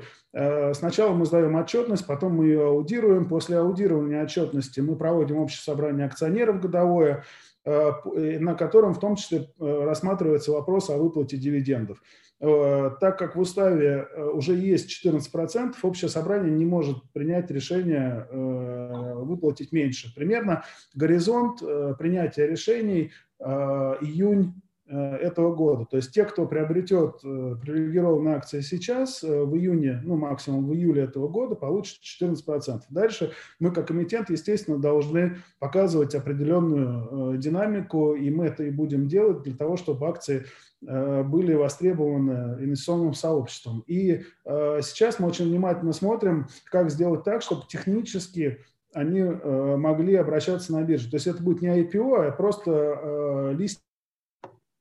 Сначала 0.72 1.12
мы 1.12 1.26
сдаем 1.26 1.56
отчетность, 1.56 2.06
потом 2.06 2.36
мы 2.36 2.46
ее 2.46 2.64
аудируем. 2.64 3.28
После 3.28 3.58
аудирования 3.58 4.22
отчетности 4.22 4.80
мы 4.80 4.96
проводим 4.96 5.36
общее 5.36 5.60
собрание 5.60 6.06
акционеров 6.06 6.62
годовое, 6.62 7.24
на 7.66 8.54
котором 8.54 8.94
в 8.94 9.00
том 9.00 9.16
числе 9.16 9.50
рассматривается 9.58 10.52
вопрос 10.52 10.88
о 10.88 10.96
выплате 10.96 11.36
дивидендов. 11.36 12.00
Так 12.38 13.18
как 13.18 13.34
в 13.34 13.40
уставе 13.40 14.06
уже 14.34 14.54
есть 14.54 15.04
14%, 15.04 15.74
общее 15.82 16.08
собрание 16.08 16.52
не 16.52 16.64
может 16.64 16.98
принять 17.12 17.50
решение 17.50 18.28
выплатить 18.30 19.72
меньше. 19.72 20.14
Примерно 20.14 20.62
горизонт 20.94 21.58
принятия 21.98 22.46
решений 22.46 23.10
июнь 23.40 24.54
Э, 24.54 24.65
этого 24.88 25.52
года. 25.52 25.84
То 25.84 25.96
есть 25.96 26.12
те, 26.12 26.24
кто 26.24 26.46
приобретет 26.46 27.16
э, 27.24 27.56
привилегированные 27.60 28.36
акции 28.36 28.60
сейчас, 28.60 29.24
э, 29.24 29.42
в 29.42 29.56
июне, 29.56 30.00
ну 30.04 30.16
максимум 30.16 30.66
в 30.66 30.74
июле 30.74 31.02
этого 31.02 31.26
года, 31.26 31.56
получат 31.56 31.98
14%. 32.02 32.82
Дальше 32.90 33.32
мы 33.58 33.72
как 33.72 33.88
комитет, 33.88 34.30
естественно, 34.30 34.78
должны 34.78 35.38
показывать 35.58 36.14
определенную 36.14 37.36
динамику, 37.36 38.14
и 38.14 38.30
мы 38.30 38.46
это 38.46 38.62
и 38.62 38.70
будем 38.70 39.08
делать 39.08 39.42
для 39.42 39.56
того, 39.56 39.76
чтобы 39.76 40.06
акции 40.06 40.44
были 40.80 41.54
востребованы 41.54 42.62
инвестиционным 42.62 43.14
сообществом. 43.14 43.82
И 43.86 44.22
сейчас 44.44 45.18
мы 45.18 45.28
очень 45.28 45.46
внимательно 45.46 45.92
смотрим, 45.92 46.46
как 46.66 46.90
сделать 46.90 47.24
так, 47.24 47.42
чтобы 47.42 47.62
технически 47.66 48.58
они 48.92 49.22
могли 49.22 50.14
обращаться 50.16 50.72
на 50.72 50.82
биржу. 50.82 51.10
То 51.10 51.16
есть 51.16 51.26
это 51.26 51.42
будет 51.42 51.62
не 51.62 51.68
IPO, 51.68 52.28
а 52.28 52.30
просто 52.30 53.54
лист 53.56 53.80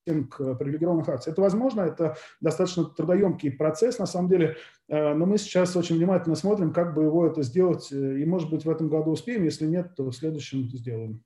к 0.05 0.55
привилегированных 0.55 1.09
акций. 1.09 1.31
Это 1.31 1.41
возможно, 1.41 1.81
это 1.81 2.17
достаточно 2.39 2.85
трудоемкий 2.85 3.51
процесс 3.51 3.97
на 3.97 4.05
самом 4.05 4.29
деле, 4.29 4.57
э, 4.87 5.13
но 5.13 5.25
мы 5.25 5.37
сейчас 5.37 5.75
очень 5.75 5.95
внимательно 5.95 6.35
смотрим, 6.35 6.73
как 6.73 6.93
бы 6.93 7.03
его 7.03 7.25
это 7.25 7.41
сделать, 7.41 7.91
э, 7.91 8.19
и 8.19 8.25
может 8.25 8.49
быть 8.49 8.65
в 8.65 8.69
этом 8.69 8.87
году 8.87 9.11
успеем, 9.11 9.43
если 9.43 9.65
нет, 9.65 9.95
то 9.95 10.09
в 10.09 10.15
следующем 10.15 10.69
сделаем. 10.69 11.23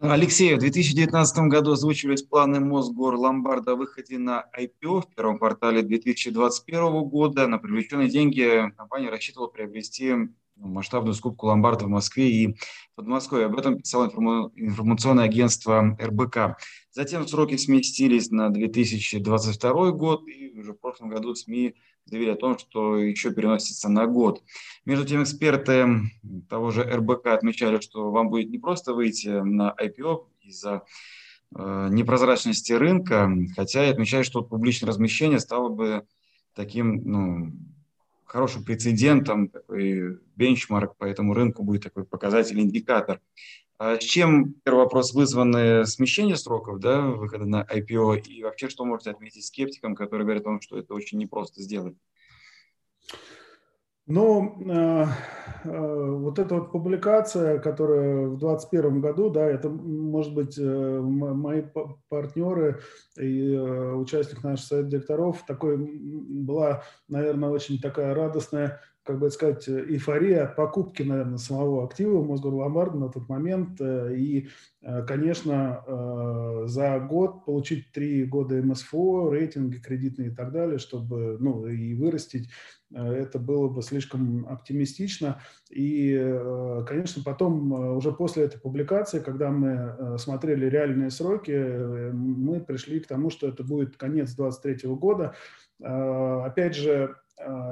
Алексей, 0.00 0.54
в 0.54 0.58
2019 0.58 1.48
году 1.48 1.72
озвучивались 1.72 2.22
планы 2.22 2.60
Мосгор 2.60 3.14
Ломбарда 3.14 3.72
о 3.72 3.76
выходе 3.76 4.18
на 4.18 4.44
IPO 4.58 5.02
в 5.02 5.14
первом 5.14 5.38
квартале 5.38 5.82
2021 5.82 7.04
года. 7.04 7.46
На 7.46 7.58
привлеченные 7.58 8.08
деньги 8.08 8.70
компания 8.76 9.08
рассчитывала 9.08 9.46
приобрести 9.46 10.12
масштабную 10.56 11.14
скупку 11.14 11.46
ломбардов 11.46 11.88
в 11.88 11.90
Москве 11.90 12.30
и 12.30 12.56
Подмосковье. 12.94 13.46
Об 13.46 13.58
этом 13.58 13.78
писало 13.78 14.06
информационное 14.54 15.24
агентство 15.24 15.96
РБК. 16.00 16.58
Затем 16.90 17.26
сроки 17.26 17.56
сместились 17.56 18.30
на 18.30 18.50
2022 18.50 19.90
год, 19.92 20.28
и 20.28 20.58
уже 20.58 20.72
в 20.72 20.78
прошлом 20.78 21.08
году 21.08 21.34
СМИ 21.34 21.74
заявили 22.06 22.30
о 22.30 22.36
том, 22.36 22.58
что 22.58 22.98
еще 22.98 23.32
переносится 23.32 23.88
на 23.88 24.06
год. 24.06 24.42
Между 24.84 25.06
тем, 25.06 25.22
эксперты 25.22 25.86
того 26.48 26.70
же 26.70 26.82
РБК 26.82 27.28
отмечали, 27.28 27.80
что 27.80 28.10
вам 28.10 28.28
будет 28.28 28.50
не 28.50 28.58
просто 28.58 28.94
выйти 28.94 29.28
на 29.28 29.74
IPO 29.80 30.26
из-за 30.42 30.82
э, 31.56 31.88
непрозрачности 31.90 32.72
рынка, 32.72 33.30
хотя 33.56 33.86
и 33.86 33.90
отмечают, 33.90 34.26
что 34.26 34.42
публичное 34.42 34.88
размещение 34.88 35.40
стало 35.40 35.68
бы 35.68 36.06
таким 36.54 37.02
ну, 37.04 37.52
хорошим 38.34 38.64
прецедентом, 38.64 39.48
такой 39.48 40.18
бенчмарк 40.34 40.96
по 40.96 41.04
этому 41.04 41.34
рынку 41.34 41.62
будет 41.62 41.84
такой 41.84 42.04
показатель, 42.04 42.58
индикатор. 42.58 43.20
А 43.78 43.94
с 43.94 44.02
чем, 44.02 44.54
первый 44.64 44.80
вопрос, 44.80 45.14
вызваны 45.14 45.86
смещение 45.86 46.36
сроков 46.36 46.80
да, 46.80 47.00
выхода 47.02 47.44
на 47.44 47.62
IPO 47.62 48.22
и 48.22 48.42
вообще 48.42 48.68
что 48.68 48.84
можете 48.84 49.12
отметить 49.12 49.44
скептикам, 49.46 49.94
которые 49.94 50.24
говорят 50.24 50.42
о 50.42 50.46
том, 50.46 50.60
что 50.60 50.76
это 50.76 50.94
очень 50.94 51.18
непросто 51.18 51.62
сделать? 51.62 51.96
Ну, 54.06 54.58
э, 54.70 55.06
э, 55.64 56.10
вот 56.10 56.38
эта 56.38 56.56
вот 56.56 56.72
публикация, 56.72 57.58
которая 57.58 58.26
в 58.26 58.38
2021 58.38 59.00
году, 59.00 59.30
да, 59.30 59.46
это, 59.46 59.70
может 59.70 60.34
быть, 60.34 60.58
э, 60.58 61.00
мои 61.00 61.62
партнеры 62.10 62.80
и 63.18 63.56
участник 63.56 64.44
наших 64.44 64.66
совет 64.66 64.88
директоров, 64.88 65.44
такой 65.46 65.78
была, 65.78 66.82
наверное, 67.08 67.48
очень 67.48 67.80
такая 67.80 68.14
радостная 68.14 68.82
как 69.04 69.18
бы 69.18 69.30
сказать, 69.30 69.68
эйфория 69.68 70.44
от 70.44 70.56
покупки, 70.56 71.02
наверное, 71.02 71.38
самого 71.38 71.84
актива 71.84 72.22
Мосгорломбарда 72.22 72.96
на 72.96 73.08
тот 73.08 73.28
момент. 73.28 73.80
И, 73.80 74.48
конечно, 75.06 76.64
за 76.66 76.98
год 77.00 77.44
получить 77.44 77.92
три 77.92 78.24
года 78.24 78.54
МСФО, 78.62 79.30
рейтинги 79.30 79.76
кредитные 79.76 80.28
и 80.28 80.34
так 80.34 80.52
далее, 80.52 80.78
чтобы, 80.78 81.36
ну, 81.38 81.66
и 81.66 81.94
вырастить 81.94 82.48
Э, 82.94 83.12
это 83.12 83.38
было 83.38 83.68
бы 83.68 83.82
слишком 83.82 84.46
оптимистично. 84.48 85.40
И, 85.70 86.16
э, 86.18 86.84
конечно, 86.86 87.22
потом, 87.24 87.74
э, 87.74 87.94
уже 87.94 88.12
после 88.12 88.44
этой 88.44 88.60
публикации, 88.60 89.20
когда 89.20 89.50
мы 89.50 90.18
смотрели 90.18 90.66
реальные 90.66 91.10
сроки, 91.10 91.50
мы 92.12 92.60
пришли 92.60 93.00
к 93.00 93.06
тому, 93.06 93.30
что 93.30 93.48
это 93.48 93.64
будет 93.64 93.96
конец 93.96 94.34
2023 94.34 94.94
года. 94.96 95.34
Опять 95.80 96.76
же, 96.76 97.16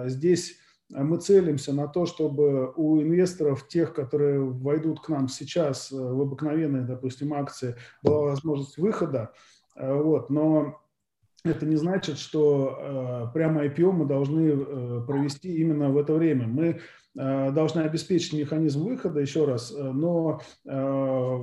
здесь 0.07 0.59
мы 0.93 1.19
целимся 1.19 1.73
на 1.73 1.89
то, 1.89 2.07
чтобы 2.07 2.73
у 2.77 3.01
инвесторов, 3.01 3.67
тех, 3.69 3.95
которые 3.95 4.41
войдут 4.41 5.01
к 5.01 5.09
нам 5.09 5.29
сейчас 5.29 5.91
в 5.91 6.21
обыкновенные, 6.21 6.83
допустим, 6.83 7.35
акции, 7.35 7.77
была 8.03 8.23
возможность 8.23 8.79
выхода. 8.79 9.33
Вот. 9.75 10.31
Но 10.31 10.83
это 11.45 11.67
не 11.67 11.77
значит, 11.77 12.19
что 12.19 12.79
э, 12.79 13.35
прямо 13.35 13.65
IPO 13.67 13.91
мы 13.91 14.07
должны 14.07 14.49
э, 14.49 15.05
провести 15.07 15.57
именно 15.57 15.91
в 15.91 15.99
это 15.99 16.15
время. 16.15 16.47
Мы 16.47 16.81
э, 17.17 17.51
должны 17.53 17.81
обеспечить 17.81 18.33
механизм 18.33 18.85
выхода, 18.85 19.21
еще 19.21 19.45
раз, 19.45 19.73
э, 19.73 19.83
но 19.83 20.41
э, 20.65 21.43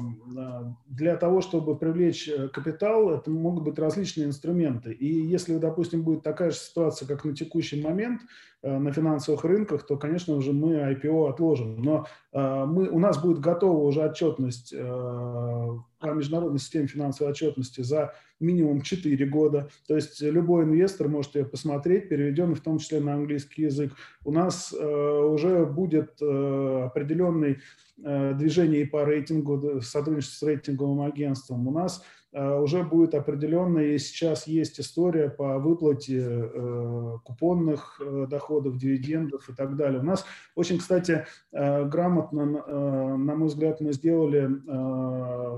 для 0.87 1.15
того, 1.17 1.41
чтобы 1.41 1.77
привлечь 1.77 2.29
капитал, 2.53 3.11
это 3.11 3.29
могут 3.31 3.63
быть 3.63 3.79
различные 3.79 4.27
инструменты. 4.27 4.91
И 4.93 5.07
если, 5.07 5.57
допустим, 5.57 6.03
будет 6.03 6.23
такая 6.23 6.51
же 6.51 6.57
ситуация, 6.57 7.07
как 7.07 7.25
на 7.25 7.35
текущий 7.35 7.81
момент 7.81 8.21
на 8.61 8.91
финансовых 8.91 9.45
рынках, 9.45 9.87
то, 9.87 9.95
конечно 9.95 10.41
же, 10.41 10.51
мы 10.51 10.73
IPO 10.73 11.29
отложим. 11.29 11.81
Но 11.81 12.07
мы, 12.31 12.89
у 12.89 12.99
нас 12.99 13.19
будет 13.21 13.39
готова 13.39 13.87
уже 13.87 14.03
отчетность 14.03 14.73
по 15.99 16.13
международной 16.13 16.59
системе 16.59 16.87
финансовой 16.87 17.31
отчетности 17.31 17.81
за 17.81 18.13
минимум 18.39 18.81
4 18.81 19.25
года. 19.25 19.69
То 19.87 19.95
есть 19.95 20.21
любой 20.21 20.63
инвестор 20.63 21.09
может 21.09 21.35
ее 21.35 21.45
посмотреть, 21.45 22.09
переведенный 22.09 22.55
в 22.55 22.61
том 22.61 22.77
числе 22.79 22.99
на 22.99 23.13
английский 23.13 23.63
язык. 23.63 23.93
У 24.23 24.31
нас 24.31 24.73
э, 24.73 24.85
уже 24.85 25.65
будет 25.65 26.21
э, 26.21 26.83
определенный 26.85 27.59
э, 28.03 28.33
движение 28.33 28.81
и 28.81 28.85
по 28.85 29.03
рейтингу, 29.05 29.81
сотрудничество 29.81 30.45
с 30.45 30.47
рейтинговым 30.47 31.01
агентством. 31.01 31.67
У 31.67 31.71
нас 31.71 32.01
Э, 32.01 32.18
уже 32.31 32.83
будет 32.83 33.15
определенно, 33.15 33.79
и 33.79 33.97
сейчас 33.97 34.45
есть 34.45 34.79
история 34.79 35.29
по 35.29 35.57
выплате 35.57 36.19
э, 36.21 37.17
купонных 37.23 37.99
э, 37.99 38.27
доходов, 38.29 38.77
дивидендов 38.77 39.49
и 39.49 39.53
так 39.53 39.75
далее. 39.75 39.99
У 39.99 40.03
нас 40.03 40.25
очень, 40.55 40.77
кстати, 40.77 41.25
грамотно, 41.51 42.45
на 43.17 43.35
мой 43.35 43.47
взгляд, 43.47 43.81
мы 43.81 43.93
сделали 43.93 44.49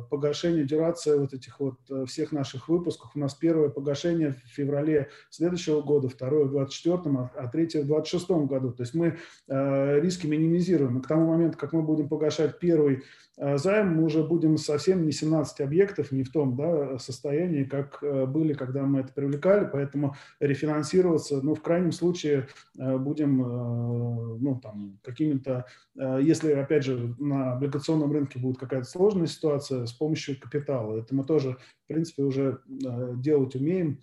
погашение, 0.09 0.65
дюрация 0.65 1.17
вот 1.17 1.33
этих 1.33 1.59
вот 1.59 1.77
всех 2.07 2.31
наших 2.31 2.69
выпусков. 2.69 3.11
У 3.15 3.19
нас 3.19 3.33
первое 3.33 3.69
погашение 3.69 4.31
в 4.31 4.55
феврале 4.55 5.09
следующего 5.29 5.81
года, 5.81 6.07
второе 6.09 6.45
в 6.45 6.51
24 6.51 7.01
а, 7.17 7.31
а 7.35 7.47
третье 7.47 7.81
в 7.81 7.87
26 7.87 8.29
году. 8.47 8.71
То 8.71 8.83
есть 8.83 8.93
мы 8.93 9.17
риски 9.47 10.27
минимизируем. 10.27 10.99
И 10.99 11.01
к 11.01 11.07
тому 11.07 11.27
моменту, 11.27 11.57
как 11.57 11.73
мы 11.73 11.81
будем 11.81 12.07
погашать 12.07 12.59
первый 12.59 13.03
займ, 13.41 13.95
мы 13.95 14.03
уже 14.03 14.23
будем 14.23 14.57
совсем 14.57 15.03
не 15.03 15.11
17 15.11 15.61
объектов, 15.61 16.11
не 16.11 16.23
в 16.23 16.31
том 16.31 16.55
да, 16.55 16.99
состоянии, 16.99 17.63
как 17.63 17.97
э, 18.03 18.27
были, 18.27 18.53
когда 18.53 18.83
мы 18.83 18.99
это 18.99 19.13
привлекали, 19.13 19.67
поэтому 19.71 20.15
рефинансироваться, 20.39 21.41
ну, 21.41 21.55
в 21.55 21.61
крайнем 21.61 21.91
случае 21.91 22.47
э, 22.77 22.97
будем, 22.97 23.41
э, 23.41 24.37
ну, 24.39 24.59
там, 24.61 24.99
какими-то, 25.03 25.65
если, 25.95 26.51
опять 26.53 26.83
же, 26.83 27.15
на 27.17 27.53
облигационном 27.53 28.11
рынке 28.11 28.39
будет 28.39 28.59
какая-то 28.59 28.87
сложная 28.87 29.27
ситуация, 29.27 29.85
с 29.87 29.93
помощью 29.93 30.39
капитала. 30.39 30.99
Это 30.99 31.15
мы 31.15 31.23
тоже, 31.23 31.57
в 31.83 31.87
принципе, 31.87 32.23
уже 32.23 32.59
делать 32.67 33.55
умеем 33.55 33.99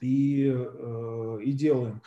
и, 0.00 0.54
и 1.42 1.52
делаем. 1.52 2.02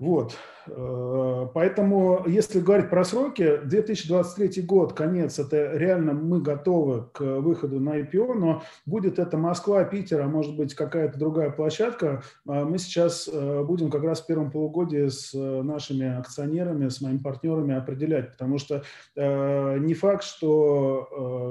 Вот. 0.00 0.34
Э, 0.66 1.46
поэтому, 1.52 2.24
если 2.26 2.58
говорить 2.58 2.88
про 2.88 3.04
сроки, 3.04 3.58
2023 3.64 4.62
год, 4.62 4.94
конец, 4.94 5.38
это 5.38 5.76
реально 5.76 6.14
мы 6.14 6.40
готовы 6.40 7.04
к 7.12 7.20
выходу 7.20 7.80
на 7.80 8.00
IPO, 8.00 8.32
но 8.32 8.62
будет 8.86 9.18
это 9.18 9.36
Москва, 9.36 9.84
Питер, 9.84 10.22
а 10.22 10.26
может 10.26 10.56
быть 10.56 10.74
какая-то 10.74 11.18
другая 11.18 11.50
площадка, 11.50 12.22
а 12.48 12.64
мы 12.64 12.78
сейчас 12.78 13.28
э, 13.30 13.62
будем 13.62 13.90
как 13.90 14.02
раз 14.02 14.22
в 14.22 14.26
первом 14.26 14.50
полугодии 14.50 15.06
с 15.08 15.34
э, 15.34 15.62
нашими 15.62 16.18
акционерами, 16.18 16.88
с 16.88 17.02
моими 17.02 17.18
партнерами 17.18 17.76
определять, 17.76 18.32
потому 18.32 18.56
что 18.56 18.82
не 19.16 19.94
факт, 19.94 20.24
что 20.24 21.08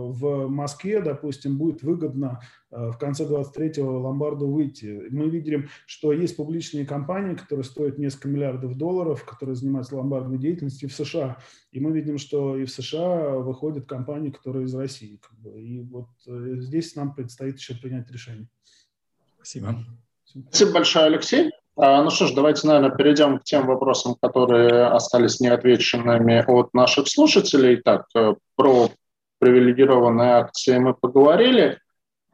в 0.10 0.47
Москве, 0.47 1.02
допустим, 1.02 1.58
будет 1.58 1.84
выгодно 1.84 2.39
в 2.72 2.97
конце 2.97 3.26
23-го 3.26 3.99
ломбарду 3.99 4.47
выйти. 4.47 5.07
Мы 5.09 5.30
видим, 5.30 5.70
что 5.86 6.13
есть 6.13 6.36
публичные 6.36 6.86
компании, 6.86 7.36
которые 7.36 7.63
стоят 7.63 7.97
несколько 7.97 8.28
миллиардов 8.28 8.78
долларов, 8.78 9.26
которые 9.26 9.55
занимаются 9.55 9.95
ломбардной 9.95 10.38
деятельностью 10.38 10.89
в 10.89 10.93
США. 10.93 11.38
И 11.72 11.80
мы 11.80 11.91
видим, 11.91 12.17
что 12.17 12.57
и 12.57 12.65
в 12.65 12.72
США 12.72 13.38
выходят 13.39 13.88
компании, 13.88 14.30
которые 14.30 14.65
из 14.65 14.76
России. 14.76 15.20
И 15.55 15.82
вот 15.82 16.09
здесь 16.26 16.95
нам 16.95 17.13
предстоит 17.15 17.57
еще 17.57 17.76
принять 17.76 18.11
решение. 18.11 18.47
Спасибо. 19.36 19.76
Спасибо 20.49 20.74
большое, 20.74 21.05
Алексей. 21.05 21.51
А, 21.76 22.03
ну 22.03 22.09
что 22.09 22.28
ж, 22.28 22.34
давайте, 22.34 22.67
наверное, 22.67 22.95
перейдем 22.95 23.39
к 23.39 23.43
тем 23.45 23.65
вопросам, 23.65 24.15
которые 24.22 24.88
остались 24.88 25.39
неотвеченными 25.39 26.43
от 26.45 26.74
наших 26.74 27.07
слушателей. 27.07 27.78
Так, 27.78 28.05
э, 28.15 28.36
про 28.55 28.89
привилегированные 29.39 30.34
акции 30.34 30.78
мы 30.78 30.93
поговорили. 30.93 31.80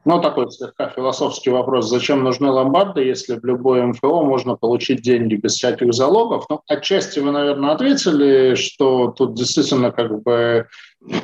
Но 0.06 0.20
такой 0.20 0.48
слегка 0.52 0.88
философский 0.88 1.50
вопрос, 1.50 1.88
зачем 1.88 2.22
нужны 2.22 2.48
ломбарды, 2.48 3.02
если 3.02 3.34
в 3.34 3.44
любой 3.44 3.82
МФО 3.82 4.22
можно 4.22 4.54
получить 4.54 5.02
деньги 5.02 5.34
без 5.34 5.54
всяких 5.54 5.92
залогов? 5.92 6.46
Ну, 6.48 6.60
отчасти 6.68 7.18
вы, 7.18 7.32
наверное, 7.32 7.72
ответили, 7.72 8.54
что 8.54 9.08
тут 9.08 9.34
действительно 9.34 9.90
как 9.90 10.22
бы 10.22 10.68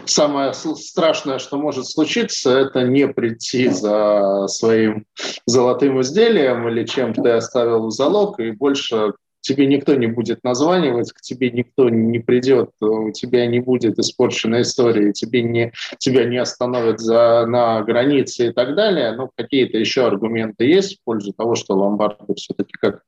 самое 0.05 0.53
страшное, 0.53 1.39
что 1.39 1.59
может 1.59 1.87
случиться, 1.87 2.59
это 2.59 2.83
не 2.83 3.07
прийти 3.07 3.69
за 3.69 4.49
своим 4.49 5.07
золотым 5.47 6.01
изделием 6.01 6.69
или 6.69 6.85
чем 6.85 7.15
ты 7.15 7.31
оставил 7.31 7.87
в 7.87 7.93
залог, 7.93 8.41
и 8.41 8.51
больше 8.51 9.13
тебе 9.43 9.67
никто 9.67 9.95
не 9.95 10.07
будет 10.07 10.43
названивать, 10.43 11.13
к 11.13 11.21
тебе 11.21 11.51
никто 11.51 11.91
не 11.91 12.19
придет, 12.21 12.71
у 12.81 13.11
тебя 13.11 13.47
не 13.47 13.61
будет 13.61 13.99
испорченной 13.99 14.63
истории, 14.63 15.13
тебе 15.13 15.43
не, 15.43 15.73
тебя 15.99 16.25
не 16.25 16.39
остановят 16.39 17.01
за, 17.01 17.45
на 17.47 17.83
границе 17.83 18.49
и 18.49 18.53
так 18.53 18.75
далее. 18.75 19.13
Но 19.13 19.31
какие-то 19.37 19.77
еще 19.77 20.07
аргументы 20.07 20.65
есть 20.65 20.99
в 20.99 21.05
пользу 21.05 21.33
того, 21.33 21.57
что 21.57 21.75
ломбарды 21.75 22.35
все-таки 22.37 22.73
как 22.81 23.03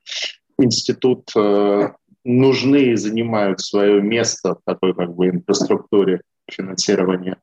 институт 0.59 1.31
э, 1.37 1.89
нужны 2.25 2.83
и 2.83 2.97
занимают 2.97 3.61
свое 3.61 4.03
место 4.03 4.57
в 4.57 4.61
такой 4.65 4.95
как 4.95 5.15
бы 5.15 5.29
инфраструктуре 5.29 6.23
финансирования? 6.51 7.39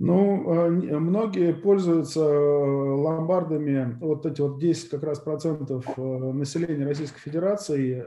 Ну, 0.00 0.52
э, 0.52 0.70
многие 0.98 1.54
пользуются 1.54 2.20
э, 2.20 2.24
ломбардами, 2.26 3.96
вот 4.00 4.26
эти 4.26 4.40
вот 4.40 4.58
10 4.58 4.90
как 4.90 5.04
раз 5.04 5.20
процентов 5.20 5.86
э, 5.96 6.02
населения 6.02 6.84
Российской 6.84 7.20
Федерации, 7.20 8.04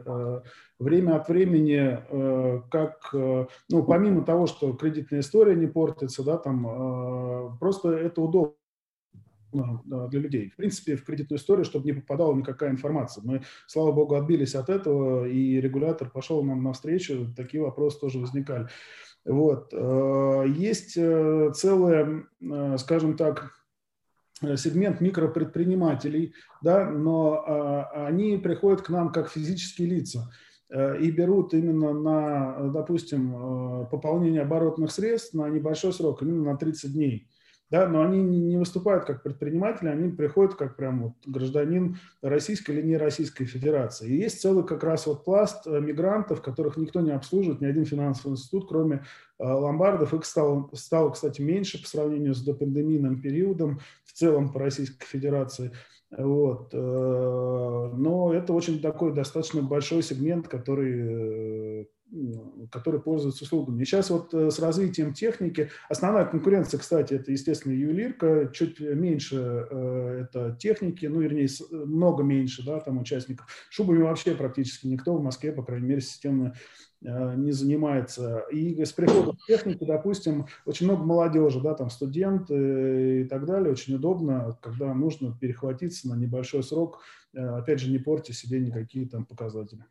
время 0.80 1.16
от 1.16 1.28
времени, 1.28 1.98
как, 2.70 3.10
ну, 3.14 3.84
помимо 3.84 4.24
того, 4.24 4.46
что 4.46 4.74
кредитная 4.74 5.22
история 5.22 5.56
не 5.56 5.66
портится, 5.66 6.24
да, 6.24 6.38
там, 6.38 7.58
просто 7.60 7.90
это 7.94 8.22
удобно 8.22 8.54
для 9.52 10.20
людей. 10.20 10.50
В 10.50 10.58
принципе, 10.58 10.96
в 10.98 11.04
кредитную 11.04 11.40
историю, 11.40 11.66
чтобы 11.66 11.86
не 11.86 11.94
попадала 11.94 12.36
никакая 12.36 12.70
информация. 12.70 13.24
Мы, 13.26 13.42
слава 13.66 13.92
богу, 13.92 14.16
отбились 14.16 14.54
от 14.54 14.70
этого, 14.70 15.28
и 15.28 15.60
регулятор 15.60 16.12
пошел 16.12 16.44
нам 16.44 16.64
навстречу, 16.64 17.34
такие 17.36 17.64
вопросы 17.64 18.00
тоже 18.00 18.20
возникали. 18.20 18.68
Вот. 19.28 19.74
Э, 19.74 20.46
есть 20.48 20.94
э, 20.96 21.52
целый, 21.54 22.24
э, 22.42 22.78
скажем 22.78 23.18
так, 23.18 23.52
сегмент 24.56 25.02
микропредпринимателей, 25.02 26.36
да, 26.62 26.88
но 26.92 27.90
они 27.92 28.38
приходят 28.38 28.84
к 28.84 28.90
нам 28.90 29.12
как 29.12 29.32
физические 29.32 29.88
лица 29.90 30.32
и 30.70 31.10
берут 31.10 31.56
именно 31.56 31.92
на, 31.92 32.70
допустим, 32.70 33.88
пополнение 33.90 34.44
оборотных 34.44 34.92
средств 34.92 35.34
на 35.34 35.50
небольшой 35.50 35.92
срок, 35.92 36.22
именно 36.22 36.52
на 36.52 36.56
30 36.56 36.94
дней 36.94 37.28
да, 37.70 37.88
но 37.88 38.02
они 38.02 38.22
не 38.22 38.58
выступают 38.58 39.06
как 39.06 39.24
предприниматели, 39.24 39.90
они 39.90 40.10
приходят 40.10 40.56
как 40.56 40.78
прям 40.78 41.04
вот 41.04 41.14
гражданин 41.26 41.98
Российской 42.22 42.72
или 42.72 42.82
не 42.82 42.98
Российской 42.98 43.46
Федерации. 43.46 44.08
И 44.08 44.18
есть 44.18 44.42
целый 44.42 44.66
как 44.66 44.84
раз 44.84 45.06
вот 45.06 45.26
пласт 45.26 45.68
э, 45.68 45.80
мигрантов, 45.82 46.42
которых 46.42 46.78
никто 46.78 47.02
не 47.02 47.12
обслуживает, 47.12 47.60
ни 47.60 47.66
один 47.66 47.86
финансовый 47.86 48.34
институт, 48.34 48.70
кроме 48.70 49.04
э, 49.38 49.44
ломбардов. 49.44 50.14
Их 50.14 50.24
стало, 50.24 50.70
стало, 50.74 51.10
кстати, 51.10 51.42
меньше 51.42 51.82
по 51.82 51.88
сравнению 51.88 52.36
с 52.36 52.44
допандемийным 52.44 53.22
периодом 53.22 53.82
в 54.06 54.14
целом 54.14 54.54
по 54.54 54.60
Российской 54.60 55.06
Федерации. 55.06 55.74
Вот. 56.10 56.74
Э, 56.74 56.78
но 56.78 58.34
это 58.34 58.54
очень 58.54 58.82
такой 58.82 59.14
достаточно 59.14 59.62
большой 59.62 60.04
сегмент, 60.04 60.48
который 60.48 61.90
которые 62.72 63.02
пользуются 63.02 63.44
услугами. 63.44 63.82
И 63.82 63.86
сейчас 63.86 64.10
вот 64.10 64.34
э, 64.34 64.50
с 64.50 64.60
развитием 64.60 65.14
техники, 65.14 65.70
основная 65.90 66.26
конкуренция, 66.26 66.80
кстати, 66.80 67.14
это, 67.14 67.32
естественно, 67.32 67.74
ювелирка, 67.74 68.50
чуть 68.54 68.80
меньше 68.80 69.68
э, 69.70 70.26
это 70.26 70.56
техники, 70.58 71.06
ну, 71.06 71.20
вернее, 71.20 71.50
много 71.72 72.24
меньше, 72.24 72.64
да, 72.66 72.80
там 72.80 73.00
участников. 73.00 73.48
Шубами 73.70 74.04
вообще 74.04 74.36
практически 74.36 74.88
никто 74.88 75.18
в 75.18 75.24
Москве, 75.24 75.52
по 75.52 75.64
крайней 75.64 75.88
мере, 75.88 76.02
системно 76.02 76.54
э, 76.56 76.60
не 77.36 77.52
занимается. 77.52 78.46
И 78.52 78.84
с 78.84 78.92
приходом 78.92 79.38
техники, 79.48 79.84
допустим, 79.84 80.48
очень 80.66 80.88
много 80.88 81.04
молодежи, 81.04 81.62
да, 81.62 81.74
там 81.74 81.90
студенты 81.90 83.22
и 83.22 83.24
так 83.26 83.46
далее, 83.46 83.72
очень 83.72 83.96
удобно, 83.96 84.58
когда 84.62 84.94
нужно 84.94 85.36
перехватиться 85.40 86.10
на 86.10 86.16
небольшой 86.16 86.64
срок, 86.64 87.00
опять 87.34 87.80
же, 87.80 87.90
не 87.90 87.98
портя 87.98 88.34
себе 88.34 88.60
никакие 88.60 89.08
там 89.08 89.26
показатели. 89.26 89.84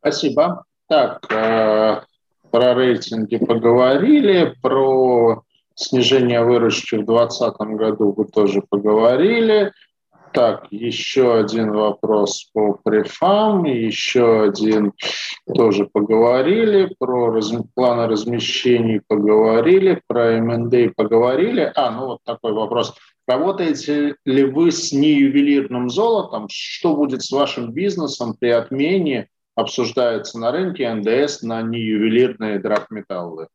Спасибо. 0.00 0.64
Так, 0.86 1.32
э, 1.32 2.02
про 2.50 2.74
рейтинги 2.74 3.38
поговорили, 3.38 4.54
про 4.60 5.42
снижение 5.74 6.44
выручки 6.44 6.96
в 6.96 7.06
2020 7.06 7.56
году 7.78 8.12
вы 8.12 8.26
тоже 8.26 8.62
поговорили. 8.68 9.72
Так, 10.34 10.66
еще 10.72 11.38
один 11.38 11.70
вопрос 11.70 12.50
по 12.52 12.72
префам, 12.82 13.62
еще 13.62 14.42
один 14.42 14.92
тоже 15.54 15.86
поговорили, 15.86 16.92
про 16.98 17.30
раз, 17.30 17.52
планы 17.76 18.08
размещений 18.08 19.00
поговорили, 19.06 20.02
про 20.08 20.40
МНД 20.40 20.96
поговорили. 20.96 21.70
А, 21.76 21.92
ну 21.92 22.06
вот 22.06 22.18
такой 22.24 22.52
вопрос. 22.52 22.96
Работаете 23.28 24.16
ли 24.24 24.42
вы 24.42 24.72
с 24.72 24.92
неювелирным 24.92 25.88
золотом? 25.88 26.48
Что 26.50 26.96
будет 26.96 27.22
с 27.22 27.30
вашим 27.30 27.70
бизнесом 27.72 28.34
при 28.34 28.48
отмене 28.48 29.28
обсуждается 29.54 30.40
на 30.40 30.50
рынке 30.50 30.92
НДС 30.92 31.42
на 31.42 31.62
неювелирные 31.62 32.58
драгметаллы? 32.58 33.46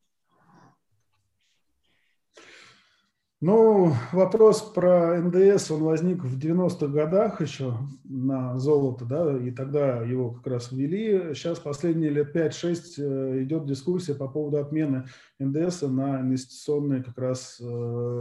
Ну, 3.42 3.94
вопрос 4.12 4.62
про 4.62 5.18
НДС, 5.22 5.72
он 5.72 5.84
возник 5.84 6.26
в 6.26 6.38
90-х 6.38 6.88
годах 6.88 7.40
еще 7.40 7.74
на 8.04 8.60
золото, 8.60 9.06
да, 9.06 9.38
и 9.38 9.50
тогда 9.52 10.04
его 10.04 10.32
как 10.32 10.48
раз 10.48 10.74
ввели. 10.74 11.34
Сейчас 11.34 11.58
последние 11.60 12.10
лет 12.10 12.36
5-6 12.36 12.76
э, 12.98 13.44
идет 13.44 13.66
дискуссия 13.66 14.14
по 14.14 14.28
поводу 14.28 14.58
отмены 14.58 15.06
НДС 15.40 15.84
на 15.84 16.20
инвестиционный 16.20 17.02
как 17.02 17.18
раз 17.18 17.62
э, 17.62 17.66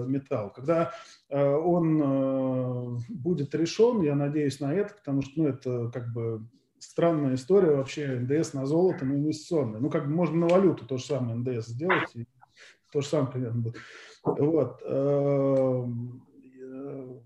металл. 0.06 0.52
Когда 0.52 0.92
э, 1.28 1.44
он 1.44 3.02
будет 3.08 3.52
решен, 3.56 4.02
я 4.02 4.14
надеюсь 4.14 4.60
на 4.60 4.72
это, 4.72 4.94
потому 4.94 5.22
что 5.22 5.32
ну, 5.34 5.48
это 5.48 5.90
как 5.92 6.12
бы 6.12 6.46
странная 6.78 7.34
история 7.34 7.74
вообще 7.74 8.20
НДС 8.20 8.52
на 8.52 8.66
золото, 8.66 9.04
на 9.04 9.14
инвестиционное. 9.14 9.80
Ну, 9.80 9.90
как 9.90 10.06
бы 10.06 10.14
можно 10.14 10.36
на 10.36 10.46
валюту 10.46 10.86
то 10.86 10.96
же 10.96 11.04
самое 11.06 11.34
НДС 11.34 11.66
сделать, 11.66 12.14
то 12.92 13.00
же 13.00 13.06
самое 13.08 13.32
примерно 13.32 13.60
будет. 13.60 13.76
Вот. 14.24 14.82
Эм, 14.84 16.22
э, 16.60 17.18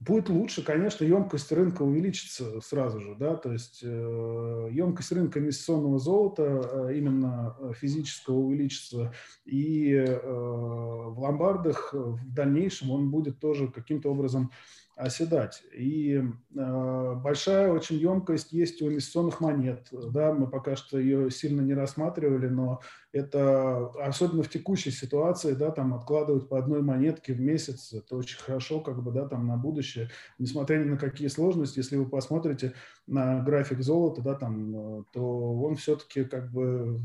будет 0.00 0.28
лучше, 0.28 0.64
конечно, 0.64 1.04
емкость 1.04 1.52
рынка 1.52 1.82
увеличится 1.82 2.60
сразу 2.60 3.00
же, 3.00 3.14
да, 3.18 3.36
то 3.36 3.52
есть 3.52 3.80
э, 3.82 4.68
емкость 4.72 5.12
рынка 5.12 5.38
инвестиционного 5.38 5.98
золота 5.98 6.42
э, 6.44 6.96
именно 6.96 7.56
физического 7.74 8.36
увеличится, 8.36 9.12
и 9.44 9.94
в 9.94 11.20
ломбардах 11.20 11.92
в 11.92 12.34
дальнейшем 12.34 12.90
он 12.90 13.10
будет 13.10 13.38
тоже 13.38 13.68
каким-то 13.68 14.10
образом 14.10 14.50
оседать. 14.96 15.62
И 15.72 16.14
э, 16.16 17.14
большая 17.16 17.72
очень 17.72 17.96
емкость 17.96 18.52
есть 18.52 18.80
у 18.80 18.88
инвестиционных 18.88 19.40
монет. 19.40 19.88
Да, 19.90 20.32
мы 20.32 20.48
пока 20.48 20.76
что 20.76 20.98
ее 20.98 21.30
сильно 21.30 21.60
не 21.62 21.74
рассматривали, 21.74 22.46
но 22.48 22.80
это 23.12 23.88
особенно 24.00 24.42
в 24.44 24.48
текущей 24.48 24.92
ситуации, 24.92 25.54
да, 25.54 25.70
там 25.70 25.94
откладывать 25.94 26.48
по 26.48 26.58
одной 26.58 26.82
монетке 26.82 27.32
в 27.32 27.40
месяц, 27.40 27.92
это 27.92 28.16
очень 28.16 28.38
хорошо, 28.38 28.80
как 28.80 29.02
бы, 29.02 29.10
да, 29.10 29.26
там 29.26 29.46
на 29.46 29.56
будущее, 29.56 30.10
несмотря 30.38 30.78
ни 30.78 30.90
на 30.90 30.96
какие 30.96 31.28
сложности, 31.28 31.78
если 31.78 31.96
вы 31.96 32.08
посмотрите 32.08 32.74
на 33.06 33.40
график 33.40 33.82
золота, 33.82 34.22
да, 34.22 34.34
там, 34.34 35.04
то 35.12 35.54
он 35.60 35.74
все-таки 35.74 36.24
как 36.24 36.52
бы 36.52 37.00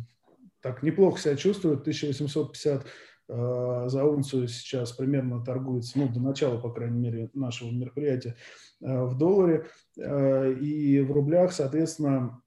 так 0.61 0.83
неплохо 0.83 1.19
себя 1.19 1.35
чувствует, 1.35 1.81
1850 1.81 2.83
Э, 2.83 2.85
за 3.29 4.05
унцию 4.05 4.47
сейчас 4.47 4.91
примерно 4.91 5.43
торгуется, 5.43 5.99
ну, 5.99 6.09
до 6.09 6.19
начала, 6.19 6.59
по 6.59 6.71
крайней 6.71 6.97
мере, 6.97 7.29
нашего 7.35 7.69
мероприятия, 7.69 8.35
э, 8.81 9.03
в 9.03 9.17
долларе. 9.17 9.67
Э, 9.97 10.51
и 10.51 10.99
в 11.01 11.11
рублях, 11.11 11.51
соответственно, 11.53 12.41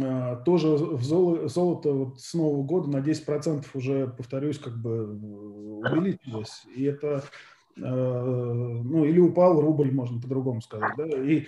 а, 0.00 0.36
тоже 0.36 0.68
в 0.68 1.02
золото, 1.02 1.48
золото 1.48 1.92
вот 1.92 2.20
с 2.20 2.32
Нового 2.34 2.62
года 2.62 2.88
на 2.88 3.00
10% 3.00 3.66
уже, 3.74 4.06
повторюсь, 4.06 4.58
как 4.58 4.76
бы 4.80 5.18
увеличилось. 5.80 6.62
И 6.76 6.84
это, 6.84 7.24
ну, 7.74 9.04
или 9.04 9.18
упал 9.18 9.60
рубль, 9.60 9.90
можно 9.90 10.20
по-другому 10.20 10.60
сказать, 10.60 10.92
да, 10.96 11.06
и, 11.06 11.46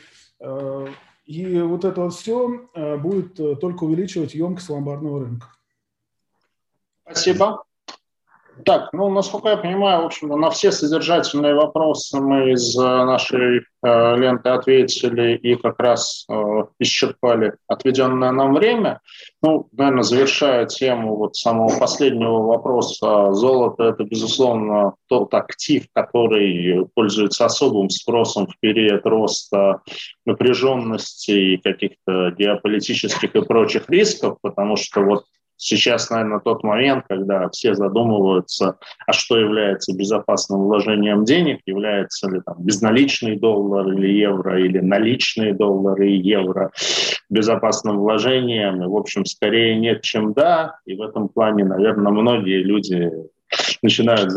и 1.27 1.61
вот 1.61 1.85
это 1.85 2.01
вот 2.01 2.15
все 2.15 2.69
будет 2.99 3.61
только 3.61 3.85
увеличивать 3.85 4.35
емкость 4.35 4.71
ломбардного 4.71 5.21
рынка. 5.21 5.47
Спасибо. 7.05 7.63
Так, 8.65 8.93
ну, 8.93 9.09
насколько 9.11 9.49
я 9.49 9.57
понимаю, 9.57 10.03
в 10.03 10.07
общем 10.07 10.29
на 10.29 10.51
все 10.51 10.73
содержательные 10.73 11.55
вопросы 11.55 12.21
мы 12.21 12.53
из 12.53 12.77
э, 12.77 12.83
нашей 12.83 13.59
э, 13.61 14.17
ленты 14.17 14.49
ответили 14.49 15.37
и 15.37 15.55
как 15.55 15.79
раз 15.79 16.25
э, 16.29 16.35
исчерпали 16.79 17.55
отведенное 17.69 18.33
нам 18.33 18.55
время. 18.55 19.01
Ну, 19.43 19.69
наверное, 19.73 20.03
завершая 20.03 20.67
тему 20.67 21.17
вот 21.17 21.37
самого 21.37 21.79
последнего 21.79 22.43
вопроса, 22.43 23.33
золото– 23.33 23.85
это, 23.85 24.05
безусловно, 24.05 24.95
тот 25.09 25.33
актив, 25.35 25.87
который 25.93 26.87
пользуется 26.95 27.45
особым 27.45 27.89
спросом 27.89 28.47
в 28.47 28.59
период 28.59 29.07
роста 29.07 29.81
напряженности 30.27 31.31
и 31.31 31.57
каких-то 31.57 32.33
геополитических 32.33 33.35
и 33.35 33.43
прочих 33.43 33.89
рисков, 33.89 34.39
потому 34.43 34.77
что 34.77 35.03
вот 35.03 35.25
Сейчас, 35.63 36.09
наверное, 36.09 36.41
тот 36.41 36.65
момент, 36.65 37.05
когда 37.07 37.47
все 37.51 37.75
задумываются, 37.75 38.79
а 39.07 39.13
что 39.13 39.39
является 39.39 39.95
безопасным 39.95 40.61
вложением 40.63 41.27
денег, 41.27 41.61
является 41.67 42.31
ли 42.31 42.41
там 42.41 42.57
безналичный 42.61 43.37
доллар 43.37 43.87
или 43.93 44.09
евро, 44.09 44.59
или 44.59 44.79
наличные 44.79 45.53
доллары 45.53 46.13
и 46.13 46.17
евро 46.17 46.73
безопасным 47.29 47.99
вложением. 47.99 48.83
И, 48.83 48.87
в 48.87 48.97
общем, 48.97 49.27
скорее 49.27 49.77
нет, 49.79 50.01
чем 50.01 50.33
да. 50.33 50.79
И 50.87 50.95
в 50.95 51.03
этом 51.03 51.29
плане, 51.29 51.65
наверное, 51.65 52.11
многие 52.11 52.63
люди 52.63 53.13
начинают 53.83 54.33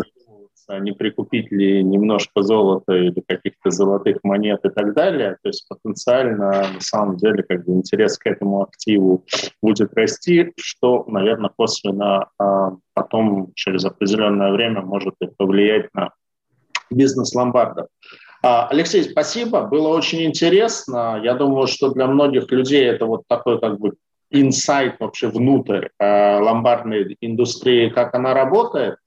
а 0.68 0.80
не 0.80 0.92
прикупить 0.92 1.52
ли 1.52 1.84
немножко 1.84 2.42
золота 2.42 2.94
или 2.94 3.22
каких-то 3.28 3.70
золотых 3.70 4.18
монет 4.24 4.62
и 4.64 4.70
так 4.70 4.94
далее. 4.94 5.38
То 5.42 5.50
есть 5.50 5.68
потенциально, 5.68 6.68
на 6.74 6.82
самом 6.82 7.18
деле, 7.18 7.44
как 7.44 7.66
бы 7.66 7.74
интерес 7.74 8.18
к 8.18 8.28
этому 8.28 8.64
активу 8.64 9.26
будет 9.62 9.94
расти, 9.94 10.54
что, 10.58 11.06
наверное, 11.08 11.52
косвенно 11.56 12.28
а 12.40 12.72
потом 12.94 13.52
через 13.56 13.86
определенное 13.86 14.52
время 14.52 14.82
может 14.82 15.16
и 15.22 15.28
повлиять 15.28 15.94
на 15.94 16.12
бизнес 16.90 17.34
ломбардов. 17.34 17.88
А, 18.42 18.68
Алексей, 18.68 19.04
спасибо, 19.04 19.62
было 19.62 19.88
очень 19.88 20.24
интересно. 20.24 21.20
Я 21.24 21.34
думаю, 21.34 21.68
что 21.68 21.90
для 21.90 22.08
многих 22.08 22.52
людей 22.52 22.86
это 22.86 23.06
вот 23.06 23.24
такой 23.28 23.60
как 23.60 23.80
бы 23.80 23.94
инсайт 24.30 25.00
вообще 25.00 25.28
внутрь 25.28 25.88
э, 26.00 26.40
ломбардной 26.40 27.16
индустрии, 27.22 27.90
как 27.90 28.16
она 28.16 28.34
работает. 28.34 28.98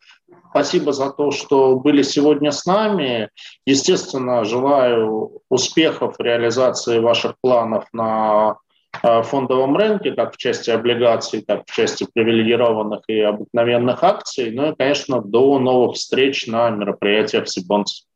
Спасибо 0.57 0.94
за 0.94 1.11
то, 1.11 1.32
что 1.32 1.76
были 1.76 2.00
сегодня 2.00 2.50
с 2.50 2.64
нами. 2.64 3.28
Естественно, 3.66 4.42
желаю 4.44 5.42
успехов 5.50 6.16
в 6.16 6.22
реализации 6.22 6.98
ваших 6.98 7.34
планов 7.42 7.84
на 7.92 8.57
э, 9.02 9.22
фондовом 9.22 9.76
рынке, 9.76 10.12
как 10.12 10.32
в 10.32 10.38
части 10.38 10.70
облигаций, 10.70 11.42
так 11.42 11.64
в 11.66 11.74
части 11.74 12.07
привилегированных 12.11 13.00
и 13.07 13.20
обыкновенных 13.20 14.02
акций. 14.02 14.50
Ну 14.50 14.72
и, 14.72 14.74
конечно, 14.74 15.20
до 15.20 15.59
новых 15.59 15.96
встреч 15.96 16.46
на 16.46 16.70
мероприятиях 16.70 17.48
Сибонс. 17.48 18.07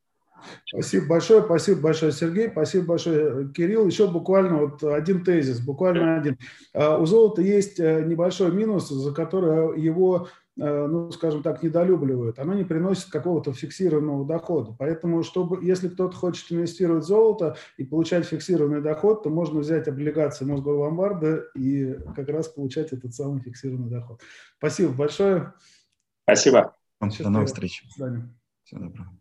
Спасибо 0.64 1.08
большое, 1.08 1.42
спасибо 1.42 1.80
большое, 1.82 2.12
Сергей, 2.12 2.48
спасибо 2.48 2.86
большое, 2.86 3.52
Кирилл. 3.52 3.86
Еще 3.86 4.06
буквально 4.06 4.56
вот 4.56 4.82
один 4.82 5.24
тезис, 5.24 5.60
буквально 5.60 6.16
один. 6.16 6.38
Э, 6.72 6.96
у 6.96 7.04
золота 7.04 7.42
есть 7.42 7.78
э, 7.78 8.02
небольшой 8.06 8.50
минус, 8.50 8.88
за 8.88 9.12
который 9.12 9.78
его 9.78 10.28
ну, 10.60 11.10
скажем 11.10 11.42
так, 11.42 11.62
недолюбливают, 11.62 12.38
оно 12.38 12.54
не 12.54 12.64
приносит 12.64 13.10
какого-то 13.10 13.52
фиксированного 13.52 14.26
дохода. 14.26 14.76
Поэтому, 14.78 15.22
чтобы, 15.22 15.64
если 15.64 15.88
кто-то 15.88 16.14
хочет 16.16 16.52
инвестировать 16.52 17.04
в 17.04 17.06
золото 17.06 17.56
и 17.78 17.84
получать 17.84 18.26
фиксированный 18.26 18.82
доход, 18.82 19.22
то 19.22 19.30
можно 19.30 19.60
взять 19.60 19.88
облигации 19.88 20.44
Мосгор 20.44 20.76
ломбарда 20.76 21.46
и 21.54 21.94
как 22.14 22.28
раз 22.28 22.48
получать 22.48 22.92
этот 22.92 23.14
самый 23.14 23.40
фиксированный 23.40 23.90
доход. 23.90 24.20
Спасибо 24.58 24.92
большое. 24.92 25.54
Спасибо. 26.24 26.76
До 27.00 27.30
новых 27.30 27.48
встреч. 27.48 27.82
До 27.86 27.92
свидания. 27.92 28.34
Всего 28.64 28.82
доброго. 28.82 29.19